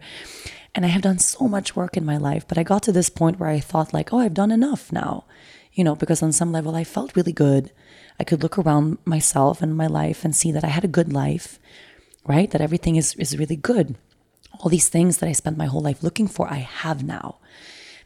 And 0.78 0.86
I 0.86 0.90
have 0.90 1.02
done 1.02 1.18
so 1.18 1.48
much 1.48 1.76
work 1.76 1.98
in 1.98 2.06
my 2.06 2.18
life, 2.18 2.48
but 2.48 2.60
I 2.60 2.62
got 2.62 2.84
to 2.84 2.92
this 2.92 3.10
point 3.10 3.40
where 3.40 3.50
I 3.50 3.60
thought, 3.60 3.96
like, 3.96 4.13
oh, 4.13 4.20
I've 4.20 4.36
done 4.36 4.52
enough 4.52 4.92
now, 4.92 5.26
you 5.74 5.84
know, 5.84 5.96
because 5.96 6.22
on 6.22 6.32
some 6.32 6.52
level 6.52 6.76
I 6.76 6.84
felt 6.84 7.16
really 7.16 7.32
good. 7.32 7.72
I 8.20 8.24
could 8.24 8.44
look 8.44 8.60
around 8.60 9.00
myself 9.04 9.63
and 9.63 9.76
my 9.76 9.88
life 9.88 10.24
and 10.24 10.36
see 10.36 10.52
that 10.52 10.63
I 10.63 10.68
had 10.68 10.84
a 10.84 10.88
good 10.88 11.12
life, 11.12 11.58
right? 12.28 12.52
That 12.52 12.62
everything 12.62 12.96
is, 12.96 13.16
is 13.16 13.40
really 13.40 13.56
good. 13.56 13.96
All 14.60 14.70
these 14.70 14.88
things 14.88 15.18
that 15.18 15.28
I 15.28 15.32
spent 15.32 15.58
my 15.58 15.66
whole 15.66 15.82
life 15.82 16.04
looking 16.04 16.28
for, 16.28 16.48
I 16.48 16.58
have 16.58 17.04
now 17.04 17.40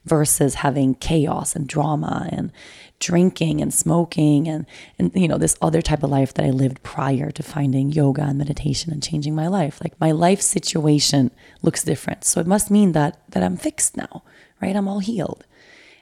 versus 0.05 0.55
having 0.55 0.95
chaos 0.95 1.57
and 1.57 1.67
drama 1.67 2.29
and 2.31 2.53
drinking 3.01 3.61
and 3.61 3.73
smoking 3.73 4.47
and 4.47 4.65
and 4.97 5.11
you 5.13 5.27
know 5.27 5.37
this 5.37 5.57
other 5.61 5.81
type 5.81 6.03
of 6.03 6.09
life 6.09 6.33
that 6.33 6.45
I 6.45 6.51
lived 6.51 6.81
prior 6.83 7.31
to 7.31 7.43
finding 7.43 7.91
yoga 7.91 8.21
and 8.21 8.37
meditation 8.37 8.93
and 8.93 9.03
changing 9.03 9.35
my 9.35 9.47
life 9.47 9.81
like 9.83 9.99
my 9.99 10.11
life 10.11 10.41
situation 10.41 11.31
looks 11.61 11.83
different 11.83 12.23
so 12.23 12.39
it 12.39 12.47
must 12.47 12.71
mean 12.71 12.93
that 12.93 13.19
that 13.31 13.43
I'm 13.43 13.57
fixed 13.57 13.97
now 13.97 14.23
right 14.61 14.75
I'm 14.75 14.87
all 14.87 14.99
healed 14.99 15.45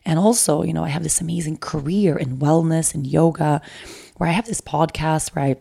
and 0.05 0.19
also 0.19 0.61
you 0.61 0.73
know 0.73 0.83
I 0.83 0.89
have 0.89 1.03
this 1.03 1.21
amazing 1.21 1.57
career 1.57 2.17
in 2.17 2.37
wellness 2.37 2.93
and 2.93 3.07
yoga 3.07 3.61
where 4.17 4.29
I 4.29 4.33
have 4.33 4.45
this 4.45 4.61
podcast 4.61 5.35
where 5.35 5.45
I 5.45 5.55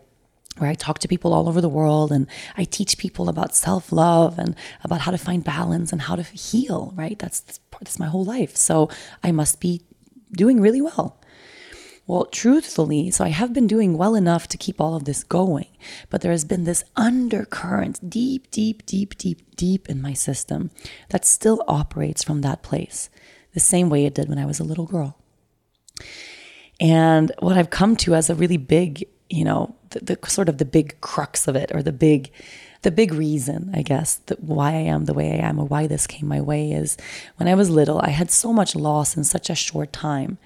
where 0.59 0.69
I 0.69 0.75
talk 0.75 0.99
to 0.99 1.07
people 1.07 1.33
all 1.33 1.47
over 1.47 1.61
the 1.61 1.69
world 1.69 2.11
and 2.11 2.27
I 2.57 2.65
teach 2.65 2.97
people 2.97 3.29
about 3.29 3.55
self 3.55 3.91
love 3.91 4.37
and 4.37 4.55
about 4.83 5.01
how 5.01 5.11
to 5.11 5.17
find 5.17 5.43
balance 5.43 5.91
and 5.91 6.01
how 6.01 6.15
to 6.15 6.23
heal, 6.23 6.93
right? 6.95 7.17
That's, 7.17 7.59
that's 7.71 7.97
my 7.97 8.07
whole 8.07 8.25
life. 8.25 8.55
So 8.55 8.89
I 9.23 9.31
must 9.31 9.61
be 9.61 9.81
doing 10.31 10.59
really 10.59 10.81
well. 10.81 11.18
Well, 12.09 12.25
truthfully, 12.25 13.11
so 13.11 13.23
I 13.23 13.27
have 13.27 13.53
been 13.53 13.67
doing 13.67 13.95
well 13.95 14.15
enough 14.15 14.47
to 14.47 14.57
keep 14.57 14.81
all 14.81 14.95
of 14.95 15.05
this 15.05 15.23
going, 15.23 15.67
but 16.09 16.21
there 16.21 16.31
has 16.31 16.43
been 16.43 16.63
this 16.63 16.83
undercurrent 16.95 18.09
deep, 18.09 18.49
deep, 18.49 18.83
deep, 18.87 19.15
deep, 19.15 19.55
deep 19.55 19.87
in 19.87 20.01
my 20.01 20.13
system 20.13 20.71
that 21.09 21.23
still 21.23 21.63
operates 21.67 22.23
from 22.23 22.41
that 22.41 22.63
place, 22.63 23.11
the 23.53 23.59
same 23.59 23.91
way 23.91 24.05
it 24.05 24.15
did 24.15 24.27
when 24.27 24.39
I 24.39 24.47
was 24.47 24.59
a 24.59 24.63
little 24.63 24.87
girl. 24.87 25.19
And 26.79 27.31
what 27.37 27.59
I've 27.59 27.69
come 27.69 27.95
to 27.97 28.15
as 28.15 28.27
a 28.27 28.33
really 28.33 28.57
big 28.57 29.05
you 29.29 29.43
know, 29.43 29.75
the, 29.91 29.99
the, 29.99 30.29
sort 30.29 30.49
of 30.49 30.57
the 30.57 30.65
big 30.65 30.99
crux 31.01 31.47
of 31.47 31.55
it 31.55 31.71
or 31.73 31.83
the 31.83 31.91
big 31.91 32.31
the 32.81 32.91
big 32.91 33.13
reason, 33.13 33.71
I 33.73 33.81
guess, 33.81 34.15
that 34.27 34.41
why 34.41 34.69
I 34.69 34.83
am 34.87 35.03
the 35.03 35.13
way 35.13 35.33
I 35.33 35.45
am 35.45 35.59
or 35.59 35.65
why 35.65 35.85
this 35.85 36.07
came 36.07 36.29
my 36.29 36.39
way 36.39 36.71
is 36.71 36.95
when 37.35 37.49
I 37.49 37.53
was 37.53 37.69
little, 37.69 37.99
I 37.99 38.11
had 38.11 38.31
so 38.31 38.53
much 38.53 38.73
loss 38.73 39.17
in 39.17 39.25
such 39.25 39.49
a 39.49 39.55
short 39.55 39.91
time. 39.91 40.37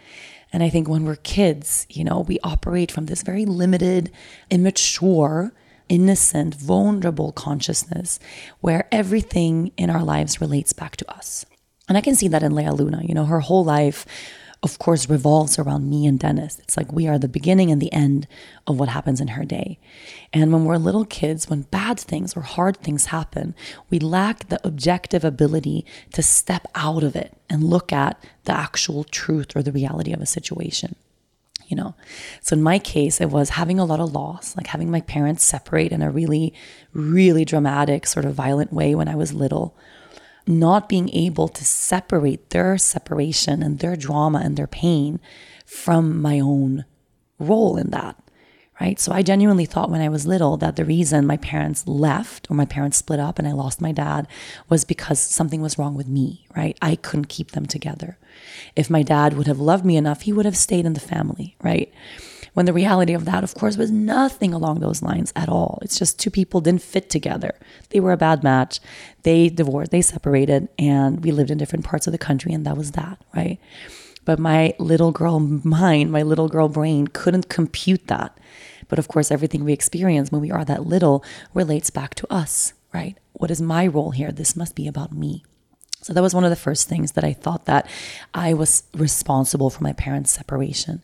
And 0.53 0.63
I 0.63 0.69
think 0.69 0.87
when 0.87 1.03
we're 1.03 1.15
kids, 1.15 1.87
you 1.89 2.03
know, 2.03 2.19
we 2.21 2.39
operate 2.43 2.91
from 2.91 3.07
this 3.07 3.23
very 3.23 3.43
limited, 3.43 4.11
immature, 4.51 5.51
innocent, 5.89 6.55
vulnerable 6.55 7.31
consciousness 7.31 8.19
where 8.61 8.87
everything 8.91 9.71
in 9.77 9.89
our 9.89 10.03
lives 10.03 10.39
relates 10.39 10.71
back 10.71 10.95
to 10.97 11.11
us. 11.11 11.45
And 11.89 11.97
I 11.97 12.01
can 12.01 12.15
see 12.15 12.27
that 12.29 12.43
in 12.43 12.55
Lea 12.55 12.69
Luna, 12.69 13.01
you 13.03 13.13
know, 13.13 13.25
her 13.25 13.41
whole 13.41 13.65
life 13.65 14.05
of 14.63 14.79
course, 14.79 15.09
revolves 15.09 15.59
around 15.59 15.89
me 15.89 16.07
and 16.07 16.17
Dennis. 16.17 16.57
It's 16.59 16.77
like 16.77 16.91
we 16.91 17.05
are 17.05 17.19
the 17.19 17.27
beginning 17.27 17.69
and 17.69 17.81
the 17.81 17.91
end 17.91 18.27
of 18.65 18.79
what 18.79 18.87
happens 18.87 19.19
in 19.19 19.29
her 19.29 19.43
day. 19.43 19.77
And 20.31 20.53
when 20.53 20.63
we're 20.63 20.77
little 20.77 21.03
kids, 21.03 21.49
when 21.49 21.63
bad 21.63 21.99
things 21.99 22.37
or 22.37 22.41
hard 22.41 22.77
things 22.77 23.07
happen, 23.07 23.55
we 23.89 23.99
lack 23.99 24.47
the 24.47 24.65
objective 24.65 25.25
ability 25.25 25.85
to 26.13 26.23
step 26.23 26.65
out 26.75 27.03
of 27.03 27.13
it 27.13 27.35
and 27.49 27.61
look 27.61 27.91
at 27.91 28.23
the 28.45 28.53
actual 28.53 29.03
truth 29.03 29.53
or 29.53 29.61
the 29.61 29.73
reality 29.73 30.13
of 30.13 30.21
a 30.21 30.25
situation. 30.25 30.95
You 31.67 31.75
know, 31.77 31.95
so 32.41 32.55
in 32.55 32.63
my 32.63 32.79
case, 32.79 33.19
it 33.19 33.29
was 33.29 33.51
having 33.51 33.79
a 33.79 33.85
lot 33.85 33.99
of 33.99 34.13
loss, 34.13 34.55
like 34.55 34.67
having 34.67 34.91
my 34.91 35.01
parents 35.01 35.43
separate 35.43 35.91
in 35.91 36.01
a 36.01 36.11
really, 36.11 36.53
really 36.93 37.43
dramatic, 37.45 38.05
sort 38.05 38.25
of 38.25 38.33
violent 38.33 38.71
way 38.71 38.95
when 38.95 39.07
I 39.07 39.15
was 39.15 39.33
little 39.33 39.75
not 40.45 40.89
being 40.89 41.09
able 41.09 41.47
to 41.47 41.63
separate 41.63 42.49
their 42.49 42.77
separation 42.77 43.63
and 43.63 43.79
their 43.79 43.95
drama 43.95 44.41
and 44.43 44.57
their 44.57 44.67
pain 44.67 45.19
from 45.65 46.21
my 46.21 46.39
own 46.39 46.85
role 47.39 47.77
in 47.77 47.89
that. 47.91 48.17
Right. 48.81 48.99
So 48.99 49.11
I 49.11 49.21
genuinely 49.21 49.65
thought 49.65 49.91
when 49.91 50.01
I 50.01 50.09
was 50.09 50.25
little 50.25 50.57
that 50.57 50.75
the 50.75 50.83
reason 50.83 51.27
my 51.27 51.37
parents 51.37 51.87
left 51.87 52.49
or 52.49 52.55
my 52.55 52.65
parents 52.65 52.97
split 52.97 53.19
up 53.19 53.37
and 53.37 53.47
I 53.47 53.51
lost 53.51 53.79
my 53.79 53.91
dad 53.91 54.27
was 54.67 54.83
because 54.83 55.19
something 55.19 55.61
was 55.61 55.77
wrong 55.77 55.95
with 55.95 56.07
me. 56.07 56.47
Right. 56.55 56.77
I 56.81 56.95
couldn't 56.95 57.29
keep 57.29 57.51
them 57.51 57.67
together. 57.67 58.17
If 58.75 58.89
my 58.89 59.03
dad 59.03 59.37
would 59.37 59.47
have 59.47 59.59
loved 59.59 59.85
me 59.85 59.95
enough, 59.95 60.23
he 60.23 60.33
would 60.33 60.45
have 60.45 60.57
stayed 60.57 60.85
in 60.85 60.93
the 60.93 60.99
family. 60.99 61.55
Right. 61.61 61.93
When 62.53 62.65
the 62.67 62.73
reality 62.73 63.13
of 63.13 63.25
that, 63.25 63.43
of 63.43 63.55
course, 63.55 63.77
was 63.77 63.91
nothing 63.91 64.53
along 64.53 64.79
those 64.79 65.01
lines 65.01 65.33
at 65.35 65.49
all. 65.49 65.79
It's 65.81 65.97
just 65.97 66.19
two 66.19 66.29
people 66.29 66.61
didn't 66.61 66.83
fit 66.83 67.09
together. 67.09 67.55
They 67.89 67.99
were 67.99 68.11
a 68.11 68.17
bad 68.17 68.43
match. 68.43 68.79
They 69.23 69.49
divorced, 69.49 69.91
they 69.91 70.01
separated, 70.01 70.69
and 70.77 71.23
we 71.23 71.31
lived 71.31 71.49
in 71.49 71.57
different 71.57 71.85
parts 71.85 72.05
of 72.05 72.11
the 72.11 72.19
country, 72.19 72.53
and 72.53 72.65
that 72.65 72.77
was 72.77 72.91
that, 72.91 73.19
right? 73.35 73.59
But 74.25 74.39
my 74.39 74.75
little 74.77 75.11
girl 75.11 75.39
mind, 75.63 76.11
my 76.11 76.21
little 76.21 76.47
girl 76.47 76.69
brain 76.69 77.07
couldn't 77.07 77.49
compute 77.49 78.07
that. 78.07 78.37
But 78.87 78.99
of 78.99 79.07
course, 79.07 79.31
everything 79.31 79.63
we 79.63 79.73
experience 79.73 80.31
when 80.31 80.41
we 80.41 80.51
are 80.51 80.65
that 80.65 80.85
little 80.85 81.23
relates 81.53 81.89
back 81.89 82.13
to 82.15 82.31
us, 82.31 82.73
right? 82.93 83.17
What 83.31 83.49
is 83.49 83.61
my 83.61 83.87
role 83.87 84.11
here? 84.11 84.31
This 84.31 84.55
must 84.55 84.75
be 84.75 84.87
about 84.87 85.11
me. 85.13 85.43
So 86.01 86.11
that 86.13 86.21
was 86.21 86.35
one 86.35 86.43
of 86.43 86.49
the 86.49 86.57
first 86.57 86.89
things 86.89 87.13
that 87.13 87.23
I 87.23 87.31
thought 87.31 87.65
that 87.65 87.89
I 88.33 88.53
was 88.53 88.83
responsible 88.93 89.69
for 89.69 89.81
my 89.81 89.93
parents' 89.93 90.31
separation. 90.31 91.01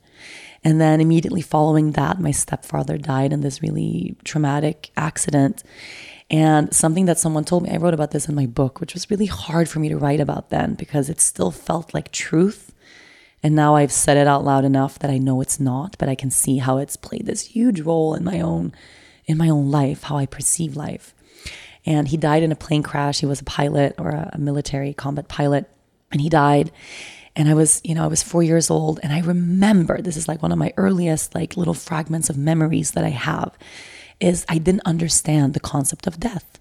And 0.64 0.80
then 0.80 1.00
immediately 1.00 1.42
following 1.42 1.92
that, 1.92 2.20
my 2.20 2.32
stepfather 2.32 2.98
died 2.98 3.32
in 3.32 3.42
this 3.42 3.62
really 3.62 4.16
traumatic 4.24 4.92
accident. 4.98 5.64
And 6.30 6.74
something 6.74 7.06
that 7.06 7.18
someone 7.18 7.46
told 7.46 7.64
me, 7.64 7.72
I 7.72 7.78
wrote 7.78 7.94
about 7.94 8.12
this 8.12 8.28
in 8.30 8.36
my 8.36 8.46
book, 8.46 8.80
which 8.80 8.94
was 8.94 9.10
really 9.10 9.26
hard 9.26 9.70
for 9.70 9.80
me 9.80 9.90
to 9.90 9.98
write 9.98 10.20
about 10.20 10.50
then 10.50 10.76
because 10.76 11.10
it 11.10 11.22
still 11.22 11.52
felt 11.52 11.94
like 11.94 12.12
truth. 12.12 12.74
And 13.42 13.56
now 13.56 13.76
I've 13.76 13.92
said 13.92 14.18
it 14.18 14.28
out 14.28 14.44
loud 14.44 14.66
enough 14.66 15.00
that 15.00 15.10
I 15.10 15.18
know 15.18 15.42
it's 15.42 15.60
not, 15.60 15.96
but 15.98 16.10
I 16.10 16.16
can 16.16 16.30
see 16.30 16.58
how 16.58 16.78
it's 16.78 16.98
played 16.98 17.26
this 17.26 17.42
huge 17.48 17.82
role 17.82 18.14
in 18.14 18.24
my 18.24 18.42
own 18.42 18.74
in 19.26 19.38
my 19.38 19.48
own 19.48 19.70
life, 19.70 20.04
how 20.04 20.18
I 20.18 20.26
perceive 20.26 20.76
life. 20.76 21.14
And 21.86 22.08
he 22.08 22.18
died 22.18 22.42
in 22.42 22.52
a 22.52 22.56
plane 22.56 22.82
crash. 22.82 23.20
He 23.20 23.28
was 23.28 23.42
a 23.42 23.46
pilot 23.46 23.94
or 24.00 24.10
a 24.10 24.38
military 24.40 24.92
combat 24.92 25.28
pilot, 25.28 25.70
and 26.12 26.20
he 26.20 26.30
died. 26.30 26.72
And 27.40 27.48
I 27.48 27.54
was, 27.54 27.80
you 27.86 27.96
know, 27.96 28.04
I 28.04 28.08
was 28.08 28.22
four 28.22 28.44
years 28.44 28.70
old. 28.70 29.00
And 29.02 29.14
I 29.14 29.22
remember 29.22 30.02
this 30.02 30.18
is 30.18 30.28
like 30.28 30.42
one 30.42 30.52
of 30.52 30.58
my 30.58 30.74
earliest, 30.76 31.34
like 31.34 31.56
little 31.56 31.74
fragments 31.74 32.30
of 32.30 32.38
memories 32.38 32.92
that 32.92 33.06
I 33.06 33.12
have 33.12 33.58
is 34.20 34.46
I 34.50 34.58
didn't 34.58 34.82
understand 34.86 35.54
the 35.54 35.62
concept 35.62 36.06
of 36.06 36.20
death, 36.20 36.60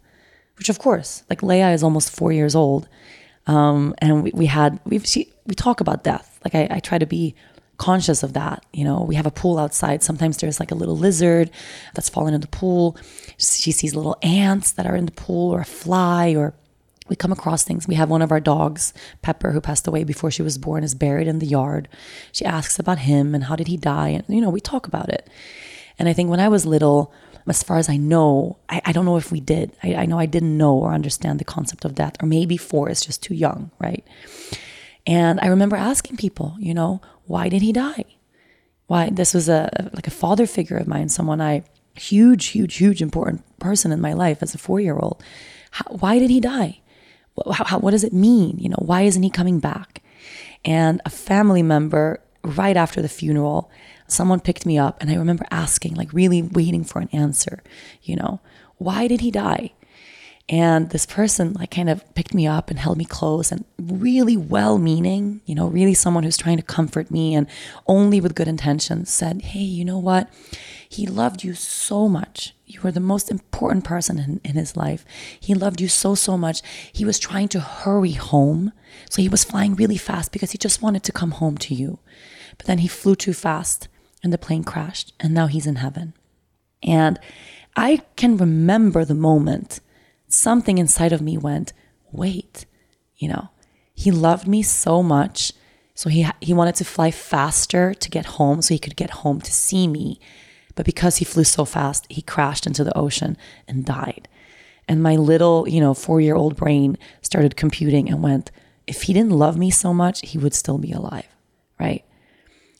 which 0.56 0.68
of 0.68 0.78
course, 0.78 1.24
like 1.28 1.42
Lea 1.42 1.72
is 1.72 1.82
almost 1.82 2.14
four 2.14 2.30
years 2.30 2.54
old. 2.54 2.88
Um, 3.48 3.92
and 3.98 4.22
we, 4.22 4.30
we 4.32 4.46
had, 4.46 4.78
we 4.84 5.02
we 5.46 5.54
talk 5.56 5.80
about 5.80 6.04
death. 6.04 6.38
Like 6.44 6.54
I, 6.54 6.76
I 6.76 6.78
try 6.78 6.98
to 6.98 7.06
be 7.06 7.34
conscious 7.78 8.22
of 8.22 8.34
that. 8.34 8.64
You 8.72 8.84
know, 8.84 9.02
we 9.02 9.16
have 9.16 9.26
a 9.26 9.32
pool 9.32 9.58
outside. 9.58 10.04
Sometimes 10.04 10.36
there's 10.36 10.60
like 10.60 10.70
a 10.70 10.76
little 10.76 10.96
lizard 10.96 11.50
that's 11.94 12.08
fallen 12.08 12.34
in 12.34 12.40
the 12.40 12.46
pool. 12.46 12.96
She 13.36 13.72
sees 13.72 13.96
little 13.96 14.16
ants 14.22 14.70
that 14.72 14.86
are 14.86 14.94
in 14.94 15.06
the 15.06 15.12
pool 15.12 15.52
or 15.52 15.60
a 15.60 15.64
fly 15.64 16.36
or 16.36 16.54
we 17.08 17.16
come 17.16 17.32
across 17.32 17.64
things. 17.64 17.88
We 17.88 17.94
have 17.94 18.10
one 18.10 18.22
of 18.22 18.30
our 18.30 18.40
dogs, 18.40 18.92
Pepper, 19.22 19.52
who 19.52 19.60
passed 19.60 19.86
away 19.86 20.04
before 20.04 20.30
she 20.30 20.42
was 20.42 20.58
born, 20.58 20.84
is 20.84 20.94
buried 20.94 21.28
in 21.28 21.38
the 21.38 21.46
yard. 21.46 21.88
She 22.32 22.44
asks 22.44 22.78
about 22.78 23.00
him 23.00 23.34
and 23.34 23.44
how 23.44 23.56
did 23.56 23.68
he 23.68 23.76
die? 23.76 24.08
And, 24.08 24.24
you 24.28 24.40
know, 24.40 24.50
we 24.50 24.60
talk 24.60 24.86
about 24.86 25.08
it. 25.08 25.28
And 25.98 26.08
I 26.08 26.12
think 26.12 26.30
when 26.30 26.40
I 26.40 26.48
was 26.48 26.66
little, 26.66 27.12
as 27.48 27.62
far 27.62 27.78
as 27.78 27.88
I 27.88 27.96
know, 27.96 28.58
I, 28.68 28.82
I 28.84 28.92
don't 28.92 29.04
know 29.04 29.16
if 29.16 29.32
we 29.32 29.40
did. 29.40 29.72
I, 29.82 29.94
I 29.94 30.06
know 30.06 30.18
I 30.18 30.26
didn't 30.26 30.56
know 30.56 30.74
or 30.74 30.92
understand 30.92 31.38
the 31.38 31.44
concept 31.44 31.84
of 31.84 31.94
death, 31.94 32.14
or 32.22 32.26
maybe 32.26 32.56
four 32.56 32.88
is 32.88 33.00
just 33.00 33.22
too 33.22 33.34
young, 33.34 33.70
right? 33.78 34.04
And 35.06 35.40
I 35.40 35.46
remember 35.46 35.76
asking 35.76 36.18
people, 36.18 36.56
you 36.58 36.74
know, 36.74 37.00
why 37.24 37.48
did 37.48 37.62
he 37.62 37.72
die? 37.72 38.04
Why? 38.86 39.10
This 39.10 39.34
was 39.34 39.48
a 39.48 39.90
like 39.94 40.06
a 40.06 40.10
father 40.10 40.46
figure 40.46 40.76
of 40.76 40.86
mine, 40.86 41.08
someone 41.08 41.40
I 41.40 41.64
huge, 41.98 42.46
huge, 42.46 42.76
huge 42.76 43.02
important 43.02 43.42
person 43.58 43.92
in 43.92 44.00
my 44.00 44.12
life 44.12 44.42
as 44.42 44.54
a 44.54 44.58
four 44.58 44.80
year 44.80 44.96
old. 44.96 45.22
Why 45.88 46.18
did 46.18 46.30
he 46.30 46.40
die? 46.40 46.80
How, 47.52 47.64
how, 47.64 47.78
what 47.78 47.92
does 47.92 48.04
it 48.04 48.12
mean? 48.12 48.58
You 48.58 48.70
know, 48.70 48.78
why 48.80 49.02
isn't 49.02 49.22
he 49.22 49.30
coming 49.30 49.60
back? 49.60 50.02
And 50.64 51.00
a 51.04 51.10
family 51.10 51.62
member, 51.62 52.20
right 52.42 52.76
after 52.76 53.00
the 53.00 53.08
funeral, 53.08 53.70
someone 54.06 54.40
picked 54.40 54.66
me 54.66 54.78
up, 54.78 55.00
and 55.00 55.10
I 55.10 55.16
remember 55.16 55.46
asking, 55.50 55.94
like, 55.94 56.12
really 56.12 56.42
waiting 56.42 56.84
for 56.84 56.98
an 57.00 57.08
answer, 57.12 57.62
you 58.02 58.16
know, 58.16 58.40
why 58.78 59.08
did 59.08 59.20
he 59.20 59.30
die? 59.30 59.72
And 60.48 60.88
this 60.90 61.04
person 61.04 61.52
like 61.52 61.70
kind 61.70 61.90
of 61.90 62.14
picked 62.14 62.32
me 62.32 62.46
up 62.46 62.70
and 62.70 62.78
held 62.78 62.96
me 62.96 63.04
close 63.04 63.52
and 63.52 63.66
really 63.78 64.36
well 64.36 64.78
meaning, 64.78 65.42
you 65.44 65.54
know, 65.54 65.66
really 65.68 65.92
someone 65.92 66.24
who's 66.24 66.38
trying 66.38 66.56
to 66.56 66.62
comfort 66.62 67.10
me 67.10 67.34
and 67.34 67.46
only 67.86 68.18
with 68.20 68.34
good 68.34 68.48
intentions 68.48 69.10
said, 69.10 69.42
Hey, 69.42 69.60
you 69.60 69.84
know 69.84 69.98
what? 69.98 70.30
He 70.88 71.06
loved 71.06 71.44
you 71.44 71.54
so 71.54 72.08
much. 72.08 72.54
You 72.66 72.80
were 72.82 72.92
the 72.92 73.00
most 73.00 73.30
important 73.30 73.84
person 73.84 74.18
in, 74.18 74.40
in 74.42 74.56
his 74.56 74.76
life. 74.76 75.04
He 75.38 75.54
loved 75.54 75.80
you 75.80 75.88
so, 75.88 76.14
so 76.14 76.38
much. 76.38 76.62
He 76.92 77.04
was 77.04 77.18
trying 77.18 77.48
to 77.48 77.60
hurry 77.60 78.12
home. 78.12 78.72
So 79.10 79.20
he 79.20 79.28
was 79.28 79.44
flying 79.44 79.74
really 79.74 79.98
fast 79.98 80.32
because 80.32 80.52
he 80.52 80.58
just 80.58 80.82
wanted 80.82 81.02
to 81.04 81.12
come 81.12 81.32
home 81.32 81.58
to 81.58 81.74
you. 81.74 81.98
But 82.56 82.66
then 82.66 82.78
he 82.78 82.88
flew 82.88 83.14
too 83.14 83.34
fast 83.34 83.88
and 84.22 84.32
the 84.32 84.38
plane 84.38 84.64
crashed 84.64 85.12
and 85.20 85.34
now 85.34 85.46
he's 85.46 85.66
in 85.66 85.76
heaven. 85.76 86.14
And 86.82 87.18
I 87.76 88.02
can 88.16 88.36
remember 88.36 89.04
the 89.04 89.14
moment 89.14 89.80
something 90.26 90.78
inside 90.78 91.12
of 91.12 91.22
me 91.22 91.36
went, 91.36 91.72
wait, 92.12 92.66
you 93.16 93.28
know, 93.28 93.50
he 93.94 94.10
loved 94.10 94.46
me 94.46 94.62
so 94.62 95.02
much. 95.02 95.52
So 95.94 96.08
he, 96.08 96.26
he 96.40 96.54
wanted 96.54 96.76
to 96.76 96.84
fly 96.84 97.10
faster 97.10 97.92
to 97.92 98.10
get 98.10 98.26
home 98.26 98.62
so 98.62 98.74
he 98.74 98.78
could 98.78 98.96
get 98.96 99.10
home 99.10 99.40
to 99.40 99.52
see 99.52 99.86
me. 99.88 100.20
But 100.78 100.86
because 100.86 101.16
he 101.16 101.24
flew 101.24 101.42
so 101.42 101.64
fast, 101.64 102.06
he 102.08 102.22
crashed 102.22 102.64
into 102.64 102.84
the 102.84 102.96
ocean 102.96 103.36
and 103.66 103.84
died. 103.84 104.28
And 104.86 105.02
my 105.02 105.16
little, 105.16 105.68
you 105.68 105.80
know, 105.80 105.92
four 105.92 106.20
year 106.20 106.36
old 106.36 106.54
brain 106.54 106.96
started 107.20 107.56
computing 107.56 108.08
and 108.08 108.22
went, 108.22 108.52
if 108.86 109.02
he 109.02 109.12
didn't 109.12 109.32
love 109.32 109.58
me 109.58 109.72
so 109.72 109.92
much, 109.92 110.20
he 110.20 110.38
would 110.38 110.54
still 110.54 110.78
be 110.78 110.92
alive, 110.92 111.26
right? 111.80 112.04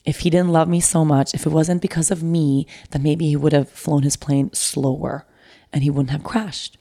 If 0.05 0.21
he 0.21 0.29
didn't 0.29 0.53
love 0.53 0.69
me 0.69 0.79
so 0.79 1.03
much, 1.03 1.33
if 1.33 1.45
it 1.45 1.51
wasn't 1.51 1.81
because 1.81 2.09
of 2.09 2.23
me, 2.23 2.67
then 2.91 3.03
maybe 3.03 3.27
he 3.27 3.35
would 3.35 3.51
have 3.51 3.69
flown 3.69 4.03
his 4.03 4.15
plane 4.15 4.49
slower 4.53 5.25
and 5.73 5.83
he 5.83 5.89
wouldn't 5.89 6.11
have 6.11 6.23
crashed. 6.23 6.77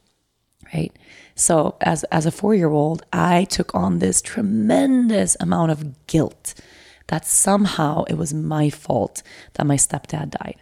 Right. 0.73 0.93
So 1.35 1.79
as 1.81 2.05
as 2.05 2.27
a 2.27 2.31
four 2.31 2.55
year 2.55 2.71
old, 2.71 3.03
I 3.13 3.43
took 3.43 3.75
on 3.75 3.99
this 3.99 4.23
tremendous 4.23 5.37
amount 5.41 5.73
of 5.73 6.07
guilt 6.07 6.55
that 7.09 7.27
somehow 7.27 8.05
it 8.05 8.15
was 8.15 8.33
my 8.33 8.71
fault 8.71 9.25
that 9.55 9.67
my 9.67 9.77
stepdad 9.77 10.31
died. 10.31 10.61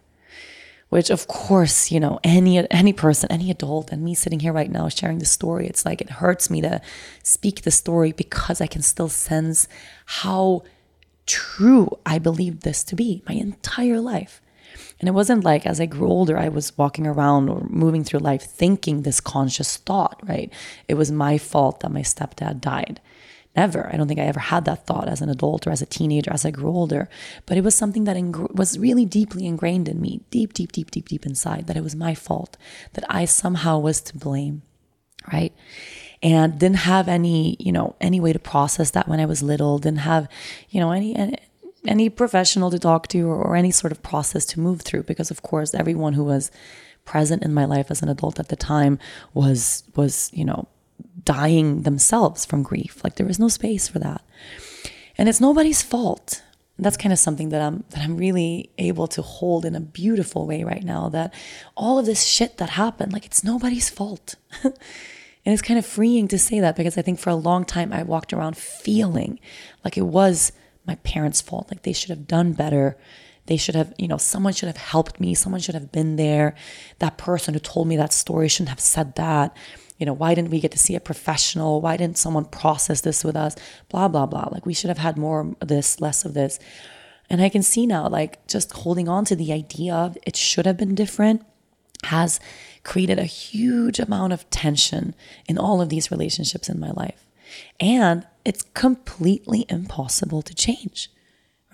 Which 0.89 1.11
of 1.11 1.27
course, 1.27 1.91
you 1.91 1.99
know, 1.99 2.21
any 2.23 2.69
any 2.71 2.93
person, 2.93 3.31
any 3.31 3.51
adult, 3.51 3.91
and 3.91 4.03
me 4.05 4.15
sitting 4.15 4.41
here 4.41 4.53
right 4.53 4.71
now 4.71 4.89
sharing 4.89 5.19
the 5.19 5.27
story, 5.27 5.67
it's 5.67 5.85
like 5.85 6.01
it 6.01 6.11
hurts 6.11 6.49
me 6.49 6.61
to 6.61 6.81
speak 7.23 7.63
the 7.63 7.71
story 7.71 8.13
because 8.13 8.61
I 8.61 8.67
can 8.67 8.83
still 8.83 9.09
sense 9.09 9.67
how 10.07 10.63
true 11.27 11.91
I 12.07 12.19
believed 12.19 12.63
this 12.63 12.85
to 12.85 12.95
be 12.95 13.23
my 13.29 13.35
entire 13.35 14.01
life. 14.01 14.41
And 15.01 15.09
it 15.09 15.13
wasn't 15.13 15.45
like 15.45 15.67
as 15.67 15.81
I 15.81 15.87
grew 15.87 16.09
older, 16.09 16.39
I 16.39 16.49
was 16.49 16.77
walking 16.79 17.07
around 17.07 17.49
or 17.51 17.67
moving 17.69 18.05
through 18.05 18.21
life 18.21 18.43
thinking 18.43 19.03
this 19.03 19.21
conscious 19.21 19.77
thought, 19.77 20.21
right? 20.27 20.53
It 20.89 20.95
was 20.95 21.11
my 21.11 21.37
fault 21.37 21.81
that 21.81 21.93
my 21.93 22.03
stepdad 22.03 22.61
died. 22.61 23.01
Never. 23.57 23.89
I 23.93 23.97
don't 23.97 24.07
think 24.07 24.21
I 24.21 24.25
ever 24.25 24.41
had 24.41 24.65
that 24.67 24.87
thought 24.87 25.09
as 25.09 25.23
an 25.23 25.31
adult 25.31 25.67
or 25.67 25.71
as 25.71 25.81
a 25.81 25.87
teenager 25.87 26.33
as 26.33 26.45
I 26.45 26.51
grew 26.51 26.69
older. 26.69 27.09
But 27.47 27.57
it 27.57 27.65
was 27.65 27.75
something 27.75 28.05
that 28.05 28.17
ing- 28.17 28.49
was 28.55 28.79
really 28.79 29.07
deeply 29.07 29.47
ingrained 29.47 29.89
in 29.89 30.01
me, 30.01 30.21
deep, 30.31 30.53
deep, 30.53 30.73
deep, 30.73 30.91
deep, 30.91 31.09
deep 31.09 31.25
inside, 31.25 31.67
that 31.67 31.77
it 31.77 31.83
was 31.83 31.97
my 31.97 32.15
fault, 32.15 32.57
that 32.93 33.05
I 33.09 33.25
somehow 33.25 33.79
was 33.79 34.01
to 34.03 34.17
blame, 34.17 34.63
right? 35.33 35.53
and 36.23 36.59
didn't 36.59 36.79
have 36.79 37.09
any, 37.09 37.57
you 37.59 37.71
know, 37.71 37.95
any 38.01 38.21
way 38.21 38.33
to 38.33 38.39
process 38.39 38.91
that 38.93 39.07
when 39.07 39.21
I 39.21 39.27
was 39.27 39.43
little, 39.43 39.79
didn't 39.79 40.01
have, 40.01 40.29
you 40.71 40.81
know, 40.81 40.91
any, 40.91 41.15
any 41.15 41.37
any 41.87 42.09
professional 42.09 42.71
to 42.71 42.79
talk 42.79 43.07
to 43.09 43.21
or, 43.29 43.37
or, 43.37 43.55
any 43.55 43.71
sort 43.71 43.93
of 43.93 44.03
process 44.03 44.45
to 44.45 44.59
move 44.59 44.83
through 44.83 45.05
because 45.05 45.31
of 45.31 45.43
course 45.43 45.73
everyone 45.73 46.15
who 46.15 46.25
was 46.25 46.51
present 47.05 47.45
in 47.45 47.55
my 47.55 47.65
life 47.65 47.93
as 47.93 48.03
an 48.03 48.09
adult 48.09 48.41
at 48.41 48.49
the 48.49 48.57
time 48.57 48.99
was 49.35 49.85
was 49.95 50.29
you 50.33 50.45
know 50.45 50.67
dying 51.25 51.83
themselves 51.83 52.45
from 52.45 52.63
grief 52.63 53.03
like 53.03 53.17
there 53.17 53.27
was 53.27 53.39
no 53.39 53.49
space 53.49 53.89
for 53.89 53.99
that 53.99 54.23
and 55.19 55.29
it's 55.29 55.41
nobody's 55.41 55.83
fault 55.83 56.43
that's 56.79 56.99
kind 56.99 57.13
of 57.13 57.19
something 57.19 57.49
that 57.49 57.63
I'm 57.63 57.85
that 57.91 58.03
I'm 58.03 58.17
really 58.17 58.71
able 58.79 59.07
to 59.09 59.23
hold 59.23 59.65
in 59.65 59.75
a 59.75 59.81
beautiful 59.81 60.47
way 60.47 60.63
right 60.63 60.85
now 60.85 61.09
that 61.09 61.33
all 61.75 61.99
of 61.99 62.07
this 62.07 62.25
shit 62.25 62.59
that 62.59 62.71
happened 62.71 63.13
like 63.13 63.27
it's 63.27 63.43
nobody's 63.43 63.91
fault 63.91 64.37
And 65.47 65.53
it's 65.53 65.63
kind 65.63 65.79
of 65.79 65.87
freeing 65.87 66.27
to 66.29 66.41
say 66.41 66.59
that 66.59 66.75
because 66.75 66.99
I 66.99 67.03
think 67.03 67.21
for 67.21 67.31
a 67.31 67.37
long 67.37 67.65
time 67.65 67.93
I 67.93 68.03
walked 68.03 68.33
around 68.33 68.57
feeling 68.57 69.39
like 69.85 69.97
it 69.97 70.03
was 70.03 70.51
my 70.85 70.97
parents' 70.97 71.41
fault. 71.41 71.69
Like 71.71 71.83
they 71.83 71.93
should 71.93 72.11
have 72.11 72.27
done 72.27 72.53
better. 72.53 72.99
They 73.47 73.57
should 73.57 73.77
have, 73.77 73.95
you 73.97 74.09
know, 74.09 74.17
someone 74.17 74.53
should 74.53 74.67
have 74.67 74.77
helped 74.77 75.21
me. 75.21 75.35
Someone 75.35 75.61
should 75.61 75.77
have 75.77 75.93
been 75.93 76.17
there. 76.17 76.57
That 76.99 77.17
person 77.17 77.55
who 77.55 77.61
told 77.61 77.87
me 77.87 77.97
that 77.97 78.13
story 78.13 78.49
shouldn't 78.49 78.71
have 78.71 78.81
said 78.81 79.15
that. 79.15 79.57
You 79.99 80.07
know, 80.07 80.13
why 80.13 80.35
didn't 80.35 80.51
we 80.51 80.61
get 80.61 80.73
to 80.73 80.79
see 80.79 80.95
a 80.95 81.01
professional? 81.01 81.81
Why 81.81 81.97
didn't 81.97 82.19
someone 82.19 82.45
process 82.45 83.01
this 83.01 83.25
with 83.25 83.37
us? 83.37 83.57
Blah, 83.89 84.09
blah, 84.09 84.27
blah. 84.27 84.49
Like 84.53 84.67
we 84.67 84.75
should 84.75 84.89
have 84.89 84.99
had 84.99 85.17
more 85.17 85.55
of 85.61 85.69
this, 85.69 86.01
less 86.01 86.25
of 86.25 86.35
this. 86.35 86.59
And 87.29 87.43
I 87.43 87.49
can 87.49 87.63
see 87.63 87.87
now, 87.87 88.09
like, 88.09 88.47
just 88.47 88.73
holding 88.73 89.09
on 89.09 89.25
to 89.25 89.35
the 89.35 89.53
idea 89.53 89.95
of 89.95 90.17
it 90.25 90.37
should 90.37 90.67
have 90.67 90.77
been 90.77 90.95
different 90.95 91.45
has 92.05 92.39
created 92.85 93.19
a 93.19 93.25
huge 93.25 93.99
amount 93.99 94.33
of 94.33 94.49
tension 94.51 95.15
in 95.49 95.59
all 95.59 95.81
of 95.81 95.89
these 95.89 96.11
relationships 96.11 96.69
in 96.69 96.79
my 96.79 96.91
life. 96.91 97.27
And 97.81 98.27
it's 98.45 98.63
completely 98.63 99.67
impossible 99.69 100.43
to 100.43 100.55
change, 100.55 101.11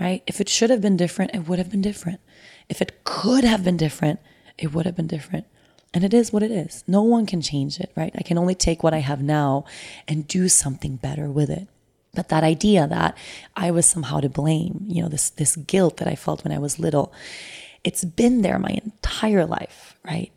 right? 0.01 0.23
If 0.27 0.41
it 0.41 0.49
should 0.49 0.71
have 0.71 0.81
been 0.81 0.97
different, 0.97 1.35
it 1.35 1.49
would 1.49 1.59
have 1.59 1.71
been 1.71 1.83
different. 1.83 2.21
If 2.69 2.81
it 2.81 3.05
could 3.05 3.45
have 3.45 3.65
been 3.65 3.77
different, 3.77 4.21
it 4.57 4.73
would 4.73 4.87
have 4.87 4.97
been 4.97 5.07
different. 5.07 5.47
And 5.95 6.05
it 6.05 6.15
is 6.15 6.33
what 6.33 6.43
it 6.43 6.51
is. 6.51 6.85
No 6.87 7.03
one 7.03 7.27
can 7.27 7.43
change 7.43 7.79
it, 7.79 7.93
right? 7.97 8.13
I 8.17 8.23
can 8.23 8.39
only 8.39 8.55
take 8.55 8.83
what 8.83 8.95
I 8.95 8.99
have 8.99 9.23
now 9.23 9.65
and 10.09 10.27
do 10.27 10.49
something 10.49 10.97
better 10.97 11.31
with 11.31 11.51
it. 11.51 11.69
But 12.15 12.29
that 12.29 12.45
idea 12.45 12.87
that 12.87 13.17
I 13.57 13.71
was 13.71 13.87
somehow 13.87 14.21
to 14.21 14.29
blame, 14.29 14.85
you 14.87 15.03
know, 15.03 15.09
this 15.09 15.31
this 15.31 15.57
guilt 15.57 15.97
that 15.99 16.09
I 16.09 16.15
felt 16.15 16.45
when 16.45 16.53
I 16.53 16.59
was 16.59 16.79
little, 16.79 17.13
it's 17.85 18.05
been 18.05 18.43
there 18.43 18.59
my 18.59 18.79
entire 18.85 19.47
life, 19.47 19.97
right? 20.05 20.31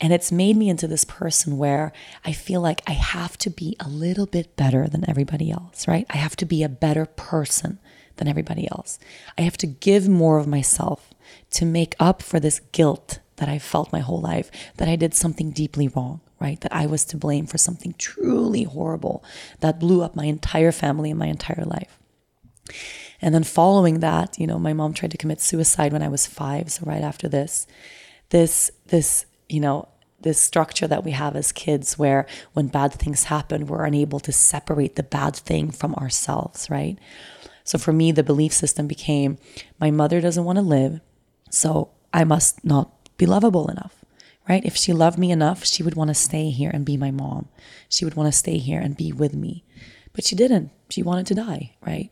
And 0.00 0.12
it's 0.12 0.30
made 0.30 0.56
me 0.56 0.68
into 0.68 0.86
this 0.86 1.04
person 1.04 1.56
where 1.56 1.92
I 2.24 2.32
feel 2.32 2.60
like 2.60 2.82
I 2.86 2.92
have 2.92 3.38
to 3.38 3.50
be 3.50 3.76
a 3.80 3.88
little 3.88 4.26
bit 4.26 4.54
better 4.56 4.88
than 4.88 5.08
everybody 5.08 5.50
else, 5.50 5.88
right? 5.88 6.06
I 6.10 6.18
have 6.18 6.36
to 6.36 6.44
be 6.44 6.62
a 6.62 6.68
better 6.68 7.06
person 7.06 7.78
than 8.16 8.28
everybody 8.28 8.68
else. 8.70 8.98
I 9.38 9.42
have 9.42 9.56
to 9.58 9.66
give 9.66 10.08
more 10.08 10.38
of 10.38 10.46
myself 10.46 11.10
to 11.52 11.64
make 11.64 11.94
up 11.98 12.22
for 12.22 12.38
this 12.38 12.60
guilt 12.72 13.20
that 13.36 13.48
I 13.48 13.58
felt 13.58 13.92
my 13.92 14.00
whole 14.00 14.20
life 14.20 14.50
that 14.76 14.88
I 14.88 14.96
did 14.96 15.14
something 15.14 15.50
deeply 15.50 15.88
wrong, 15.88 16.20
right? 16.40 16.60
That 16.60 16.72
I 16.72 16.86
was 16.86 17.04
to 17.06 17.16
blame 17.16 17.46
for 17.46 17.58
something 17.58 17.94
truly 17.98 18.64
horrible 18.64 19.24
that 19.60 19.80
blew 19.80 20.02
up 20.02 20.16
my 20.16 20.24
entire 20.24 20.72
family 20.72 21.10
and 21.10 21.18
my 21.18 21.26
entire 21.26 21.64
life. 21.64 21.98
And 23.22 23.34
then 23.34 23.44
following 23.44 24.00
that, 24.00 24.38
you 24.38 24.46
know, 24.46 24.58
my 24.58 24.72
mom 24.72 24.92
tried 24.92 25.12
to 25.12 25.16
commit 25.16 25.40
suicide 25.40 25.92
when 25.92 26.02
I 26.02 26.08
was 26.08 26.26
5, 26.26 26.70
so 26.70 26.82
right 26.84 27.02
after 27.02 27.28
this, 27.28 27.66
this 28.30 28.70
this 28.88 29.26
you 29.48 29.60
know, 29.60 29.88
this 30.20 30.40
structure 30.40 30.88
that 30.88 31.04
we 31.04 31.12
have 31.12 31.36
as 31.36 31.52
kids 31.52 31.98
where 31.98 32.26
when 32.52 32.66
bad 32.66 32.92
things 32.92 33.24
happen, 33.24 33.66
we're 33.66 33.84
unable 33.84 34.18
to 34.20 34.32
separate 34.32 34.96
the 34.96 35.02
bad 35.02 35.36
thing 35.36 35.70
from 35.70 35.94
ourselves, 35.94 36.68
right? 36.68 36.98
So 37.64 37.78
for 37.78 37.92
me, 37.92 38.12
the 38.12 38.22
belief 38.22 38.52
system 38.52 38.86
became 38.86 39.38
my 39.78 39.90
mother 39.90 40.20
doesn't 40.20 40.44
want 40.44 40.56
to 40.56 40.62
live, 40.62 41.00
so 41.50 41.90
I 42.12 42.24
must 42.24 42.64
not 42.64 42.92
be 43.16 43.26
lovable 43.26 43.68
enough, 43.68 44.04
right? 44.48 44.64
If 44.64 44.76
she 44.76 44.92
loved 44.92 45.18
me 45.18 45.30
enough, 45.30 45.64
she 45.64 45.82
would 45.82 45.94
want 45.94 46.08
to 46.08 46.14
stay 46.14 46.50
here 46.50 46.70
and 46.72 46.84
be 46.84 46.96
my 46.96 47.10
mom. 47.10 47.48
She 47.88 48.04
would 48.04 48.14
want 48.14 48.32
to 48.32 48.38
stay 48.38 48.58
here 48.58 48.80
and 48.80 48.96
be 48.96 49.12
with 49.12 49.34
me. 49.34 49.64
But 50.12 50.24
she 50.24 50.34
didn't. 50.34 50.70
She 50.90 51.02
wanted 51.02 51.26
to 51.26 51.34
die, 51.34 51.74
right? 51.84 52.10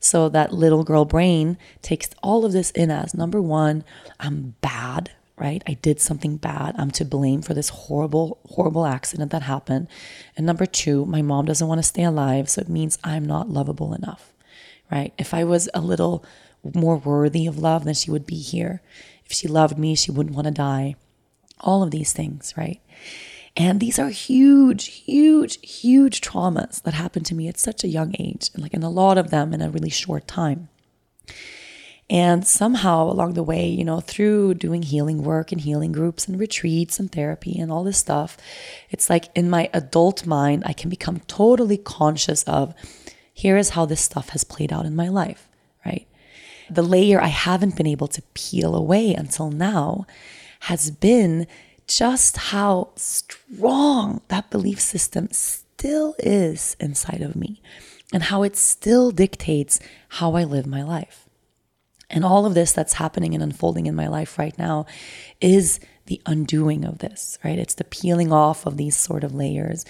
So 0.00 0.28
that 0.28 0.52
little 0.52 0.84
girl 0.84 1.04
brain 1.04 1.56
takes 1.80 2.10
all 2.22 2.44
of 2.44 2.52
this 2.52 2.70
in 2.72 2.90
as 2.90 3.14
number 3.14 3.40
one, 3.40 3.84
I'm 4.20 4.54
bad, 4.60 5.12
right? 5.36 5.62
I 5.66 5.74
did 5.74 6.00
something 6.00 6.36
bad. 6.36 6.74
I'm 6.78 6.90
to 6.92 7.04
blame 7.04 7.42
for 7.42 7.54
this 7.54 7.70
horrible, 7.70 8.38
horrible 8.50 8.86
accident 8.86 9.32
that 9.32 9.42
happened. 9.42 9.88
And 10.36 10.46
number 10.46 10.66
two, 10.66 11.06
my 11.06 11.22
mom 11.22 11.46
doesn't 11.46 11.66
want 11.66 11.78
to 11.78 11.82
stay 11.82 12.04
alive. 12.04 12.48
So 12.50 12.60
it 12.60 12.68
means 12.68 12.98
I'm 13.02 13.24
not 13.24 13.48
lovable 13.48 13.94
enough, 13.94 14.32
right? 14.90 15.12
If 15.18 15.32
I 15.34 15.44
was 15.44 15.68
a 15.74 15.80
little 15.80 16.24
more 16.74 16.96
worthy 16.96 17.46
of 17.46 17.58
love, 17.58 17.84
then 17.84 17.94
she 17.94 18.10
would 18.10 18.26
be 18.26 18.38
here. 18.38 18.82
If 19.26 19.32
she 19.32 19.48
loved 19.48 19.78
me, 19.78 19.94
she 19.94 20.10
wouldn't 20.10 20.34
want 20.34 20.46
to 20.46 20.52
die. 20.52 20.96
All 21.60 21.82
of 21.82 21.90
these 21.90 22.12
things, 22.12 22.54
right? 22.56 22.80
And 23.56 23.78
these 23.78 23.98
are 23.98 24.08
huge, 24.08 24.86
huge, 24.86 25.58
huge 25.62 26.20
traumas 26.20 26.82
that 26.82 26.94
happened 26.94 27.26
to 27.26 27.34
me 27.34 27.46
at 27.46 27.58
such 27.58 27.84
a 27.84 27.88
young 27.88 28.14
age, 28.18 28.50
and 28.52 28.62
like 28.62 28.74
in 28.74 28.82
a 28.82 28.90
lot 28.90 29.16
of 29.16 29.30
them 29.30 29.54
in 29.54 29.62
a 29.62 29.70
really 29.70 29.90
short 29.90 30.26
time. 30.26 30.68
And 32.10 32.46
somehow 32.46 33.04
along 33.04 33.32
the 33.32 33.42
way, 33.42 33.66
you 33.66 33.84
know, 33.84 34.00
through 34.00 34.54
doing 34.54 34.82
healing 34.82 35.22
work 35.22 35.52
and 35.52 35.60
healing 35.60 35.92
groups 35.92 36.28
and 36.28 36.38
retreats 36.38 36.98
and 36.98 37.10
therapy 37.10 37.58
and 37.58 37.72
all 37.72 37.84
this 37.84 37.96
stuff, 37.96 38.36
it's 38.90 39.08
like 39.08 39.30
in 39.34 39.48
my 39.48 39.70
adult 39.72 40.26
mind, 40.26 40.64
I 40.66 40.74
can 40.74 40.90
become 40.90 41.20
totally 41.20 41.78
conscious 41.78 42.42
of 42.42 42.74
here 43.32 43.56
is 43.56 43.70
how 43.70 43.86
this 43.86 44.00
stuff 44.00 44.30
has 44.30 44.44
played 44.44 44.72
out 44.72 44.86
in 44.86 44.94
my 44.94 45.08
life? 45.08 45.48
The 46.70 46.82
layer 46.82 47.20
I 47.20 47.28
haven't 47.28 47.76
been 47.76 47.86
able 47.86 48.08
to 48.08 48.22
peel 48.34 48.74
away 48.74 49.14
until 49.14 49.50
now 49.50 50.06
has 50.60 50.90
been 50.90 51.46
just 51.86 52.36
how 52.36 52.90
strong 52.96 54.22
that 54.28 54.50
belief 54.50 54.80
system 54.80 55.28
still 55.30 56.14
is 56.18 56.76
inside 56.80 57.20
of 57.20 57.36
me 57.36 57.60
and 58.12 58.24
how 58.24 58.42
it 58.42 58.56
still 58.56 59.10
dictates 59.10 59.80
how 60.08 60.34
I 60.34 60.44
live 60.44 60.66
my 60.66 60.82
life. 60.82 61.28
And 62.08 62.24
all 62.24 62.46
of 62.46 62.54
this 62.54 62.72
that's 62.72 62.94
happening 62.94 63.34
and 63.34 63.42
unfolding 63.42 63.86
in 63.86 63.94
my 63.94 64.06
life 64.06 64.38
right 64.38 64.56
now 64.58 64.86
is 65.40 65.80
the 66.06 66.20
undoing 66.26 66.84
of 66.84 66.98
this, 66.98 67.38
right? 67.42 67.58
It's 67.58 67.74
the 67.74 67.84
peeling 67.84 68.32
off 68.32 68.66
of 68.66 68.76
these 68.76 68.96
sort 68.96 69.24
of 69.24 69.34
layers 69.34 69.84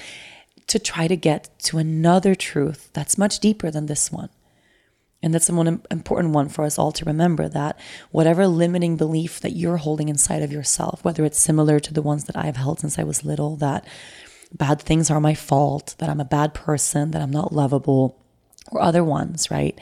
to 0.69 0.79
try 0.79 1.07
to 1.07 1.17
get 1.17 1.51
to 1.65 1.79
another 1.79 2.35
truth 2.35 2.91
that's 2.93 3.19
much 3.19 3.41
deeper 3.41 3.71
than 3.71 3.87
this 3.87 4.11
one. 4.11 4.31
And 5.25 5.33
that's 5.33 5.49
an 5.49 5.83
important 5.91 6.35
one 6.35 6.51
for 6.51 6.67
us 6.67 6.79
all 6.79 6.93
to 6.93 7.05
remember 7.07 7.49
that 7.49 7.81
whatever 8.11 8.47
limiting 8.47 8.99
belief 8.99 9.41
that 9.41 9.57
you're 9.57 9.79
holding 9.79 10.11
inside 10.11 10.43
of 10.43 10.53
yourself, 10.53 11.03
whether 11.03 11.25
it's 11.25 11.39
similar 11.39 11.81
to 11.81 11.95
the 11.95 12.03
ones 12.03 12.25
that 12.25 12.37
I've 12.37 12.59
held 12.59 12.81
since 12.81 12.99
I 12.99 13.05
was 13.05 13.25
little, 13.25 13.57
that 13.57 13.87
bad 14.53 14.83
things 14.83 15.11
are 15.11 15.21
my 15.21 15.33
fault, 15.33 15.95
that 15.97 16.11
I'm 16.11 16.21
a 16.21 16.27
bad 16.27 16.53
person, 16.53 17.13
that 17.13 17.23
I'm 17.23 17.31
not 17.31 17.55
lovable, 17.55 18.23
or 18.71 18.83
other 18.83 19.03
ones, 19.03 19.51
right? 19.51 19.81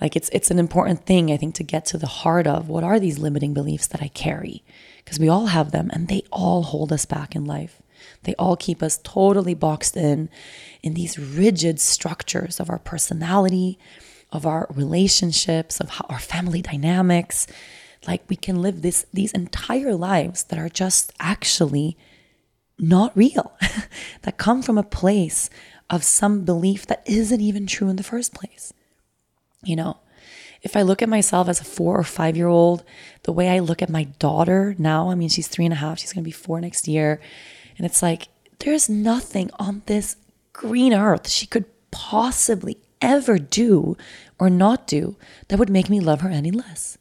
Like 0.00 0.14
it's 0.14 0.30
it's 0.32 0.52
an 0.52 0.60
important 0.60 1.04
thing 1.04 1.32
I 1.32 1.36
think 1.36 1.56
to 1.56 1.64
get 1.64 1.84
to 1.86 1.98
the 1.98 2.06
heart 2.06 2.46
of 2.46 2.68
what 2.68 2.84
are 2.84 3.00
these 3.00 3.18
limiting 3.18 3.52
beliefs 3.52 3.88
that 3.88 4.00
I 4.00 4.06
carry? 4.06 4.62
Because 5.04 5.18
we 5.18 5.28
all 5.28 5.46
have 5.46 5.72
them 5.72 5.90
and 5.92 6.06
they 6.06 6.22
all 6.30 6.62
hold 6.62 6.92
us 6.92 7.06
back 7.06 7.34
in 7.34 7.44
life. 7.44 7.82
They 8.22 8.36
all 8.36 8.56
keep 8.56 8.84
us 8.84 9.00
totally 9.02 9.54
boxed 9.54 9.96
in 9.96 10.30
in 10.80 10.94
these 10.94 11.18
rigid 11.18 11.80
structures 11.80 12.60
of 12.60 12.70
our 12.70 12.78
personality, 12.78 13.80
of 14.32 14.46
our 14.46 14.66
relationships, 14.70 15.80
of 15.80 15.90
our 16.08 16.18
family 16.18 16.62
dynamics. 16.62 17.46
Like 18.06 18.22
we 18.28 18.36
can 18.36 18.62
live 18.62 18.82
this 18.82 19.06
these 19.12 19.32
entire 19.32 19.94
lives 19.94 20.44
that 20.44 20.58
are 20.58 20.68
just 20.68 21.12
actually 21.20 21.96
not 22.78 23.16
real, 23.16 23.52
that 24.22 24.38
come 24.38 24.62
from 24.62 24.78
a 24.78 24.82
place 24.82 25.50
of 25.90 26.04
some 26.04 26.44
belief 26.44 26.86
that 26.86 27.02
isn't 27.04 27.40
even 27.40 27.66
true 27.66 27.88
in 27.88 27.96
the 27.96 28.02
first 28.02 28.32
place. 28.32 28.72
You 29.62 29.76
know, 29.76 29.98
if 30.62 30.76
I 30.76 30.82
look 30.82 31.02
at 31.02 31.08
myself 31.08 31.48
as 31.48 31.60
a 31.60 31.64
four 31.64 31.98
or 31.98 32.04
five 32.04 32.36
year 32.36 32.48
old, 32.48 32.84
the 33.24 33.32
way 33.32 33.48
I 33.48 33.58
look 33.58 33.82
at 33.82 33.90
my 33.90 34.04
daughter 34.18 34.74
now, 34.78 35.10
I 35.10 35.14
mean, 35.14 35.28
she's 35.28 35.48
three 35.48 35.64
and 35.64 35.74
a 35.74 35.78
half, 35.78 35.98
she's 35.98 36.12
gonna 36.12 36.24
be 36.24 36.30
four 36.30 36.60
next 36.60 36.88
year. 36.88 37.20
And 37.76 37.86
it's 37.86 38.02
like, 38.02 38.28
there's 38.60 38.88
nothing 38.88 39.50
on 39.58 39.82
this 39.86 40.16
green 40.52 40.92
earth 40.92 41.28
she 41.28 41.46
could 41.46 41.64
possibly 41.90 42.78
ever 43.00 43.38
do 43.38 43.96
or 44.38 44.50
not 44.50 44.86
do 44.86 45.16
that 45.48 45.58
would 45.58 45.70
make 45.70 45.90
me 45.90 46.00
love 46.00 46.20
her 46.20 46.30
any 46.30 46.50
less. 46.50 46.98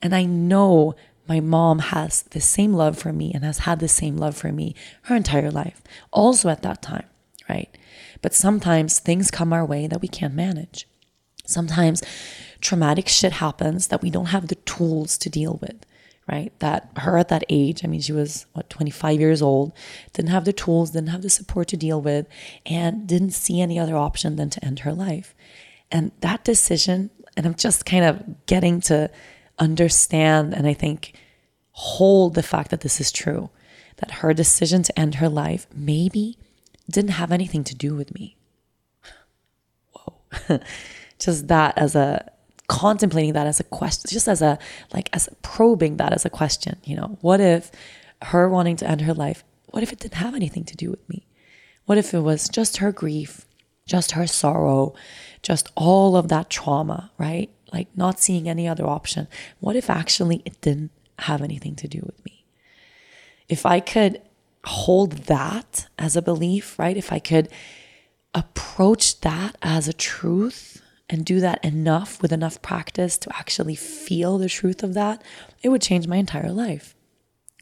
And 0.00 0.14
I 0.14 0.24
know 0.24 0.94
my 1.28 1.40
mom 1.40 1.78
has 1.78 2.22
the 2.22 2.40
same 2.40 2.72
love 2.72 2.98
for 2.98 3.12
me 3.12 3.32
and 3.32 3.44
has 3.44 3.58
had 3.58 3.78
the 3.78 3.88
same 3.88 4.16
love 4.16 4.36
for 4.36 4.52
me 4.52 4.74
her 5.02 5.16
entire 5.16 5.50
life, 5.50 5.80
also 6.12 6.48
at 6.48 6.62
that 6.62 6.82
time, 6.82 7.06
right? 7.48 7.76
But 8.20 8.34
sometimes 8.34 8.98
things 8.98 9.30
come 9.30 9.52
our 9.52 9.64
way 9.64 9.86
that 9.86 10.02
we 10.02 10.08
can't 10.08 10.34
manage. 10.34 10.88
Sometimes 11.44 12.02
traumatic 12.60 13.08
shit 13.08 13.32
happens 13.32 13.88
that 13.88 14.02
we 14.02 14.10
don't 14.10 14.26
have 14.26 14.48
the 14.48 14.54
tools 14.56 15.16
to 15.18 15.30
deal 15.30 15.58
with 15.60 15.84
right? 16.30 16.52
That 16.60 16.90
her 16.96 17.18
at 17.18 17.28
that 17.28 17.44
age, 17.48 17.84
I 17.84 17.88
mean, 17.88 18.00
she 18.00 18.12
was 18.12 18.46
what, 18.52 18.70
25 18.70 19.20
years 19.20 19.42
old, 19.42 19.72
didn't 20.12 20.30
have 20.30 20.44
the 20.44 20.52
tools, 20.52 20.90
didn't 20.90 21.08
have 21.08 21.22
the 21.22 21.30
support 21.30 21.68
to 21.68 21.76
deal 21.76 22.00
with, 22.00 22.26
and 22.66 23.06
didn't 23.06 23.32
see 23.32 23.60
any 23.60 23.78
other 23.78 23.96
option 23.96 24.36
than 24.36 24.50
to 24.50 24.64
end 24.64 24.80
her 24.80 24.92
life. 24.92 25.34
And 25.90 26.12
that 26.20 26.44
decision, 26.44 27.10
and 27.36 27.46
I'm 27.46 27.54
just 27.54 27.84
kind 27.84 28.04
of 28.04 28.46
getting 28.46 28.80
to 28.82 29.10
understand 29.58 30.54
and 30.54 30.66
I 30.66 30.74
think 30.74 31.14
hold 31.72 32.34
the 32.34 32.42
fact 32.42 32.70
that 32.70 32.80
this 32.80 33.00
is 33.00 33.12
true, 33.12 33.50
that 33.96 34.10
her 34.10 34.32
decision 34.34 34.82
to 34.84 34.98
end 34.98 35.16
her 35.16 35.28
life 35.28 35.66
maybe 35.74 36.38
didn't 36.90 37.12
have 37.12 37.32
anything 37.32 37.64
to 37.64 37.74
do 37.74 37.94
with 37.94 38.14
me. 38.14 38.36
Whoa. 39.92 40.60
just 41.18 41.48
that 41.48 41.76
as 41.78 41.94
a 41.94 42.30
contemplating 42.68 43.32
that 43.34 43.46
as 43.46 43.60
a 43.60 43.64
question, 43.64 44.08
just 44.10 44.28
as 44.28 44.42
a, 44.42 44.58
like, 44.92 45.08
as 45.12 45.28
probing 45.42 45.96
that 45.96 46.12
as 46.12 46.24
a 46.24 46.30
question, 46.30 46.78
you 46.84 46.96
know, 46.96 47.18
what 47.20 47.40
if 47.40 47.70
her 48.22 48.48
wanting 48.48 48.76
to 48.76 48.88
end 48.88 49.02
her 49.02 49.14
life, 49.14 49.44
what 49.66 49.82
if 49.82 49.92
it 49.92 50.00
didn't 50.00 50.14
have 50.14 50.34
anything 50.34 50.64
to 50.64 50.76
do 50.76 50.90
with 50.90 51.08
me? 51.08 51.26
What 51.86 51.98
if 51.98 52.14
it 52.14 52.20
was 52.20 52.48
just 52.48 52.78
her 52.78 52.92
grief, 52.92 53.46
just 53.86 54.12
her 54.12 54.26
sorrow, 54.26 54.94
just 55.42 55.70
all 55.74 56.16
of 56.16 56.28
that 56.28 56.50
trauma, 56.50 57.10
right? 57.18 57.50
Like 57.72 57.88
not 57.96 58.20
seeing 58.20 58.48
any 58.48 58.68
other 58.68 58.86
option. 58.86 59.28
What 59.60 59.76
if 59.76 59.90
actually 59.90 60.42
it 60.44 60.60
didn't 60.60 60.92
have 61.18 61.42
anything 61.42 61.74
to 61.76 61.88
do 61.88 62.00
with 62.04 62.24
me? 62.24 62.44
If 63.48 63.66
I 63.66 63.80
could 63.80 64.20
hold 64.64 65.12
that 65.24 65.88
as 65.98 66.16
a 66.16 66.22
belief, 66.22 66.78
right? 66.78 66.96
If 66.96 67.12
I 67.12 67.18
could 67.18 67.48
approach 68.34 69.20
that 69.22 69.56
as 69.62 69.88
a 69.88 69.92
truth 69.92 70.81
and 71.12 71.26
do 71.26 71.40
that 71.40 71.62
enough 71.62 72.22
with 72.22 72.32
enough 72.32 72.62
practice 72.62 73.18
to 73.18 73.36
actually 73.36 73.74
feel 73.74 74.38
the 74.38 74.48
truth 74.48 74.82
of 74.82 74.94
that, 74.94 75.22
it 75.62 75.68
would 75.68 75.82
change 75.82 76.08
my 76.08 76.16
entire 76.16 76.50
life, 76.50 76.96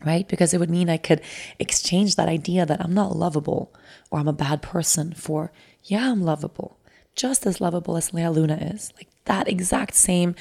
right? 0.05 0.29
Because 0.29 0.55
it 0.55 0.61
would 0.61 0.71
mean 0.71 0.89
I 0.89 0.99
could 0.99 1.21
exchange 1.59 2.15
that 2.15 2.29
idea 2.29 2.65
that 2.65 2.81
I'm 2.81 2.95
not 2.95 3.17
lovable 3.17 3.75
or 4.09 4.21
I'm 4.21 4.29
a 4.29 4.33
bad 4.33 4.63
person 4.63 5.15
for, 5.15 5.51
yeah, 5.83 6.13
I'm 6.13 6.23
lovable, 6.23 6.79
just 7.17 7.45
as 7.45 7.61
lovable 7.61 7.97
as 7.97 8.15
Lea 8.15 8.29
Luna 8.29 8.57
is. 8.57 8.93
Like 8.97 9.09
that 9.25 9.49
exact 9.49 9.97
same 9.97 10.37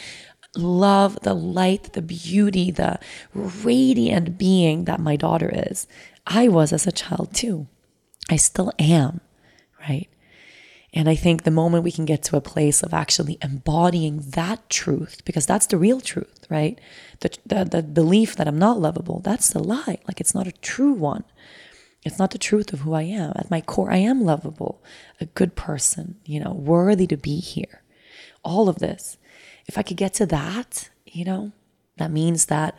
love, 0.55 1.17
the 1.23 1.33
light, 1.33 1.93
the 1.93 2.03
beauty, 2.03 2.69
the 2.69 2.99
radiant 3.33 4.37
being 4.37 4.85
that 4.85 4.99
my 4.99 5.15
daughter 5.15 5.51
is. 5.51 5.87
I 6.27 6.47
was 6.47 6.71
as 6.71 6.85
a 6.85 6.91
child 6.91 7.33
too. 7.33 7.65
I 8.29 8.35
still 8.35 8.71
am, 8.77 9.21
right? 9.81 10.07
And 10.93 11.07
I 11.07 11.15
think 11.15 11.43
the 11.43 11.51
moment 11.51 11.83
we 11.83 11.91
can 11.91 12.05
get 12.05 12.23
to 12.23 12.37
a 12.37 12.41
place 12.41 12.81
of 12.81 12.93
actually 12.93 13.37
embodying 13.43 14.21
that 14.31 14.69
truth, 14.69 15.21
because 15.23 15.45
that's 15.45 15.67
the 15.67 15.77
real 15.77 16.01
truth, 16.01 16.47
right? 16.49 16.79
The, 17.19 17.37
the, 17.45 17.65
the, 17.65 17.83
belief 17.83 18.35
that 18.35 18.47
I'm 18.47 18.57
not 18.57 18.79
lovable, 18.79 19.19
that's 19.19 19.49
the 19.49 19.63
lie. 19.63 19.99
Like 20.07 20.19
it's 20.19 20.33
not 20.33 20.47
a 20.47 20.51
true 20.51 20.93
one. 20.93 21.25
It's 22.03 22.17
not 22.17 22.31
the 22.31 22.37
truth 22.37 22.73
of 22.73 22.81
who 22.81 22.93
I 22.93 23.03
am. 23.03 23.33
At 23.35 23.51
my 23.51 23.61
core, 23.61 23.91
I 23.91 23.97
am 23.97 24.23
lovable, 24.23 24.81
a 25.21 25.25
good 25.25 25.55
person, 25.55 26.15
you 26.25 26.39
know, 26.39 26.53
worthy 26.53 27.05
to 27.07 27.17
be 27.17 27.39
here. 27.39 27.83
All 28.43 28.67
of 28.69 28.79
this. 28.79 29.17
If 29.67 29.77
I 29.77 29.83
could 29.83 29.97
get 29.97 30.13
to 30.15 30.25
that, 30.27 30.89
you 31.05 31.25
know, 31.25 31.51
that 31.97 32.09
means 32.09 32.45
that 32.45 32.75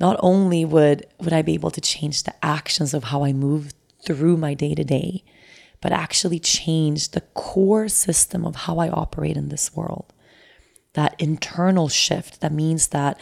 not 0.00 0.16
only 0.20 0.64
would 0.64 1.06
would 1.20 1.32
I 1.32 1.42
be 1.42 1.54
able 1.54 1.70
to 1.70 1.80
change 1.80 2.22
the 2.22 2.34
actions 2.44 2.94
of 2.94 3.04
how 3.04 3.22
I 3.22 3.32
move 3.32 3.72
through 4.04 4.38
my 4.38 4.54
day 4.54 4.74
to 4.74 4.82
day, 4.82 5.22
but 5.84 5.92
actually 5.92 6.38
change 6.38 7.10
the 7.10 7.20
core 7.34 7.88
system 7.88 8.46
of 8.46 8.56
how 8.56 8.78
I 8.78 8.88
operate 8.88 9.36
in 9.36 9.50
this 9.50 9.76
world. 9.76 10.14
That 10.94 11.14
internal 11.18 11.90
shift 11.90 12.40
that 12.40 12.54
means 12.54 12.88
that 12.88 13.20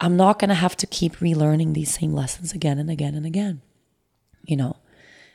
I'm 0.00 0.16
not 0.16 0.38
going 0.38 0.50
to 0.50 0.54
have 0.54 0.76
to 0.76 0.86
keep 0.86 1.16
relearning 1.16 1.74
these 1.74 1.92
same 1.92 2.12
lessons 2.12 2.52
again 2.52 2.78
and 2.78 2.88
again 2.88 3.16
and 3.16 3.26
again. 3.26 3.62
You 4.44 4.58
know, 4.58 4.76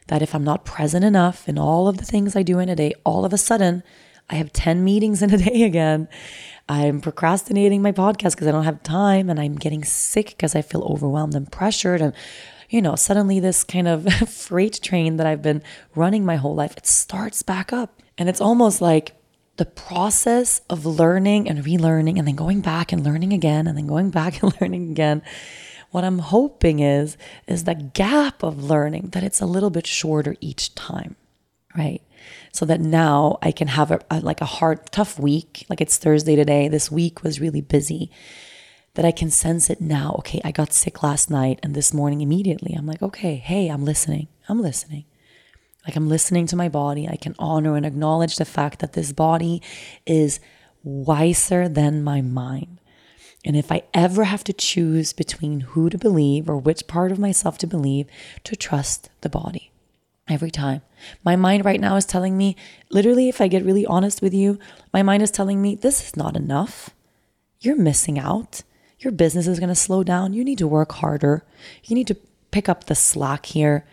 that 0.08 0.22
if 0.22 0.34
I'm 0.34 0.46
not 0.46 0.64
present 0.64 1.04
enough 1.04 1.50
in 1.50 1.60
all 1.60 1.90
of 1.90 1.98
the 1.98 2.06
things 2.06 2.34
I 2.34 2.44
do 2.44 2.60
in 2.60 2.70
a 2.70 2.78
day, 2.78 2.94
all 3.04 3.26
of 3.26 3.34
a 3.34 3.38
sudden 3.38 3.84
I 4.30 4.36
have 4.36 4.54
10 4.54 4.86
meetings 4.86 5.22
in 5.22 5.34
a 5.34 5.38
day 5.38 5.64
again. 5.64 6.08
I'm 6.70 7.02
procrastinating 7.02 7.82
my 7.82 7.92
podcast 7.92 8.36
because 8.36 8.48
I 8.48 8.52
don't 8.52 8.64
have 8.64 8.82
time 8.84 9.30
and 9.30 9.38
I'm 9.38 9.56
getting 9.56 9.84
sick 9.84 10.28
because 10.30 10.56
I 10.56 10.62
feel 10.62 10.84
overwhelmed 10.84 11.36
and 11.36 11.52
pressured 11.52 12.00
and 12.00 12.14
you 12.74 12.82
know, 12.82 12.96
suddenly 12.96 13.40
this 13.40 13.64
kind 13.64 13.88
of 13.88 14.12
freight 14.30 14.80
train 14.82 15.18
that 15.18 15.28
I've 15.28 15.44
been 15.44 15.62
running 15.94 16.26
my 16.26 16.38
whole 16.38 16.56
life, 16.56 16.76
it 16.76 16.88
starts 16.88 17.44
back 17.44 17.72
up. 17.72 18.02
And 18.18 18.28
it's 18.28 18.42
almost 18.42 18.82
like 18.82 19.16
the 19.58 19.66
process 19.66 20.62
of 20.72 20.84
learning 20.84 21.48
and 21.48 21.64
relearning 21.64 22.18
and 22.18 22.28
then 22.28 22.36
going 22.36 22.62
back 22.62 22.92
and 22.92 23.04
learning 23.04 23.32
again 23.32 23.68
and 23.68 23.78
then 23.78 23.86
going 23.86 24.10
back 24.20 24.42
and 24.42 24.60
learning 24.60 24.90
again. 24.90 25.22
What 25.92 26.04
I'm 26.04 26.18
hoping 26.18 26.80
is 26.80 27.16
is 27.46 27.66
the 27.66 27.76
gap 27.76 28.42
of 28.42 28.64
learning 28.64 29.10
that 29.12 29.24
it's 29.24 29.40
a 29.40 29.46
little 29.46 29.70
bit 29.70 29.86
shorter 29.86 30.36
each 30.42 30.74
time, 30.74 31.16
right? 31.78 32.02
So 32.52 32.66
that 32.66 32.82
now 32.82 33.38
I 33.44 33.52
can 33.52 33.68
have 33.68 33.92
a, 33.92 34.00
a 34.10 34.20
like 34.20 34.42
a 34.42 34.46
hard 34.46 34.92
tough 34.92 35.20
week, 35.20 35.68
like 35.70 35.80
it's 35.80 36.00
Thursday 36.00 36.36
today. 36.36 36.68
This 36.70 36.90
week 36.90 37.22
was 37.22 37.40
really 37.40 37.62
busy 37.62 38.10
that 38.96 39.06
I 39.06 39.12
can 39.12 39.32
sense 39.32 39.70
it 39.70 39.82
now. 39.82 40.16
Okay, 40.20 40.40
I 40.44 40.52
got 40.52 40.74
sick 40.74 41.02
last 41.02 41.30
night 41.30 41.60
and 41.64 41.74
this 41.74 41.94
morning 41.94 42.22
immediately. 42.22 42.74
I'm 42.74 42.86
like, 42.86 43.02
okay, 43.02 43.36
hey, 43.36 43.68
I'm 43.68 43.86
listening. 43.86 44.28
I'm 44.48 44.62
listening. 44.62 45.06
Like 45.86 45.96
I'm 45.96 46.10
listening 46.10 46.48
to 46.48 46.56
my 46.56 46.70
body. 46.70 47.08
I 47.08 47.16
can 47.16 47.36
honor 47.40 47.76
and 47.76 47.86
acknowledge 47.86 48.38
the 48.38 48.46
fact 48.46 48.80
that 48.80 48.94
this 48.94 49.12
body 49.12 49.62
is 50.06 50.40
wiser 50.84 51.68
than 51.68 52.04
my 52.04 52.22
mind. 52.22 52.80
And 53.46 53.58
if 53.58 53.72
I 53.72 53.84
ever 53.94 54.24
have 54.24 54.44
to 54.46 54.54
choose 54.54 55.12
between 55.12 55.62
who 55.62 55.90
to 55.90 55.98
believe 55.98 56.50
or 56.50 56.58
which 56.58 56.88
part 56.88 57.12
of 57.12 57.20
myself 57.20 57.58
to 57.60 57.68
believe, 57.68 58.08
to 58.46 58.56
trust 58.56 59.10
the 59.22 59.30
body 59.30 59.72
every 60.30 60.52
time. 60.52 60.82
My 61.26 61.36
mind 61.36 61.66
right 61.66 61.82
now 61.82 61.98
is 61.98 62.06
telling 62.06 62.38
me, 62.38 62.56
literally, 62.90 63.28
if 63.28 63.42
I 63.42 63.50
get 63.50 63.66
really 63.66 63.86
honest 63.86 64.22
with 64.22 64.34
you, 64.34 64.60
my 64.94 65.04
mind 65.04 65.24
is 65.24 65.32
telling 65.32 65.62
me, 65.62 65.76
this 65.76 66.06
is 66.06 66.16
not 66.16 66.38
enough. 66.38 66.92
You're 67.60 67.76
missing 67.76 68.18
out 68.18 68.62
your 69.04 69.12
business 69.12 69.48
is 69.48 69.60
going 69.60 69.70
to 69.70 69.76
slow 69.76 70.04
down. 70.04 70.34
You 70.34 70.44
need 70.44 70.58
to 70.60 70.68
work 70.68 70.94
harder. 70.94 71.44
You 71.84 71.96
need 71.96 72.08
to 72.08 72.18
pick 72.52 72.70
up 72.70 72.86
the 72.86 72.96
slack 72.96 73.46
here. 73.48 73.86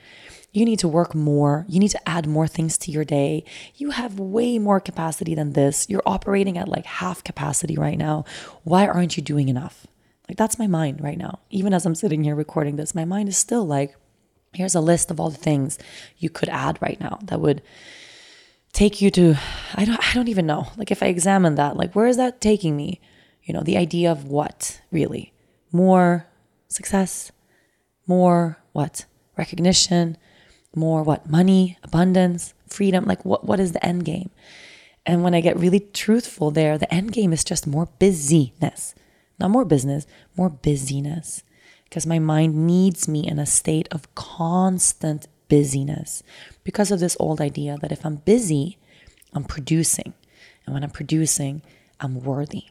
You 0.52 0.64
need 0.64 0.80
to 0.80 0.88
work 0.88 1.14
more. 1.14 1.64
You 1.68 1.78
need 1.78 1.90
to 1.92 2.08
add 2.08 2.26
more 2.26 2.48
things 2.48 2.76
to 2.78 2.90
your 2.90 3.04
day. 3.04 3.44
You 3.76 3.90
have 3.90 4.18
way 4.18 4.58
more 4.58 4.80
capacity 4.80 5.34
than 5.34 5.52
this. 5.52 5.88
You're 5.88 6.02
operating 6.04 6.58
at 6.58 6.68
like 6.68 6.86
half 6.86 7.22
capacity 7.22 7.76
right 7.76 7.98
now. 7.98 8.24
Why 8.64 8.86
aren't 8.86 9.16
you 9.16 9.22
doing 9.22 9.48
enough? 9.48 9.86
Like, 10.28 10.36
that's 10.36 10.58
my 10.58 10.66
mind 10.66 11.00
right 11.00 11.18
now. 11.18 11.40
Even 11.50 11.72
as 11.72 11.86
I'm 11.86 11.94
sitting 11.94 12.24
here 12.24 12.34
recording 12.34 12.76
this, 12.76 12.94
my 12.94 13.04
mind 13.04 13.28
is 13.28 13.36
still 13.36 13.64
like, 13.64 13.96
here's 14.52 14.74
a 14.74 14.80
list 14.80 15.10
of 15.10 15.20
all 15.20 15.30
the 15.30 15.36
things 15.36 15.78
you 16.18 16.28
could 16.30 16.48
add 16.48 16.78
right 16.80 17.00
now 17.00 17.18
that 17.22 17.40
would 17.40 17.62
take 18.72 19.00
you 19.00 19.10
to 19.10 19.34
I 19.74 19.84
don't 19.84 19.98
I 20.08 20.14
don't 20.14 20.28
even 20.28 20.46
know. 20.46 20.68
Like 20.76 20.90
if 20.90 21.02
I 21.02 21.06
examine 21.06 21.56
that, 21.56 21.76
like 21.76 21.94
where 21.94 22.06
is 22.06 22.16
that 22.16 22.40
taking 22.40 22.76
me? 22.76 23.00
You 23.44 23.54
know, 23.54 23.62
the 23.62 23.76
idea 23.76 24.10
of 24.10 24.24
what 24.24 24.80
really? 24.90 25.32
More 25.72 26.26
success, 26.68 27.32
more 28.06 28.58
what? 28.72 29.04
Recognition, 29.36 30.16
more 30.74 31.02
what? 31.02 31.28
Money, 31.28 31.78
abundance, 31.82 32.54
freedom. 32.66 33.04
Like 33.04 33.24
what 33.24 33.44
what 33.44 33.60
is 33.60 33.72
the 33.72 33.84
end 33.84 34.04
game? 34.04 34.30
And 35.06 35.22
when 35.22 35.34
I 35.34 35.40
get 35.40 35.58
really 35.58 35.80
truthful 35.80 36.50
there, 36.50 36.76
the 36.76 36.92
end 36.92 37.12
game 37.12 37.32
is 37.32 37.42
just 37.42 37.66
more 37.66 37.86
busyness. 37.98 38.94
Not 39.38 39.50
more 39.50 39.64
business, 39.64 40.06
more 40.36 40.50
busyness. 40.50 41.42
Because 41.84 42.06
my 42.06 42.18
mind 42.18 42.54
needs 42.66 43.08
me 43.08 43.26
in 43.26 43.38
a 43.38 43.46
state 43.46 43.88
of 43.90 44.14
constant 44.14 45.26
busyness 45.48 46.22
because 46.62 46.92
of 46.92 47.00
this 47.00 47.16
old 47.18 47.40
idea 47.40 47.76
that 47.80 47.90
if 47.90 48.06
I'm 48.06 48.16
busy, 48.16 48.78
I'm 49.32 49.44
producing. 49.44 50.14
And 50.64 50.74
when 50.74 50.84
I'm 50.84 50.90
producing, 50.90 51.62
I'm 51.98 52.22
worthy, 52.22 52.64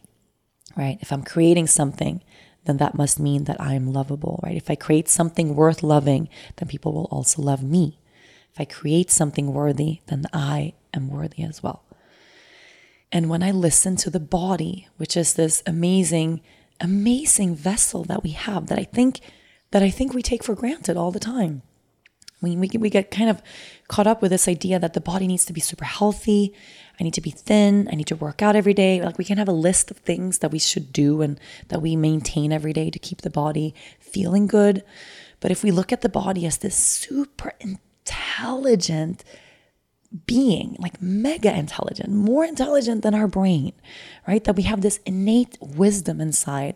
right? 0.79 0.97
If 1.01 1.11
I'm 1.11 1.23
creating 1.23 1.67
something, 1.67 2.23
then 2.63 2.77
that 2.77 2.95
must 2.95 3.19
mean 3.19 3.43
that 3.43 3.59
I 3.59 3.73
am 3.73 3.91
lovable, 3.91 4.39
right? 4.41 4.55
If 4.55 4.69
I 4.69 4.75
create 4.75 5.09
something 5.09 5.53
worth 5.53 5.83
loving, 5.83 6.29
then 6.55 6.69
people 6.69 6.93
will 6.93 7.09
also 7.11 7.41
love 7.41 7.61
me. 7.61 7.99
If 8.53 8.61
I 8.61 8.65
create 8.65 9.11
something 9.11 9.53
worthy, 9.53 9.99
then 10.07 10.23
I 10.31 10.73
am 10.93 11.09
worthy 11.09 11.43
as 11.43 11.61
well. 11.61 11.83
And 13.11 13.29
when 13.29 13.43
I 13.43 13.51
listen 13.51 13.97
to 13.97 14.09
the 14.09 14.21
body, 14.21 14.87
which 14.95 15.17
is 15.17 15.33
this 15.33 15.61
amazing, 15.67 16.41
amazing 16.79 17.55
vessel 17.55 18.05
that 18.05 18.23
we 18.23 18.31
have 18.31 18.67
that 18.67 18.79
I 18.79 18.85
think 18.85 19.19
that 19.71 19.83
I 19.83 19.89
think 19.89 20.13
we 20.13 20.21
take 20.21 20.43
for 20.43 20.55
granted 20.55 20.95
all 20.95 21.11
the 21.11 21.19
time. 21.19 21.61
We, 22.41 22.55
we, 22.55 22.69
we 22.79 22.89
get 22.89 23.11
kind 23.11 23.29
of 23.29 23.41
caught 23.87 24.07
up 24.07 24.21
with 24.21 24.31
this 24.31 24.47
idea 24.47 24.79
that 24.79 24.93
the 24.93 25.01
body 25.01 25.27
needs 25.27 25.45
to 25.45 25.53
be 25.53 25.61
super 25.61 25.85
healthy. 25.85 26.53
I 26.99 27.03
need 27.03 27.13
to 27.15 27.21
be 27.21 27.31
thin. 27.31 27.87
I 27.91 27.95
need 27.95 28.07
to 28.07 28.15
work 28.15 28.41
out 28.41 28.55
every 28.55 28.73
day. 28.73 29.01
Like 29.01 29.17
we 29.17 29.25
can 29.25 29.37
have 29.37 29.47
a 29.47 29.53
list 29.53 29.91
of 29.91 29.97
things 29.97 30.39
that 30.39 30.51
we 30.51 30.59
should 30.59 30.93
do 30.93 31.21
and 31.21 31.39
that 31.67 31.81
we 31.81 31.95
maintain 31.95 32.51
every 32.51 32.73
day 32.73 32.89
to 32.89 32.99
keep 32.99 33.21
the 33.21 33.29
body 33.29 33.73
feeling 33.99 34.47
good. 34.47 34.83
But 35.39 35.51
if 35.51 35.63
we 35.63 35.71
look 35.71 35.91
at 35.91 36.01
the 36.01 36.09
body 36.09 36.45
as 36.45 36.57
this 36.57 36.75
super 36.75 37.53
intelligent 37.59 39.23
being, 40.25 40.75
like 40.79 41.01
mega 41.01 41.55
intelligent, 41.55 42.09
more 42.09 42.43
intelligent 42.43 43.03
than 43.03 43.13
our 43.13 43.27
brain, 43.27 43.73
right? 44.27 44.43
That 44.43 44.55
we 44.55 44.63
have 44.63 44.81
this 44.81 44.99
innate 45.05 45.57
wisdom 45.61 46.19
inside 46.19 46.75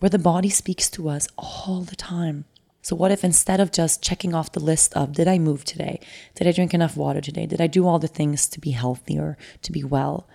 where 0.00 0.10
the 0.10 0.18
body 0.18 0.50
speaks 0.50 0.90
to 0.90 1.08
us 1.08 1.28
all 1.38 1.82
the 1.82 1.96
time. 1.96 2.44
So, 2.84 2.94
what 2.94 3.10
if 3.10 3.24
instead 3.24 3.60
of 3.60 3.72
just 3.72 4.02
checking 4.02 4.34
off 4.34 4.52
the 4.52 4.60
list 4.60 4.92
of, 4.92 5.14
did 5.14 5.26
I 5.26 5.38
move 5.38 5.64
today? 5.64 6.00
Did 6.34 6.46
I 6.46 6.52
drink 6.52 6.74
enough 6.74 6.98
water 6.98 7.22
today? 7.22 7.46
Did 7.46 7.58
I 7.58 7.66
do 7.66 7.86
all 7.86 7.98
the 7.98 8.06
things 8.06 8.46
to 8.48 8.60
be 8.60 8.72
healthy 8.72 9.18
or 9.18 9.38
to 9.62 9.72
be 9.72 9.82
well? 9.82 10.28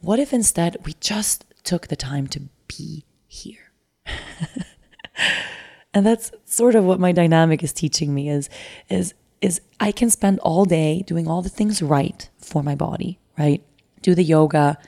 What 0.00 0.18
if 0.18 0.32
instead 0.32 0.78
we 0.86 0.94
just 1.00 1.44
took 1.64 1.88
the 1.88 1.96
time 1.96 2.28
to 2.28 2.44
be 2.66 3.04
here? 3.26 3.72
and 5.92 6.06
that's 6.06 6.32
sort 6.46 6.76
of 6.76 6.84
what 6.84 6.98
my 6.98 7.12
dynamic 7.12 7.62
is 7.62 7.74
teaching 7.74 8.14
me 8.14 8.30
is, 8.30 8.48
is, 8.88 9.12
is 9.42 9.60
I 9.78 9.92
can 9.92 10.08
spend 10.08 10.38
all 10.38 10.64
day 10.64 11.02
doing 11.06 11.28
all 11.28 11.42
the 11.42 11.50
things 11.50 11.82
right 11.82 12.26
for 12.38 12.62
my 12.62 12.74
body, 12.74 13.18
right? 13.38 13.62
Do 14.00 14.14
the 14.14 14.24
yoga, 14.24 14.78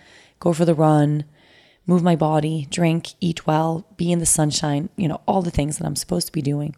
go 0.40 0.54
for 0.54 0.64
the 0.64 0.74
run, 0.74 1.24
move 1.86 2.02
my 2.02 2.16
body, 2.16 2.66
drink, 2.70 3.08
eat 3.20 3.46
well, 3.46 3.86
be 3.98 4.10
in 4.10 4.20
the 4.20 4.26
sunshine, 4.26 4.88
you 4.96 5.06
know, 5.06 5.20
all 5.28 5.42
the 5.42 5.50
things 5.50 5.76
that 5.76 5.86
I'm 5.86 5.96
supposed 5.96 6.28
to 6.28 6.32
be 6.32 6.40
doing. 6.40 6.74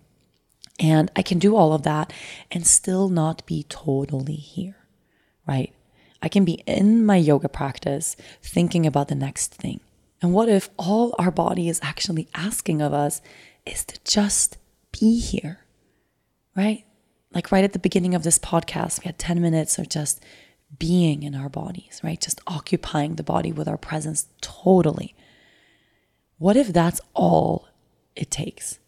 And 0.78 1.10
I 1.16 1.22
can 1.22 1.38
do 1.38 1.56
all 1.56 1.72
of 1.72 1.82
that 1.84 2.12
and 2.50 2.66
still 2.66 3.08
not 3.08 3.46
be 3.46 3.64
totally 3.68 4.34
here, 4.34 4.76
right? 5.46 5.72
I 6.22 6.28
can 6.28 6.44
be 6.44 6.62
in 6.66 7.04
my 7.04 7.16
yoga 7.16 7.48
practice 7.48 8.16
thinking 8.42 8.84
about 8.84 9.08
the 9.08 9.14
next 9.14 9.54
thing. 9.54 9.80
And 10.20 10.32
what 10.32 10.48
if 10.48 10.70
all 10.78 11.14
our 11.18 11.30
body 11.30 11.68
is 11.68 11.80
actually 11.82 12.28
asking 12.34 12.82
of 12.82 12.92
us 12.92 13.20
is 13.64 13.84
to 13.84 13.98
just 14.04 14.58
be 14.92 15.18
here, 15.18 15.60
right? 16.56 16.84
Like 17.32 17.52
right 17.52 17.64
at 17.64 17.72
the 17.72 17.78
beginning 17.78 18.14
of 18.14 18.22
this 18.22 18.38
podcast, 18.38 19.00
we 19.00 19.06
had 19.06 19.18
10 19.18 19.40
minutes 19.40 19.78
of 19.78 19.88
just 19.88 20.22
being 20.78 21.22
in 21.22 21.34
our 21.34 21.48
bodies, 21.48 22.00
right? 22.02 22.20
Just 22.20 22.40
occupying 22.46 23.14
the 23.16 23.22
body 23.22 23.52
with 23.52 23.68
our 23.68 23.76
presence 23.76 24.26
totally. 24.40 25.14
What 26.38 26.56
if 26.56 26.72
that's 26.72 27.00
all 27.14 27.68
it 28.14 28.30
takes? 28.30 28.78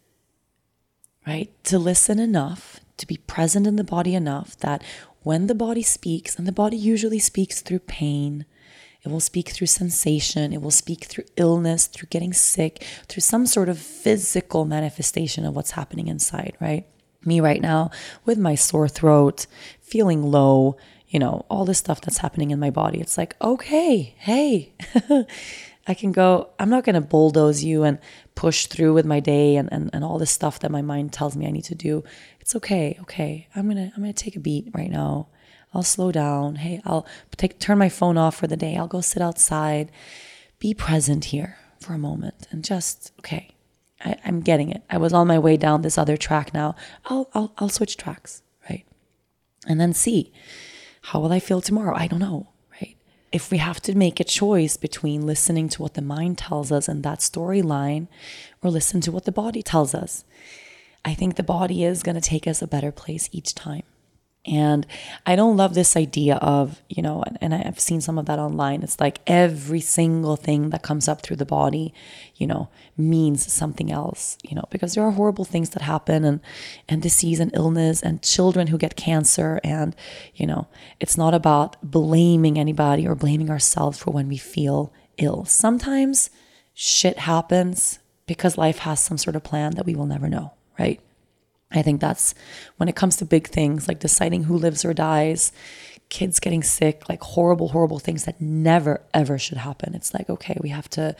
Right? 1.29 1.63
To 1.65 1.77
listen 1.77 2.17
enough, 2.19 2.79
to 2.97 3.05
be 3.05 3.17
present 3.17 3.67
in 3.67 3.75
the 3.75 3.83
body 3.83 4.15
enough 4.15 4.57
that 4.57 4.83
when 5.21 5.45
the 5.45 5.55
body 5.55 5.83
speaks, 5.83 6.35
and 6.35 6.47
the 6.47 6.51
body 6.51 6.75
usually 6.75 7.19
speaks 7.19 7.61
through 7.61 7.79
pain, 7.79 8.45
it 9.03 9.09
will 9.09 9.19
speak 9.19 9.49
through 9.49 9.67
sensation, 9.67 10.51
it 10.51 10.61
will 10.61 10.71
speak 10.71 11.05
through 11.05 11.25
illness, 11.37 11.85
through 11.85 12.07
getting 12.09 12.33
sick, 12.33 12.83
through 13.07 13.21
some 13.21 13.45
sort 13.45 13.69
of 13.69 13.77
physical 13.77 14.65
manifestation 14.65 15.45
of 15.45 15.55
what's 15.55 15.71
happening 15.71 16.07
inside, 16.07 16.57
right? 16.59 16.87
Me 17.23 17.39
right 17.39 17.61
now 17.61 17.91
with 18.25 18.39
my 18.39 18.55
sore 18.55 18.87
throat, 18.87 19.45
feeling 19.81 20.23
low, 20.23 20.77
you 21.09 21.19
know, 21.19 21.45
all 21.49 21.63
this 21.63 21.77
stuff 21.77 22.01
that's 22.01 22.19
happening 22.19 22.49
in 22.49 22.59
my 22.59 22.71
body. 22.71 22.99
It's 22.99 23.17
like, 23.17 23.35
okay, 23.39 24.15
hey, 24.17 24.73
I 25.87 25.93
can 25.93 26.11
go, 26.11 26.49
I'm 26.59 26.69
not 26.69 26.83
going 26.83 26.95
to 26.95 27.01
bulldoze 27.01 27.63
you 27.63 27.83
and 27.83 27.99
push 28.39 28.67
through 28.67 28.93
with 28.93 29.05
my 29.05 29.19
day 29.19 29.57
and, 29.57 29.67
and, 29.69 29.89
and 29.91 30.01
all 30.01 30.17
this 30.17 30.31
stuff 30.31 30.59
that 30.59 30.71
my 30.71 30.81
mind 30.81 31.11
tells 31.11 31.35
me 31.35 31.45
I 31.45 31.51
need 31.51 31.65
to 31.65 31.75
do. 31.75 32.05
It's 32.39 32.55
okay. 32.55 32.97
Okay. 33.01 33.49
I'm 33.53 33.69
to, 33.69 33.91
I'm 33.93 34.03
to 34.05 34.13
take 34.13 34.37
a 34.37 34.39
beat 34.39 34.69
right 34.73 34.89
now. 34.89 35.27
I'll 35.73 35.83
slow 35.83 36.09
down. 36.13 36.55
Hey, 36.55 36.81
I'll 36.85 37.05
take, 37.35 37.59
turn 37.59 37.77
my 37.77 37.89
phone 37.89 38.17
off 38.17 38.37
for 38.37 38.47
the 38.47 38.55
day. 38.55 38.77
I'll 38.77 38.87
go 38.87 39.01
sit 39.01 39.21
outside, 39.21 39.91
be 40.57 40.73
present 40.73 41.25
here 41.25 41.57
for 41.81 41.91
a 41.91 41.97
moment 41.97 42.47
and 42.49 42.63
just, 42.63 43.11
okay, 43.19 43.55
I, 44.05 44.15
am 44.23 44.39
getting 44.39 44.69
it. 44.71 44.83
I 44.89 44.99
was 44.99 45.11
on 45.11 45.27
my 45.27 45.37
way 45.37 45.57
down 45.57 45.81
this 45.81 45.97
other 45.97 46.15
track 46.15 46.53
now. 46.53 46.77
I'll, 47.07 47.29
I'll, 47.33 47.51
I'll 47.57 47.67
switch 47.67 47.97
tracks. 47.97 48.41
Right. 48.69 48.85
And 49.67 49.81
then 49.81 49.91
see 49.91 50.31
how 51.01 51.19
will 51.19 51.33
I 51.33 51.41
feel 51.41 51.59
tomorrow? 51.59 51.93
I 51.93 52.07
don't 52.07 52.19
know 52.19 52.47
if 53.31 53.51
we 53.51 53.57
have 53.57 53.79
to 53.81 53.95
make 53.95 54.19
a 54.19 54.23
choice 54.23 54.77
between 54.77 55.25
listening 55.25 55.69
to 55.69 55.81
what 55.81 55.93
the 55.93 56.01
mind 56.01 56.37
tells 56.37 56.71
us 56.71 56.87
and 56.87 57.03
that 57.03 57.19
storyline 57.19 58.07
or 58.63 58.71
listen 58.71 59.01
to 59.01 59.11
what 59.11 59.25
the 59.25 59.31
body 59.31 59.61
tells 59.61 59.93
us, 59.93 60.23
I 61.05 61.13
think 61.13 61.35
the 61.35 61.43
body 61.43 61.83
is 61.83 62.03
going 62.03 62.15
to 62.15 62.21
take 62.21 62.47
us 62.47 62.61
a 62.61 62.67
better 62.67 62.91
place 62.91 63.29
each 63.31 63.53
time. 63.53 63.83
And 64.45 64.87
I 65.25 65.35
don't 65.35 65.57
love 65.57 65.73
this 65.73 65.97
idea 65.97 66.35
of, 66.37 66.81
you 66.87 67.03
know, 67.03 67.23
and 67.41 67.53
I've 67.53 67.79
seen 67.79 67.99
some 67.99 68.17
of 68.17 68.25
that 68.27 68.39
online. 68.39 68.83
It's 68.83 68.99
like 68.99 69.19
every 69.27 69.81
single 69.81 70.37
thing 70.37 70.69
that 70.69 70.81
comes 70.81 71.09
up 71.09 71.21
through 71.21 71.35
the 71.35 71.45
body, 71.45 71.93
you 72.35 72.47
know, 72.47 72.69
means 72.97 73.51
something 73.51 73.91
else, 73.91 74.37
you 74.41 74.55
know, 74.55 74.63
because 74.69 74.93
there 74.93 75.03
are 75.03 75.11
horrible 75.11 75.43
things 75.43 75.71
that 75.71 75.81
happen 75.81 76.23
and 76.23 76.39
and 76.87 77.01
disease 77.01 77.39
and 77.41 77.51
illness 77.53 78.01
and 78.01 78.21
children 78.21 78.67
who 78.67 78.77
get 78.77 78.95
cancer 78.95 79.59
and, 79.63 79.93
you 80.33 80.47
know, 80.47 80.67
it's 81.01 81.17
not 81.17 81.33
about 81.33 81.75
blaming 81.83 82.57
anybody 82.57 83.05
or 83.05 83.15
blaming 83.15 83.49
ourselves 83.49 83.99
for 83.99 84.11
when 84.11 84.29
we 84.29 84.37
feel 84.37 84.93
ill. 85.17 85.43
Sometimes 85.43 86.29
shit 86.73 87.19
happens 87.19 87.99
because 88.25 88.57
life 88.57 88.79
has 88.79 89.01
some 89.01 89.17
sort 89.17 89.35
of 89.35 89.43
plan 89.43 89.75
that 89.75 89.85
we 89.85 89.95
will 89.95 90.05
never 90.05 90.29
know, 90.29 90.53
right? 90.79 91.01
I 91.71 91.81
think 91.81 92.01
that's 92.01 92.33
when 92.77 92.89
it 92.89 92.95
comes 92.95 93.15
to 93.17 93.25
big 93.25 93.47
things 93.47 93.87
like 93.87 93.99
deciding 93.99 94.43
who 94.43 94.57
lives 94.57 94.83
or 94.83 94.93
dies, 94.93 95.51
kids 96.09 96.39
getting 96.39 96.63
sick, 96.63 97.07
like 97.07 97.21
horrible, 97.21 97.69
horrible 97.69 97.99
things 97.99 98.25
that 98.25 98.41
never 98.41 99.01
ever 99.13 99.37
should 99.37 99.57
happen. 99.57 99.93
It's 99.93 100.13
like, 100.13 100.29
okay, 100.29 100.57
we 100.61 100.69
have 100.69 100.89
to 100.91 101.15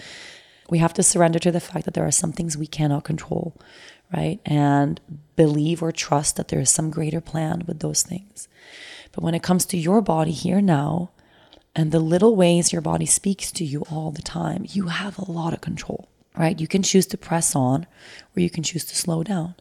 we 0.69 0.79
have 0.79 0.93
to 0.93 1.03
surrender 1.03 1.39
to 1.39 1.51
the 1.51 1.59
fact 1.59 1.85
that 1.85 1.93
there 1.93 2.05
are 2.05 2.11
some 2.11 2.31
things 2.31 2.57
we 2.57 2.67
cannot 2.67 3.03
control, 3.03 3.55
right? 4.15 4.39
And 4.45 4.99
believe 5.35 5.81
or 5.81 5.91
trust 5.91 6.35
that 6.35 6.47
there 6.49 6.59
is 6.59 6.69
some 6.69 6.91
greater 6.91 7.21
plan 7.21 7.63
with 7.67 7.79
those 7.79 8.03
things. 8.03 8.47
But 9.11 9.23
when 9.23 9.33
it 9.33 9.43
comes 9.43 9.65
to 9.67 9.77
your 9.77 10.01
body 10.01 10.31
here 10.31 10.61
now, 10.61 11.11
and 11.75 11.91
the 11.91 11.99
little 11.99 12.35
ways 12.35 12.73
your 12.73 12.81
body 12.81 13.05
speaks 13.05 13.51
to 13.51 13.63
you 13.63 13.81
all 13.91 14.11
the 14.11 14.21
time, 14.21 14.65
you 14.69 14.87
have 14.87 15.17
a 15.17 15.31
lot 15.31 15.53
of 15.53 15.61
control, 15.61 16.09
right? 16.37 16.59
You 16.59 16.67
can 16.67 16.83
choose 16.83 17.05
to 17.07 17.17
press 17.17 17.55
on 17.55 17.87
or 18.35 18.41
you 18.41 18.49
can 18.49 18.63
choose 18.63 18.85
to 18.85 18.95
slow 18.95 19.23
down. 19.23 19.55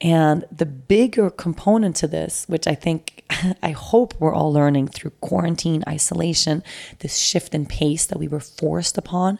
And 0.00 0.44
the 0.50 0.66
bigger 0.66 1.30
component 1.30 1.96
to 1.96 2.08
this, 2.08 2.44
which 2.48 2.66
I 2.66 2.74
think, 2.74 3.24
I 3.62 3.70
hope 3.70 4.14
we're 4.18 4.34
all 4.34 4.52
learning 4.52 4.88
through 4.88 5.12
quarantine, 5.20 5.84
isolation, 5.88 6.62
this 6.98 7.16
shift 7.16 7.54
in 7.54 7.66
pace 7.66 8.06
that 8.06 8.18
we 8.18 8.28
were 8.28 8.40
forced 8.40 8.98
upon, 8.98 9.38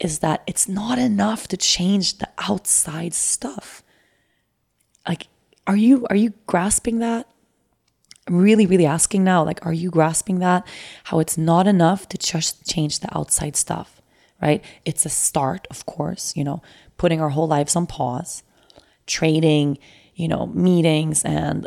is 0.00 0.18
that 0.20 0.42
it's 0.46 0.68
not 0.68 0.98
enough 0.98 1.46
to 1.48 1.56
change 1.56 2.18
the 2.18 2.28
outside 2.38 3.14
stuff. 3.14 3.82
Like, 5.06 5.28
are 5.66 5.76
you 5.76 6.06
are 6.10 6.16
you 6.16 6.32
grasping 6.46 6.98
that? 6.98 7.28
I'm 8.26 8.38
really, 8.38 8.66
really 8.66 8.86
asking 8.86 9.24
now, 9.24 9.44
like, 9.44 9.64
are 9.66 9.72
you 9.72 9.90
grasping 9.90 10.38
that? 10.38 10.66
How 11.04 11.18
it's 11.18 11.36
not 11.36 11.66
enough 11.66 12.08
to 12.10 12.18
just 12.18 12.68
change 12.68 13.00
the 13.00 13.16
outside 13.16 13.56
stuff, 13.56 14.00
right? 14.40 14.64
It's 14.84 15.04
a 15.04 15.08
start, 15.08 15.66
of 15.70 15.86
course, 15.86 16.36
you 16.36 16.44
know, 16.44 16.62
putting 16.98 17.20
our 17.20 17.30
whole 17.30 17.48
lives 17.48 17.74
on 17.74 17.86
pause, 17.86 18.44
trading, 19.12 19.78
you 20.14 20.26
know, 20.26 20.46
meetings 20.48 21.24
and 21.24 21.66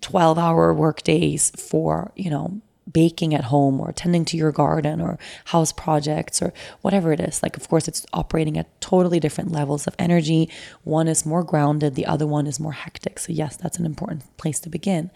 12 0.00 0.38
hour 0.38 0.74
work 0.74 1.02
days 1.02 1.50
for, 1.50 2.12
you 2.16 2.30
know, 2.30 2.60
baking 2.90 3.34
at 3.34 3.44
home 3.44 3.80
or 3.80 3.92
tending 3.92 4.24
to 4.24 4.36
your 4.36 4.52
garden 4.52 5.00
or 5.00 5.18
house 5.46 5.72
projects 5.72 6.40
or 6.40 6.52
whatever 6.80 7.12
it 7.12 7.20
is. 7.20 7.42
Like, 7.42 7.56
of 7.56 7.68
course, 7.68 7.86
it's 7.86 8.06
operating 8.12 8.56
at 8.56 8.80
totally 8.80 9.20
different 9.20 9.52
levels 9.52 9.86
of 9.86 9.94
energy. 9.98 10.48
One 10.84 11.08
is 11.08 11.26
more 11.26 11.44
grounded, 11.44 11.94
the 11.94 12.06
other 12.06 12.26
one 12.26 12.46
is 12.46 12.58
more 12.58 12.72
hectic. 12.72 13.18
So, 13.18 13.32
yes, 13.32 13.56
that's 13.56 13.78
an 13.78 13.86
important 13.86 14.24
place 14.38 14.58
to 14.60 14.70
begin. 14.70 15.10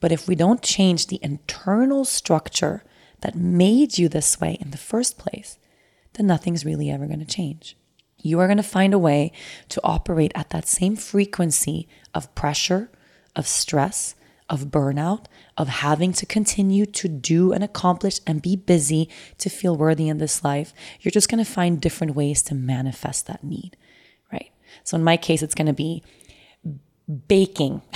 But 0.00 0.12
if 0.12 0.28
we 0.28 0.34
don't 0.34 0.62
change 0.62 1.06
the 1.06 1.20
internal 1.22 2.04
structure 2.04 2.84
that 3.20 3.34
made 3.34 3.98
you 3.98 4.08
this 4.08 4.40
way 4.40 4.56
in 4.60 4.70
the 4.70 4.78
first 4.78 5.18
place, 5.18 5.58
then 6.14 6.26
nothing's 6.26 6.64
really 6.64 6.90
ever 6.90 7.06
going 7.06 7.20
to 7.20 7.26
change. 7.26 7.76
You 8.22 8.40
are 8.40 8.46
going 8.46 8.56
to 8.56 8.62
find 8.62 8.94
a 8.94 8.98
way 8.98 9.32
to 9.70 9.80
operate 9.82 10.32
at 10.34 10.50
that 10.50 10.66
same 10.66 10.96
frequency 10.96 11.88
of 12.14 12.34
pressure, 12.34 12.90
of 13.36 13.46
stress, 13.46 14.14
of 14.48 14.66
burnout, 14.66 15.26
of 15.56 15.68
having 15.68 16.12
to 16.12 16.26
continue 16.26 16.84
to 16.84 17.08
do 17.08 17.52
and 17.52 17.62
accomplish 17.62 18.20
and 18.26 18.42
be 18.42 18.56
busy 18.56 19.08
to 19.38 19.48
feel 19.48 19.76
worthy 19.76 20.08
in 20.08 20.18
this 20.18 20.42
life. 20.42 20.74
You're 21.00 21.12
just 21.12 21.28
going 21.28 21.42
to 21.42 21.50
find 21.50 21.80
different 21.80 22.14
ways 22.14 22.42
to 22.42 22.54
manifest 22.54 23.26
that 23.26 23.44
need, 23.44 23.76
right? 24.32 24.50
So 24.82 24.96
in 24.96 25.04
my 25.04 25.16
case, 25.16 25.42
it's 25.42 25.54
going 25.54 25.66
to 25.66 25.72
be 25.72 26.02
baking. 27.28 27.82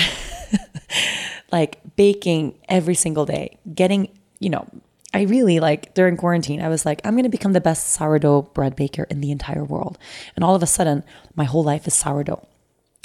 like 1.52 1.78
baking 1.94 2.58
every 2.68 2.94
single 2.94 3.26
day, 3.26 3.58
getting, 3.74 4.08
you 4.40 4.50
know, 4.50 4.66
I 5.14 5.22
really 5.22 5.60
like 5.60 5.94
during 5.94 6.16
quarantine, 6.16 6.60
I 6.60 6.68
was 6.68 6.84
like, 6.84 7.00
I'm 7.04 7.14
going 7.14 7.22
to 7.22 7.30
become 7.30 7.52
the 7.52 7.60
best 7.60 7.92
sourdough 7.92 8.42
bread 8.52 8.74
baker 8.74 9.04
in 9.04 9.20
the 9.20 9.30
entire 9.30 9.64
world. 9.64 9.96
And 10.34 10.44
all 10.44 10.56
of 10.56 10.62
a 10.62 10.66
sudden, 10.66 11.04
my 11.36 11.44
whole 11.44 11.62
life 11.62 11.86
is 11.86 11.94
sourdough. 11.94 12.46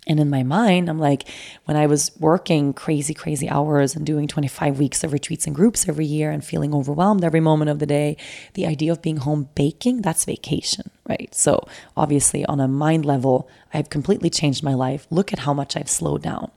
And 0.07 0.19
in 0.19 0.27
my 0.27 0.41
mind, 0.41 0.89
I'm 0.89 0.97
like, 0.97 1.27
when 1.65 1.77
I 1.77 1.85
was 1.85 2.11
working 2.19 2.73
crazy, 2.73 3.13
crazy 3.13 3.47
hours 3.47 3.95
and 3.95 4.07
doing 4.07 4.27
25 4.27 4.79
weeks 4.79 5.03
of 5.03 5.13
retreats 5.13 5.45
and 5.45 5.55
groups 5.55 5.87
every 5.87 6.05
year 6.05 6.31
and 6.31 6.43
feeling 6.43 6.73
overwhelmed 6.73 7.23
every 7.23 7.41
moment 7.41 7.69
of 7.69 7.77
the 7.77 7.85
day, 7.85 8.17
the 8.55 8.65
idea 8.65 8.91
of 8.91 9.03
being 9.03 9.17
home 9.17 9.49
baking, 9.53 10.01
that's 10.01 10.25
vacation, 10.25 10.89
right? 11.07 11.33
So 11.35 11.67
obviously, 11.95 12.43
on 12.45 12.59
a 12.59 12.67
mind 12.67 13.05
level, 13.05 13.47
I've 13.71 13.91
completely 13.91 14.31
changed 14.31 14.63
my 14.63 14.73
life. 14.73 15.05
Look 15.11 15.31
at 15.31 15.39
how 15.39 15.53
much 15.53 15.77
I've 15.77 15.89
slowed 15.89 16.23
down. 16.23 16.49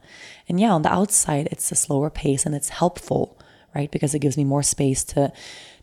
And 0.48 0.58
yeah, 0.58 0.72
on 0.72 0.80
the 0.80 0.92
outside, 0.92 1.48
it's 1.50 1.70
a 1.70 1.76
slower 1.76 2.08
pace 2.08 2.46
and 2.46 2.54
it's 2.54 2.70
helpful, 2.70 3.38
right? 3.74 3.90
Because 3.90 4.14
it 4.14 4.20
gives 4.20 4.36
me 4.36 4.44
more 4.44 4.62
space 4.62 5.04
to 5.04 5.32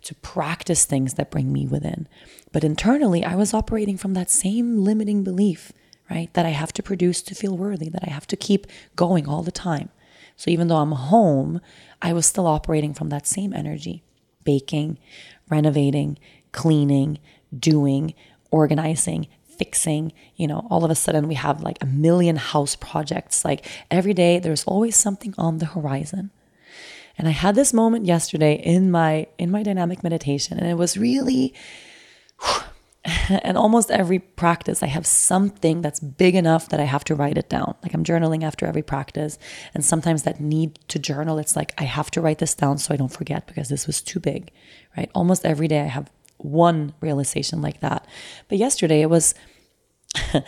to 0.02 0.16
practice 0.16 0.86
things 0.86 1.16
that 1.16 1.30
bring 1.30 1.52
me 1.52 1.68
within. 1.68 2.08
But 2.54 2.64
internally, 2.64 3.26
I 3.26 3.36
was 3.36 3.54
operating 3.54 3.98
from 3.98 4.14
that 4.14 4.30
same 4.30 4.78
limiting 4.78 5.26
belief 5.26 5.74
right? 6.10 6.34
That 6.34 6.46
I 6.46 6.50
have 6.50 6.74
to 6.74 6.84
produce 6.84 7.22
to 7.24 7.36
feel 7.36 7.58
worthy, 7.58 7.90
that 7.90 8.04
I 8.06 8.10
have 8.10 8.28
to 8.28 8.36
keep 8.36 8.68
going 8.96 9.28
all 9.28 9.44
the 9.44 9.52
time. 9.52 9.90
So 10.36 10.50
even 10.50 10.68
though 10.68 10.78
I'm 10.78 10.94
home, 10.94 11.62
I 12.02 12.14
was 12.14 12.26
still 12.26 12.48
operating 12.48 12.94
from 12.94 13.10
that 13.10 13.28
same 13.28 13.54
energy 13.54 14.04
baking, 14.46 14.98
renovating, 15.50 16.18
cleaning, 16.54 17.20
doing, 17.56 18.16
organizing, 18.50 19.28
fixing. 19.44 20.12
You 20.36 20.48
know, 20.48 20.66
all 20.72 20.84
of 20.84 20.90
a 20.90 20.96
sudden 20.96 21.28
we 21.28 21.36
have 21.36 21.62
like 21.62 21.78
a 21.82 21.86
million 21.86 22.38
house 22.38 22.76
projects. 22.76 23.46
Like 23.46 23.66
every 23.92 24.14
day, 24.14 24.40
there's 24.40 24.64
always 24.64 24.96
something 24.96 25.36
on 25.38 25.60
the 25.60 25.68
horizon. 25.68 26.32
And 27.20 27.28
I 27.28 27.32
had 27.32 27.54
this 27.54 27.74
moment 27.74 28.06
yesterday 28.06 28.54
in 28.54 28.90
my 28.90 29.28
in 29.38 29.52
my 29.52 29.62
dynamic 29.62 30.04
meditation, 30.04 30.58
and 30.58 30.68
it 30.68 30.78
was 30.78 30.98
really 30.98 31.54
and 33.30 33.58
almost 33.58 33.92
every 33.92 34.20
practice, 34.20 34.82
I 34.82 34.88
have 34.88 35.06
something 35.06 35.82
that's 35.82 36.00
big 36.00 36.34
enough 36.34 36.70
that 36.70 36.80
I 36.80 36.84
have 36.84 37.04
to 37.06 37.16
write 37.16 37.38
it 37.38 37.50
down. 37.50 37.76
Like 37.84 37.94
I'm 37.94 38.04
journaling 38.04 38.44
after 38.44 38.66
every 38.66 38.82
practice. 38.82 39.38
And 39.74 39.84
sometimes 39.84 40.24
that 40.24 40.40
need 40.40 40.80
to 40.90 41.00
journal, 41.00 41.40
it's 41.40 41.56
like 41.56 41.74
I 41.78 41.84
have 41.84 42.10
to 42.12 42.22
write 42.22 42.40
this 42.40 42.56
down 42.56 42.78
so 42.78 42.94
I 42.94 42.98
don't 42.98 43.12
forget 43.12 43.48
because 43.48 43.70
this 43.70 43.86
was 43.86 44.02
too 44.02 44.20
big, 44.20 44.52
right? 44.98 45.12
Almost 45.14 45.46
every 45.46 45.68
day 45.68 45.82
I 45.82 45.88
have 45.88 46.10
one 46.38 46.94
realization 47.02 47.62
like 47.62 47.82
that. 47.82 48.08
But 48.48 48.58
yesterday 48.58 49.02
it 49.02 49.10
was. 49.10 49.36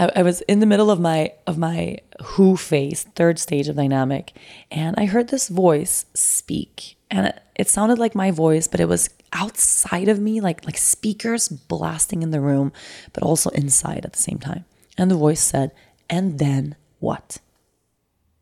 I, 0.00 0.10
I 0.16 0.22
was 0.22 0.40
in 0.42 0.58
the 0.58 0.66
middle 0.66 0.90
of 0.90 0.98
my 0.98 1.32
of 1.46 1.58
my 1.58 1.98
who 2.22 2.56
phase, 2.56 3.04
third 3.14 3.38
stage 3.38 3.68
of 3.68 3.76
dynamic, 3.76 4.32
and 4.70 4.96
I 4.98 5.04
heard 5.04 5.28
this 5.28 5.48
voice 5.48 6.06
speak, 6.14 6.96
and 7.10 7.28
it, 7.28 7.42
it 7.54 7.68
sounded 7.68 7.98
like 7.98 8.14
my 8.14 8.30
voice, 8.30 8.66
but 8.66 8.80
it 8.80 8.88
was 8.88 9.10
outside 9.32 10.08
of 10.08 10.18
me, 10.18 10.40
like 10.40 10.64
like 10.64 10.78
speakers 10.78 11.48
blasting 11.48 12.22
in 12.22 12.30
the 12.30 12.40
room, 12.40 12.72
but 13.12 13.22
also 13.22 13.50
inside 13.50 14.04
at 14.04 14.14
the 14.14 14.22
same 14.22 14.38
time. 14.38 14.64
And 14.98 15.10
the 15.10 15.16
voice 15.16 15.40
said, 15.40 15.72
"And 16.08 16.38
then 16.38 16.76
what?" 16.98 17.38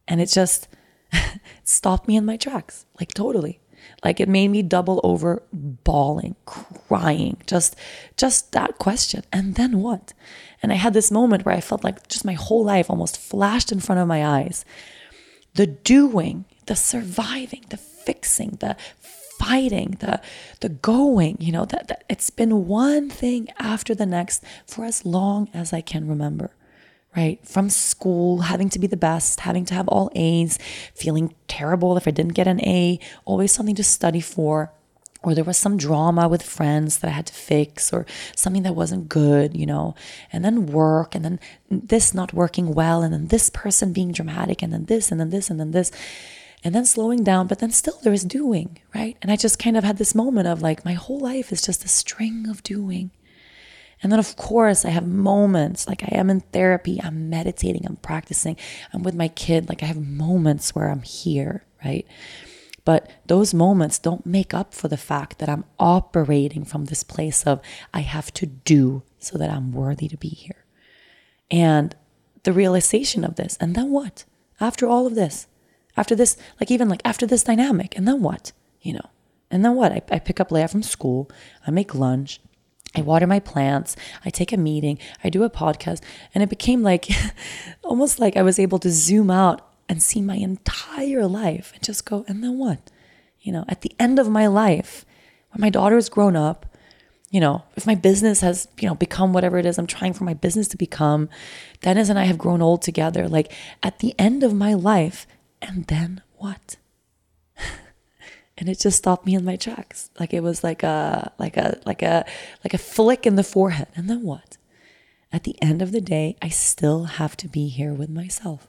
And 0.06 0.20
it 0.20 0.30
just 0.30 0.68
stopped 1.64 2.09
me 2.09 2.16
in 2.16 2.24
my 2.24 2.36
tracks, 2.36 2.86
like 2.98 3.12
totally. 3.12 3.61
Like 4.05 4.20
it 4.20 4.28
made 4.28 4.49
me 4.49 4.62
double 4.62 5.01
over 5.03 5.42
bawling, 5.53 6.36
crying, 6.46 7.38
just 7.46 7.74
just 8.16 8.53
that 8.53 8.78
question. 8.78 9.24
And 9.32 9.57
then 9.57 9.80
what? 9.80 10.12
And 10.62 10.72
I 10.72 10.76
had 10.76 10.94
this 10.94 11.11
moment 11.11 11.44
where 11.44 11.55
I 11.55 11.61
felt 11.61 11.84
like 11.84 12.09
just 12.09 12.24
my 12.24 12.34
whole 12.34 12.64
life 12.64 12.90
almost 12.90 13.18
flashed 13.18 13.72
in 13.72 13.80
front 13.80 14.01
of 14.01 14.09
my 14.09 14.24
eyes. 14.24 14.64
The 15.55 15.66
doing, 15.66 16.44
the 16.66 16.76
surviving, 16.76 17.64
the 17.70 17.76
fixing, 17.76 18.59
the 18.61 18.76
fighting, 19.01 19.96
the 20.01 20.20
the 20.61 20.68
going, 20.68 21.36
you 21.40 21.53
know, 21.53 21.64
that, 21.64 21.88
that 21.88 22.05
it's 22.09 22.30
been 22.30 22.66
one 22.66 23.11
thing 23.11 23.49
after 23.59 23.94
the 23.94 24.07
next 24.07 24.44
for 24.66 24.84
as 24.84 25.05
long 25.05 25.49
as 25.53 25.72
I 25.72 25.80
can 25.80 26.09
remember. 26.09 26.51
Right? 27.16 27.44
From 27.46 27.68
school, 27.68 28.42
having 28.42 28.68
to 28.70 28.78
be 28.78 28.86
the 28.86 28.96
best, 28.96 29.40
having 29.40 29.64
to 29.66 29.74
have 29.74 29.88
all 29.88 30.11
A's, 30.14 30.59
feeling 30.94 31.34
terrible 31.48 31.96
if 31.96 32.06
I 32.06 32.12
didn't 32.12 32.34
get 32.34 32.46
an 32.46 32.61
A, 32.61 33.00
always 33.24 33.50
something 33.50 33.74
to 33.74 33.82
study 33.82 34.20
for, 34.20 34.72
or 35.22 35.34
there 35.34 35.42
was 35.42 35.59
some 35.59 35.76
drama 35.76 36.28
with 36.28 36.44
friends 36.44 36.98
that 36.98 37.09
I 37.09 37.12
had 37.12 37.26
to 37.26 37.34
fix, 37.34 37.92
or 37.92 38.06
something 38.36 38.62
that 38.62 38.76
wasn't 38.76 39.09
good, 39.09 39.56
you 39.56 39.66
know, 39.66 39.96
and 40.32 40.44
then 40.44 40.66
work, 40.66 41.16
and 41.16 41.24
then 41.24 41.40
this 41.70 42.14
not 42.14 42.32
working 42.32 42.72
well, 42.72 43.02
and 43.02 43.12
then 43.12 43.26
this 43.28 43.50
person 43.50 43.92
being 43.92 44.12
dramatic, 44.12 44.62
and 44.62 44.72
then 44.72 44.84
this, 44.84 45.11
and 45.11 45.18
then 45.18 45.30
this, 45.30 45.50
and 45.50 45.59
then 45.59 45.72
this 45.72 45.90
and 46.64 46.74
then 46.74 46.84
slowing 46.84 47.22
down, 47.22 47.46
but 47.46 47.61
then 47.61 47.70
still 47.70 47.98
there 48.02 48.12
is 48.12 48.24
doing, 48.24 48.78
right? 48.94 49.16
And 49.22 49.30
I 49.30 49.36
just 49.36 49.59
kind 49.59 49.76
of 49.76 49.84
had 49.84 49.98
this 49.98 50.14
moment 50.14 50.48
of 50.48 50.62
like, 50.62 50.84
my 50.84 50.94
whole 50.94 51.20
life 51.20 51.52
is 51.52 51.62
just 51.62 51.84
a 51.84 51.88
string 51.88 52.46
of 52.48 52.62
doing. 52.62 53.11
And 54.03 54.12
then, 54.12 54.18
of 54.18 54.36
course, 54.36 54.84
I 54.84 54.90
have 54.90 55.07
moments 55.07 55.88
like 55.88 56.03
I 56.03 56.16
am 56.16 56.30
in 56.30 56.40
therapy, 56.40 57.01
I'm 57.03 57.28
meditating, 57.28 57.84
I'm 57.86 57.96
practicing, 57.96 58.57
I'm 58.92 59.03
with 59.03 59.14
my 59.14 59.28
kid. 59.28 59.68
Like 59.68 59.82
I 59.82 59.86
have 59.86 60.01
moments 60.01 60.74
where 60.74 60.88
I'm 60.88 61.03
here, 61.03 61.64
right? 61.84 62.07
But 62.84 63.11
those 63.26 63.53
moments 63.53 63.99
don't 63.99 64.24
make 64.24 64.55
up 64.55 64.72
for 64.72 64.88
the 64.88 64.96
fact 64.96 65.38
that 65.38 65.49
I'm 65.49 65.64
operating 65.78 66.64
from 66.64 66.86
this 66.86 67.03
place 67.03 67.44
of 67.44 67.61
I 67.92 68.01
have 68.01 68.32
to 68.34 68.46
do 68.46 69.03
so 69.18 69.36
that 69.36 69.51
I'm 69.51 69.72
worthy 69.72 70.09
to 70.09 70.16
be 70.16 70.28
here. 70.28 70.64
And 71.51 71.94
the 72.44 72.53
realization 72.53 73.24
of 73.24 73.34
this, 73.34 73.59
and 73.61 73.74
then 73.74 73.90
what? 73.90 74.24
After 74.61 74.86
all 74.86 75.07
of 75.07 75.14
this, 75.14 75.46
after 75.96 76.14
this, 76.14 76.36
like 76.61 76.70
even 76.70 76.88
like 76.88 77.03
after 77.05 77.26
this 77.26 77.44
dynamic, 77.44 77.96
and 77.96 78.09
then 78.09 78.22
what? 78.22 78.53
You 78.80 78.94
know, 78.94 79.11
and 79.51 79.64
then 79.64 79.74
what? 79.74 79.92
I, 79.92 80.01
I 80.11 80.18
pick 80.18 80.40
up 80.40 80.51
Lea 80.51 80.66
from 80.66 80.82
school, 80.82 81.30
I 81.66 81.70
make 81.70 81.94
lunch, 81.94 82.40
I 82.99 83.03
water 83.03 83.26
my 83.26 83.40
plants, 83.40 83.96
I 84.24 84.30
take 84.30 84.53
a 84.53 84.57
meeting, 84.57 84.99
I 85.22 85.30
do 85.30 85.44
a 85.44 85.51
podcast, 85.51 86.03
and 86.34 86.42
it 86.42 86.51
became 86.51 86.82
like 86.82 87.09
almost 87.82 88.18
like 88.18 88.36
I 88.36 88.42
was 88.42 88.59
able 88.59 88.78
to 88.80 88.90
zoom 88.90 89.30
out 89.30 89.62
and 89.88 90.03
see 90.03 90.20
my 90.20 90.36
entire 90.36 91.26
life 91.26 91.72
and 91.74 91.82
just 91.82 92.05
go, 92.05 92.24
and 92.28 92.42
then 92.42 92.59
what? 92.59 92.90
You 93.40 93.53
know, 93.53 93.64
at 93.68 93.82
the 93.82 93.92
end 93.99 94.18
of 94.18 94.28
my 94.28 94.46
life, 94.46 95.07
when 95.51 95.61
my 95.61 95.70
daughter's 95.70 96.09
grown 96.09 96.36
up, 96.36 96.66
you 97.30 97.40
know, 97.40 97.62
if 97.76 97.86
my 97.86 97.94
business 97.94 98.40
has, 98.40 98.68
you 98.80 98.88
know, 98.88 98.94
become 98.94 99.32
whatever 99.32 99.59
it 99.59 99.66
is 99.66 99.78
I'm 99.78 99.86
trying 99.86 100.14
for 100.14 100.24
my 100.24 100.34
business 100.34 100.68
to 100.68 100.76
become, 100.76 101.28
Dennis 101.82 102.09
and 102.09 102.18
I 102.18 102.24
have 102.24 102.38
grown 102.38 102.62
old 102.62 102.82
together. 102.82 103.28
Like 103.28 103.53
at 103.82 103.99
the 103.99 104.14
end 104.18 104.42
of 104.42 104.55
my 104.55 104.74
life, 104.74 105.26
and 105.61 105.84
then 105.86 106.22
what? 106.36 106.76
And 108.59 108.68
it 108.68 108.80
just 108.80 108.98
stopped 108.98 109.24
me 109.24 109.34
in 109.34 109.44
my 109.44 109.56
tracks. 109.56 110.11
Like 110.18 110.34
it 110.34 110.42
was 110.42 110.62
like 110.64 110.82
a 110.82 111.32
like 111.38 111.56
a 111.56 111.80
like 111.86 112.02
a 112.02 112.26
like 112.64 112.74
a 112.74 112.78
flick 112.78 113.26
in 113.26 113.36
the 113.36 113.44
forehead. 113.44 113.88
And 113.94 114.11
then 114.11 114.22
what? 114.22 114.56
At 115.32 115.44
the 115.44 115.61
end 115.62 115.80
of 115.80 115.92
the 115.92 116.00
day, 116.00 116.36
I 116.42 116.48
still 116.48 117.04
have 117.04 117.36
to 117.38 117.48
be 117.48 117.68
here 117.68 117.92
with 117.94 118.11
myself. 118.11 118.68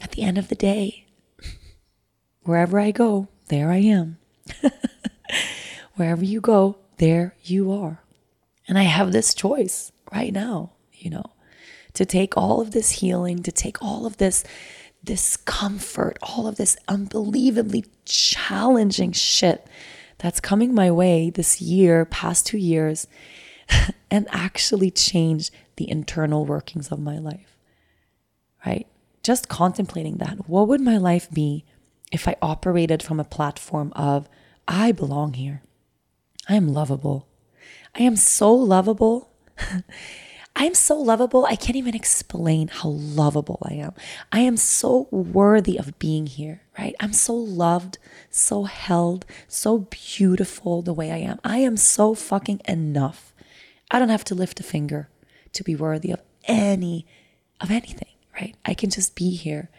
At 0.00 0.12
the 0.12 0.22
end 0.22 0.38
of 0.38 0.48
the 0.48 0.54
day, 0.54 1.06
wherever 2.42 2.78
I 2.78 2.92
go, 2.92 3.28
there 3.48 3.70
I 3.70 3.78
am. 3.78 4.18
wherever 5.96 6.24
you 6.24 6.40
go, 6.40 6.78
there 6.98 7.34
you 7.42 7.72
are. 7.72 8.02
And 8.68 8.78
I 8.78 8.82
have 8.82 9.10
this 9.10 9.34
choice 9.34 9.90
right 10.12 10.32
now, 10.32 10.72
you 10.92 11.10
know 11.10 11.32
to 11.98 12.06
take 12.06 12.36
all 12.36 12.60
of 12.60 12.70
this 12.70 12.90
healing, 12.92 13.42
to 13.42 13.50
take 13.50 13.82
all 13.82 14.06
of 14.06 14.18
this 14.18 14.44
discomfort, 15.04 16.18
all 16.22 16.46
of 16.46 16.56
this 16.56 16.76
unbelievably 16.88 17.84
challenging 18.04 19.12
shit 19.12 19.66
that's 20.18 20.40
coming 20.40 20.74
my 20.74 20.90
way 20.90 21.30
this 21.30 21.60
year, 21.60 22.04
past 22.04 22.46
two 22.46 22.58
years, 22.58 23.06
and 24.10 24.26
actually 24.30 24.90
change 24.90 25.50
the 25.76 25.90
internal 25.90 26.44
workings 26.44 26.90
of 26.90 26.98
my 26.98 27.18
life. 27.18 27.56
Right? 28.66 28.86
Just 29.22 29.48
contemplating 29.48 30.16
that. 30.18 30.48
What 30.48 30.68
would 30.68 30.80
my 30.80 30.96
life 30.96 31.30
be 31.30 31.64
if 32.10 32.26
I 32.26 32.36
operated 32.42 33.02
from 33.02 33.20
a 33.20 33.24
platform 33.24 33.92
of, 33.94 34.28
I 34.66 34.92
belong 34.92 35.34
here? 35.34 35.62
I 36.48 36.54
am 36.54 36.68
lovable. 36.68 37.28
I 37.94 38.02
am 38.02 38.16
so 38.16 38.52
lovable. 38.52 39.30
I 40.58 40.64
am 40.64 40.74
so 40.74 40.96
lovable. 40.98 41.46
I 41.46 41.54
can't 41.54 41.76
even 41.76 41.94
explain 41.94 42.66
how 42.66 42.88
lovable 42.88 43.60
I 43.62 43.74
am. 43.74 43.94
I 44.32 44.40
am 44.40 44.56
so 44.56 45.06
worthy 45.12 45.78
of 45.78 45.96
being 46.00 46.26
here, 46.26 46.62
right? 46.76 46.96
I'm 46.98 47.12
so 47.12 47.32
loved, 47.32 47.98
so 48.28 48.64
held, 48.64 49.24
so 49.46 49.86
beautiful 49.88 50.82
the 50.82 50.92
way 50.92 51.12
I 51.12 51.18
am. 51.18 51.38
I 51.44 51.58
am 51.58 51.76
so 51.76 52.12
fucking 52.12 52.60
enough. 52.66 53.32
I 53.88 54.00
don't 54.00 54.08
have 54.08 54.24
to 54.24 54.34
lift 54.34 54.58
a 54.58 54.64
finger 54.64 55.08
to 55.52 55.62
be 55.62 55.76
worthy 55.76 56.10
of 56.10 56.22
any 56.44 57.06
of 57.60 57.70
anything, 57.70 58.14
right? 58.34 58.56
I 58.64 58.74
can 58.74 58.90
just 58.90 59.14
be 59.14 59.30
here 59.30 59.70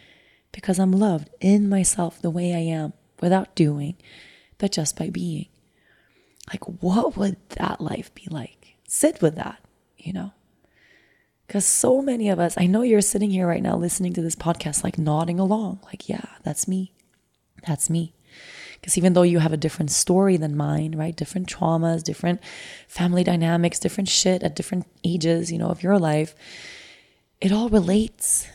because 0.50 0.78
I'm 0.78 0.92
loved 0.92 1.28
in 1.40 1.68
myself 1.68 2.22
the 2.22 2.30
way 2.30 2.54
I 2.54 2.60
am 2.60 2.94
without 3.20 3.54
doing, 3.54 3.96
but 4.56 4.72
just 4.72 4.98
by 4.98 5.10
being. 5.10 5.48
Like, 6.48 6.64
what 6.82 7.18
would 7.18 7.36
that 7.50 7.82
life 7.82 8.14
be 8.14 8.26
like? 8.30 8.76
Sit 8.88 9.20
with 9.20 9.34
that, 9.36 9.58
you 9.98 10.14
know? 10.14 10.32
Because 11.50 11.66
so 11.66 12.00
many 12.00 12.28
of 12.28 12.38
us, 12.38 12.54
I 12.56 12.68
know 12.68 12.82
you're 12.82 13.00
sitting 13.00 13.32
here 13.32 13.44
right 13.44 13.60
now 13.60 13.76
listening 13.76 14.12
to 14.12 14.22
this 14.22 14.36
podcast, 14.36 14.84
like 14.84 14.98
nodding 14.98 15.40
along, 15.40 15.80
like, 15.86 16.08
yeah, 16.08 16.26
that's 16.44 16.68
me. 16.68 16.92
That's 17.66 17.90
me. 17.90 18.14
Because 18.74 18.96
even 18.96 19.14
though 19.14 19.22
you 19.22 19.40
have 19.40 19.52
a 19.52 19.56
different 19.56 19.90
story 19.90 20.36
than 20.36 20.56
mine, 20.56 20.94
right? 20.94 21.16
Different 21.16 21.48
traumas, 21.48 22.04
different 22.04 22.40
family 22.86 23.24
dynamics, 23.24 23.80
different 23.80 24.08
shit 24.08 24.44
at 24.44 24.54
different 24.54 24.86
ages, 25.02 25.50
you 25.50 25.58
know, 25.58 25.70
of 25.70 25.82
your 25.82 25.98
life, 25.98 26.36
it 27.40 27.50
all 27.50 27.68
relates, 27.68 28.46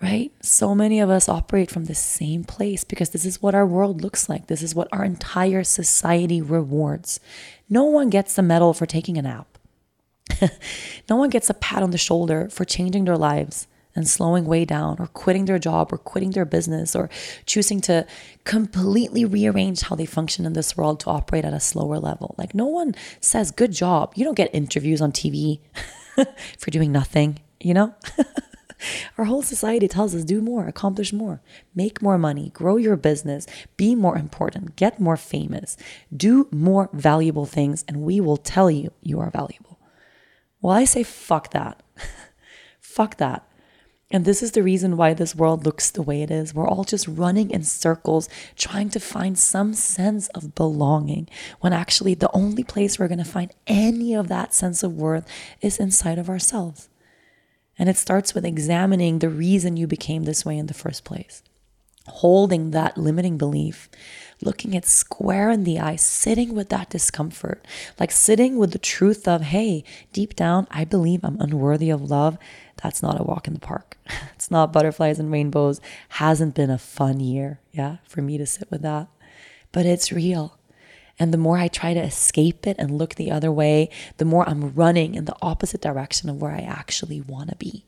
right? 0.00 0.32
So 0.42 0.74
many 0.74 0.98
of 0.98 1.10
us 1.10 1.28
operate 1.28 1.70
from 1.70 1.84
the 1.84 1.94
same 1.94 2.42
place 2.42 2.82
because 2.82 3.10
this 3.10 3.24
is 3.24 3.40
what 3.40 3.54
our 3.54 3.64
world 3.64 4.02
looks 4.02 4.28
like. 4.28 4.48
This 4.48 4.62
is 4.62 4.74
what 4.74 4.88
our 4.90 5.04
entire 5.04 5.62
society 5.62 6.42
rewards. 6.42 7.20
No 7.70 7.84
one 7.84 8.10
gets 8.10 8.34
the 8.34 8.42
medal 8.42 8.74
for 8.74 8.84
taking 8.84 9.16
a 9.16 9.22
nap. 9.22 9.51
no 11.10 11.16
one 11.16 11.30
gets 11.30 11.50
a 11.50 11.54
pat 11.54 11.82
on 11.82 11.90
the 11.90 11.98
shoulder 11.98 12.48
for 12.50 12.64
changing 12.64 13.04
their 13.04 13.18
lives 13.18 13.66
and 13.94 14.08
slowing 14.08 14.44
way 14.44 14.64
down 14.64 14.96
or 14.98 15.06
quitting 15.08 15.44
their 15.44 15.58
job 15.58 15.92
or 15.92 15.98
quitting 15.98 16.30
their 16.30 16.44
business 16.44 16.96
or 16.96 17.10
choosing 17.46 17.80
to 17.82 18.06
completely 18.44 19.24
rearrange 19.24 19.82
how 19.82 19.96
they 19.96 20.06
function 20.06 20.46
in 20.46 20.54
this 20.54 20.76
world 20.76 21.00
to 21.00 21.10
operate 21.10 21.44
at 21.44 21.52
a 21.52 21.60
slower 21.60 21.98
level. 21.98 22.34
Like, 22.38 22.54
no 22.54 22.66
one 22.66 22.94
says, 23.20 23.50
Good 23.50 23.72
job. 23.72 24.12
You 24.16 24.24
don't 24.24 24.36
get 24.36 24.54
interviews 24.54 25.00
on 25.00 25.12
TV 25.12 25.60
for 26.58 26.70
doing 26.70 26.92
nothing, 26.92 27.40
you 27.60 27.74
know? 27.74 27.94
Our 29.18 29.26
whole 29.26 29.42
society 29.42 29.86
tells 29.86 30.14
us 30.14 30.24
do 30.24 30.40
more, 30.40 30.66
accomplish 30.66 31.12
more, 31.12 31.40
make 31.74 32.02
more 32.02 32.18
money, 32.18 32.50
grow 32.50 32.76
your 32.76 32.96
business, 32.96 33.46
be 33.76 33.94
more 33.94 34.16
important, 34.16 34.74
get 34.74 34.98
more 34.98 35.16
famous, 35.16 35.76
do 36.14 36.48
more 36.50 36.90
valuable 36.92 37.46
things, 37.46 37.84
and 37.86 37.98
we 37.98 38.20
will 38.20 38.36
tell 38.36 38.70
you 38.70 38.92
you 39.00 39.20
are 39.20 39.30
valuable. 39.30 39.71
Well, 40.62 40.74
I 40.74 40.84
say 40.84 41.02
fuck 41.02 41.50
that. 41.50 41.82
fuck 42.80 43.18
that. 43.18 43.46
And 44.12 44.26
this 44.26 44.42
is 44.42 44.52
the 44.52 44.62
reason 44.62 44.98
why 44.98 45.14
this 45.14 45.34
world 45.34 45.64
looks 45.64 45.90
the 45.90 46.02
way 46.02 46.22
it 46.22 46.30
is. 46.30 46.54
We're 46.54 46.68
all 46.68 46.84
just 46.84 47.08
running 47.08 47.50
in 47.50 47.64
circles, 47.64 48.28
trying 48.56 48.90
to 48.90 49.00
find 49.00 49.38
some 49.38 49.72
sense 49.72 50.28
of 50.28 50.54
belonging, 50.54 51.28
when 51.60 51.72
actually 51.72 52.14
the 52.14 52.30
only 52.34 52.62
place 52.62 52.98
we're 52.98 53.08
going 53.08 53.16
to 53.18 53.24
find 53.24 53.54
any 53.66 54.14
of 54.14 54.28
that 54.28 54.52
sense 54.52 54.82
of 54.82 54.92
worth 54.92 55.26
is 55.62 55.80
inside 55.80 56.18
of 56.18 56.28
ourselves. 56.28 56.90
And 57.78 57.88
it 57.88 57.96
starts 57.96 58.34
with 58.34 58.44
examining 58.44 59.18
the 59.18 59.30
reason 59.30 59.78
you 59.78 59.86
became 59.86 60.24
this 60.24 60.44
way 60.44 60.58
in 60.58 60.66
the 60.66 60.74
first 60.74 61.04
place, 61.04 61.42
holding 62.06 62.70
that 62.72 62.98
limiting 62.98 63.38
belief, 63.38 63.88
looking 64.42 64.74
it 64.74 64.84
square 64.84 65.50
in 65.50 65.64
the 65.64 65.78
eye, 65.78 65.96
sitting 65.96 66.54
with 66.54 66.68
that 66.70 66.90
discomfort, 66.90 67.64
like 67.98 68.10
sitting 68.10 68.58
with 68.58 68.72
the 68.72 68.78
truth 68.78 69.26
of, 69.26 69.42
hey, 69.42 69.84
deep 70.12 70.34
down, 70.36 70.66
I 70.70 70.84
believe 70.84 71.24
I'm 71.24 71.40
unworthy 71.40 71.90
of 71.90 72.10
love 72.10 72.38
that's 72.82 73.02
not 73.02 73.20
a 73.20 73.24
walk 73.24 73.46
in 73.46 73.54
the 73.54 73.60
park. 73.60 73.96
It's 74.34 74.50
not 74.50 74.72
butterflies 74.72 75.20
and 75.20 75.30
rainbows. 75.30 75.80
Hasn't 76.08 76.56
been 76.56 76.68
a 76.68 76.76
fun 76.76 77.20
year, 77.20 77.60
yeah, 77.70 77.98
for 78.04 78.22
me 78.22 78.38
to 78.38 78.46
sit 78.46 78.68
with 78.72 78.82
that. 78.82 79.06
But 79.70 79.86
it's 79.86 80.10
real. 80.10 80.58
And 81.16 81.32
the 81.32 81.38
more 81.38 81.56
I 81.56 81.68
try 81.68 81.94
to 81.94 82.00
escape 82.00 82.66
it 82.66 82.76
and 82.78 82.98
look 82.98 83.14
the 83.14 83.30
other 83.30 83.52
way, 83.52 83.88
the 84.16 84.24
more 84.24 84.48
I'm 84.48 84.74
running 84.74 85.14
in 85.14 85.26
the 85.26 85.36
opposite 85.40 85.80
direction 85.80 86.28
of 86.28 86.42
where 86.42 86.50
I 86.50 86.62
actually 86.62 87.20
want 87.20 87.50
to 87.50 87.56
be. 87.56 87.84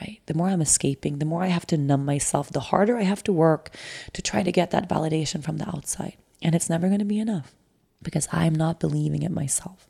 Right? 0.00 0.20
The 0.26 0.34
more 0.34 0.48
I'm 0.48 0.60
escaping, 0.60 1.18
the 1.18 1.24
more 1.24 1.42
I 1.42 1.48
have 1.48 1.66
to 1.68 1.76
numb 1.76 2.04
myself, 2.04 2.50
the 2.50 2.60
harder 2.60 2.96
I 2.96 3.02
have 3.02 3.22
to 3.24 3.32
work 3.32 3.70
to 4.12 4.22
try 4.22 4.42
to 4.42 4.52
get 4.52 4.70
that 4.72 4.88
validation 4.88 5.42
from 5.42 5.58
the 5.58 5.68
outside. 5.68 6.16
And 6.42 6.54
it's 6.54 6.68
never 6.68 6.88
going 6.88 6.98
to 6.98 7.04
be 7.04 7.20
enough 7.20 7.54
because 8.02 8.28
I'm 8.32 8.54
not 8.54 8.80
believing 8.80 9.22
it 9.22 9.30
myself. 9.30 9.88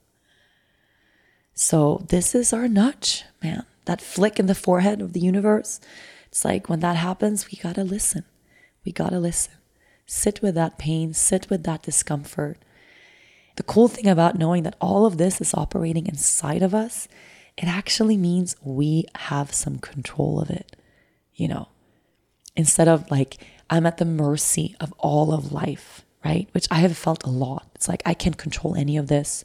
So, 1.54 2.04
this 2.08 2.34
is 2.34 2.52
our 2.52 2.68
nudge, 2.68 3.24
man 3.42 3.64
that 3.84 4.00
flick 4.00 4.38
in 4.38 4.46
the 4.46 4.54
forehead 4.54 5.00
of 5.00 5.12
the 5.12 5.20
universe. 5.20 5.80
It's 6.28 6.44
like 6.44 6.68
when 6.68 6.80
that 6.80 6.96
happens, 6.96 7.50
we 7.50 7.58
gotta 7.58 7.84
listen. 7.84 8.24
We 8.84 8.92
gotta 8.92 9.18
listen. 9.18 9.54
Sit 10.06 10.42
with 10.42 10.54
that 10.54 10.78
pain, 10.78 11.14
sit 11.14 11.48
with 11.50 11.64
that 11.64 11.82
discomfort. 11.82 12.58
The 13.56 13.62
cool 13.62 13.88
thing 13.88 14.08
about 14.08 14.38
knowing 14.38 14.64
that 14.64 14.76
all 14.80 15.06
of 15.06 15.16
this 15.16 15.40
is 15.40 15.54
operating 15.54 16.06
inside 16.06 16.62
of 16.62 16.74
us, 16.74 17.08
it 17.56 17.66
actually 17.66 18.16
means 18.16 18.56
we 18.62 19.06
have 19.14 19.52
some 19.52 19.78
control 19.78 20.40
of 20.40 20.50
it. 20.50 20.76
You 21.34 21.48
know, 21.48 21.68
instead 22.56 22.88
of 22.88 23.10
like, 23.10 23.38
I'm 23.70 23.86
at 23.86 23.98
the 23.98 24.04
mercy 24.04 24.76
of 24.80 24.92
all 24.98 25.32
of 25.32 25.52
life, 25.52 26.04
right? 26.24 26.48
Which 26.52 26.68
I 26.70 26.76
have 26.76 26.96
felt 26.96 27.24
a 27.24 27.30
lot. 27.30 27.68
It's 27.74 27.88
like, 27.88 28.02
I 28.06 28.14
can't 28.14 28.36
control 28.36 28.74
any 28.74 28.96
of 28.96 29.08
this. 29.08 29.44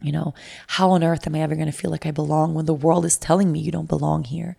You 0.00 0.12
know, 0.12 0.32
how 0.68 0.90
on 0.90 1.02
earth 1.02 1.26
am 1.26 1.34
I 1.34 1.40
ever 1.40 1.56
going 1.56 1.66
to 1.66 1.72
feel 1.72 1.90
like 1.90 2.06
I 2.06 2.12
belong 2.12 2.54
when 2.54 2.66
the 2.66 2.74
world 2.74 3.04
is 3.04 3.16
telling 3.16 3.50
me 3.50 3.58
you 3.58 3.72
don't 3.72 3.88
belong 3.88 4.24
here? 4.24 4.56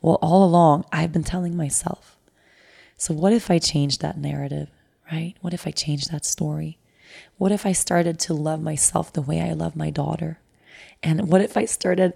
Well, 0.00 0.18
all 0.22 0.44
along, 0.44 0.84
I've 0.92 1.12
been 1.12 1.24
telling 1.24 1.56
myself. 1.56 2.16
So, 2.96 3.12
what 3.12 3.32
if 3.32 3.50
I 3.50 3.58
changed 3.58 4.00
that 4.00 4.16
narrative, 4.16 4.68
right? 5.10 5.34
What 5.40 5.52
if 5.52 5.66
I 5.66 5.72
changed 5.72 6.12
that 6.12 6.24
story? 6.24 6.78
What 7.36 7.50
if 7.50 7.66
I 7.66 7.72
started 7.72 8.20
to 8.20 8.34
love 8.34 8.60
myself 8.62 9.12
the 9.12 9.22
way 9.22 9.40
I 9.40 9.52
love 9.52 9.74
my 9.74 9.90
daughter? 9.90 10.38
And 11.06 11.28
what 11.28 11.40
if 11.40 11.56
I 11.56 11.66
started 11.66 12.14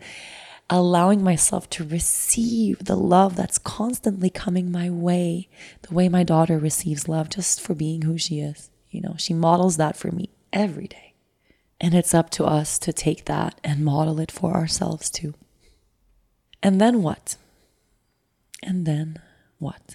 allowing 0.69 1.23
myself 1.23 1.71
to 1.71 1.85
receive 1.85 2.85
the 2.85 2.97
love 2.97 3.37
that's 3.37 3.57
constantly 3.57 4.31
coming 4.31 4.73
my 4.73 4.91
way, 4.91 5.49
the 5.83 5.95
way 5.95 6.09
my 6.09 6.25
daughter 6.25 6.59
receives 6.59 7.09
love 7.09 7.31
just 7.31 7.61
for 7.61 7.75
being 7.75 8.03
who 8.03 8.19
she 8.19 8.41
is? 8.41 8.69
You 8.91 9.01
know, 9.01 9.15
she 9.17 9.33
models 9.33 9.77
that 9.77 9.97
for 9.97 10.11
me 10.11 10.31
every 10.53 10.89
day. 10.89 11.15
And 11.81 11.95
it's 11.95 12.13
up 12.13 12.31
to 12.31 12.45
us 12.45 12.81
to 12.81 12.93
take 12.93 13.27
that 13.27 13.61
and 13.63 13.85
model 13.85 14.19
it 14.19 14.33
for 14.33 14.55
ourselves 14.55 15.09
too. 15.09 15.35
And 16.61 16.81
then 16.81 17.01
what? 17.01 17.37
And 18.61 18.87
then 18.87 19.21
what? 19.61 19.95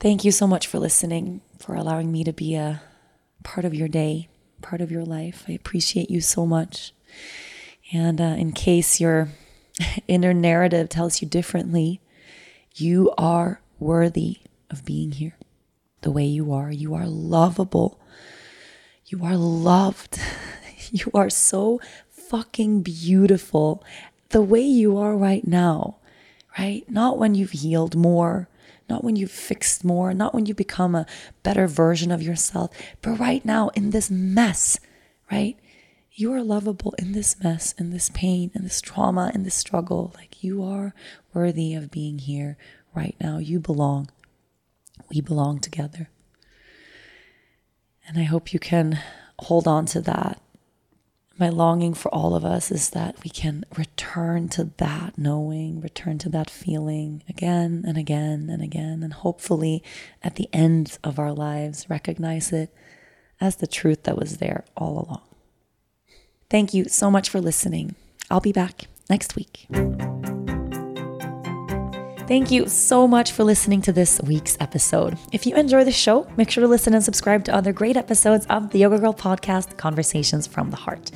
Thank 0.00 0.24
you 0.24 0.32
so 0.32 0.46
much 0.46 0.66
for 0.66 0.78
listening, 0.78 1.42
for 1.58 1.74
allowing 1.74 2.10
me 2.10 2.24
to 2.24 2.32
be 2.32 2.54
a 2.54 2.80
part 3.42 3.66
of 3.66 3.74
your 3.74 3.88
day, 3.88 4.28
part 4.62 4.80
of 4.80 4.90
your 4.90 5.04
life. 5.04 5.44
I 5.46 5.52
appreciate 5.52 6.10
you 6.10 6.22
so 6.22 6.46
much. 6.46 6.94
And 7.92 8.20
uh, 8.20 8.36
in 8.38 8.52
case 8.52 9.00
your 9.00 9.28
inner 10.08 10.34
narrative 10.34 10.88
tells 10.88 11.20
you 11.20 11.28
differently, 11.28 12.00
you 12.74 13.12
are 13.18 13.60
worthy 13.78 14.38
of 14.70 14.84
being 14.84 15.12
here 15.12 15.36
the 16.00 16.10
way 16.10 16.24
you 16.24 16.52
are. 16.52 16.70
You 16.70 16.94
are 16.94 17.06
lovable 17.06 18.00
you 19.06 19.24
are 19.24 19.36
loved. 19.36 20.18
You 20.90 21.10
are 21.12 21.30
so 21.30 21.80
fucking 22.10 22.82
beautiful 22.82 23.82
the 24.28 24.42
way 24.42 24.60
you 24.60 24.96
are 24.96 25.16
right 25.16 25.44
now, 25.44 25.96
right? 26.56 26.88
Not 26.88 27.18
when 27.18 27.34
you've 27.34 27.50
healed 27.50 27.96
more, 27.96 28.48
not 28.88 29.02
when 29.02 29.16
you've 29.16 29.32
fixed 29.32 29.82
more, 29.82 30.14
not 30.14 30.34
when 30.34 30.46
you 30.46 30.54
become 30.54 30.94
a 30.94 31.06
better 31.42 31.66
version 31.66 32.12
of 32.12 32.22
yourself, 32.22 32.70
but 33.02 33.18
right 33.18 33.44
now 33.44 33.70
in 33.70 33.90
this 33.90 34.08
mess, 34.08 34.78
right? 35.32 35.56
You 36.14 36.32
are 36.32 36.42
lovable 36.42 36.94
in 36.98 37.12
this 37.12 37.42
mess, 37.42 37.74
in 37.76 37.90
this 37.90 38.08
pain, 38.10 38.52
in 38.54 38.62
this 38.62 38.80
trauma, 38.80 39.32
in 39.34 39.42
this 39.42 39.56
struggle. 39.56 40.12
Like 40.14 40.44
you 40.44 40.62
are 40.62 40.94
worthy 41.32 41.74
of 41.74 41.90
being 41.90 42.18
here 42.18 42.56
right 42.94 43.16
now. 43.20 43.38
You 43.38 43.58
belong. 43.58 44.10
We 45.10 45.20
belong 45.20 45.58
together. 45.58 46.08
And 48.06 48.18
I 48.18 48.22
hope 48.22 48.52
you 48.52 48.60
can 48.60 49.00
hold 49.38 49.66
on 49.66 49.86
to 49.86 50.00
that 50.02 50.40
my 51.38 51.48
longing 51.48 51.94
for 51.94 52.14
all 52.14 52.34
of 52.34 52.44
us 52.44 52.70
is 52.70 52.90
that 52.90 53.22
we 53.24 53.30
can 53.30 53.64
return 53.76 54.48
to 54.50 54.70
that 54.76 55.18
knowing, 55.18 55.80
return 55.80 56.18
to 56.18 56.28
that 56.28 56.48
feeling 56.48 57.22
again 57.28 57.84
and 57.86 57.98
again 57.98 58.48
and 58.50 58.62
again, 58.62 59.02
and 59.02 59.12
hopefully 59.12 59.82
at 60.22 60.36
the 60.36 60.48
end 60.52 60.96
of 61.02 61.18
our 61.18 61.32
lives 61.32 61.90
recognize 61.90 62.52
it 62.52 62.72
as 63.40 63.56
the 63.56 63.66
truth 63.66 64.04
that 64.04 64.16
was 64.16 64.36
there 64.36 64.64
all 64.76 65.04
along. 65.06 65.33
Thank 66.50 66.74
you 66.74 66.88
so 66.88 67.10
much 67.10 67.28
for 67.28 67.40
listening. 67.40 67.94
I'll 68.30 68.40
be 68.40 68.52
back 68.52 68.86
next 69.08 69.36
week. 69.36 69.66
Thank 72.26 72.50
you 72.50 72.68
so 72.68 73.06
much 73.06 73.32
for 73.32 73.44
listening 73.44 73.82
to 73.82 73.92
this 73.92 74.18
week's 74.22 74.56
episode. 74.58 75.18
If 75.30 75.44
you 75.44 75.54
enjoy 75.56 75.84
the 75.84 75.92
show, 75.92 76.26
make 76.38 76.50
sure 76.50 76.62
to 76.62 76.68
listen 76.68 76.94
and 76.94 77.04
subscribe 77.04 77.44
to 77.44 77.54
other 77.54 77.70
great 77.70 77.98
episodes 77.98 78.46
of 78.46 78.70
the 78.70 78.78
Yoga 78.78 78.98
Girl 78.98 79.12
podcast, 79.12 79.76
Conversations 79.76 80.46
from 80.46 80.70
the 80.70 80.76
Heart. 80.76 81.10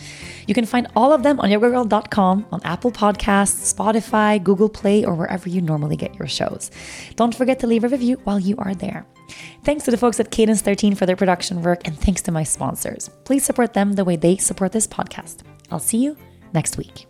You 0.47 0.53
can 0.53 0.67
find 0.67 0.87
all 0.95 1.15
of 1.15 1.23
them 1.23 1.41
on 1.41 1.49
yogagirl.com, 1.49 2.47
on 2.53 2.61
Apple 2.63 2.93
Podcasts, 2.93 3.75
Spotify, 3.75 4.43
Google 4.43 4.69
Play, 4.69 5.03
or 5.03 5.15
wherever 5.15 5.49
you 5.49 5.63
normally 5.63 5.97
get 5.97 6.15
your 6.17 6.29
shows. 6.29 6.71
Don't 7.17 7.35
forget 7.35 7.59
to 7.61 7.67
leave 7.67 7.85
a 7.85 7.89
review 7.89 8.21
while 8.25 8.39
you 8.39 8.57
are 8.59 8.75
there. 8.75 9.07
Thanks 9.65 9.85
to 9.85 9.91
the 9.91 9.97
folks 9.97 10.21
at 10.21 10.31
Cadence 10.31 10.63
13 10.63 10.95
for 10.95 11.07
their 11.07 11.17
production 11.17 11.63
work, 11.63 11.87
and 11.87 11.99
thanks 11.99 12.23
to 12.23 12.33
my 12.33 12.45
sponsors. 12.45 13.11
Please 13.25 13.45
support 13.45 13.75
them 13.75 13.95
the 13.95 14.05
way 14.05 14.17
they 14.17 14.37
support 14.37 14.73
this 14.73 14.87
podcast. 14.87 15.43
I'll 15.71 15.79
see 15.79 15.99
you 15.99 16.17
next 16.53 16.79
week. 16.79 17.08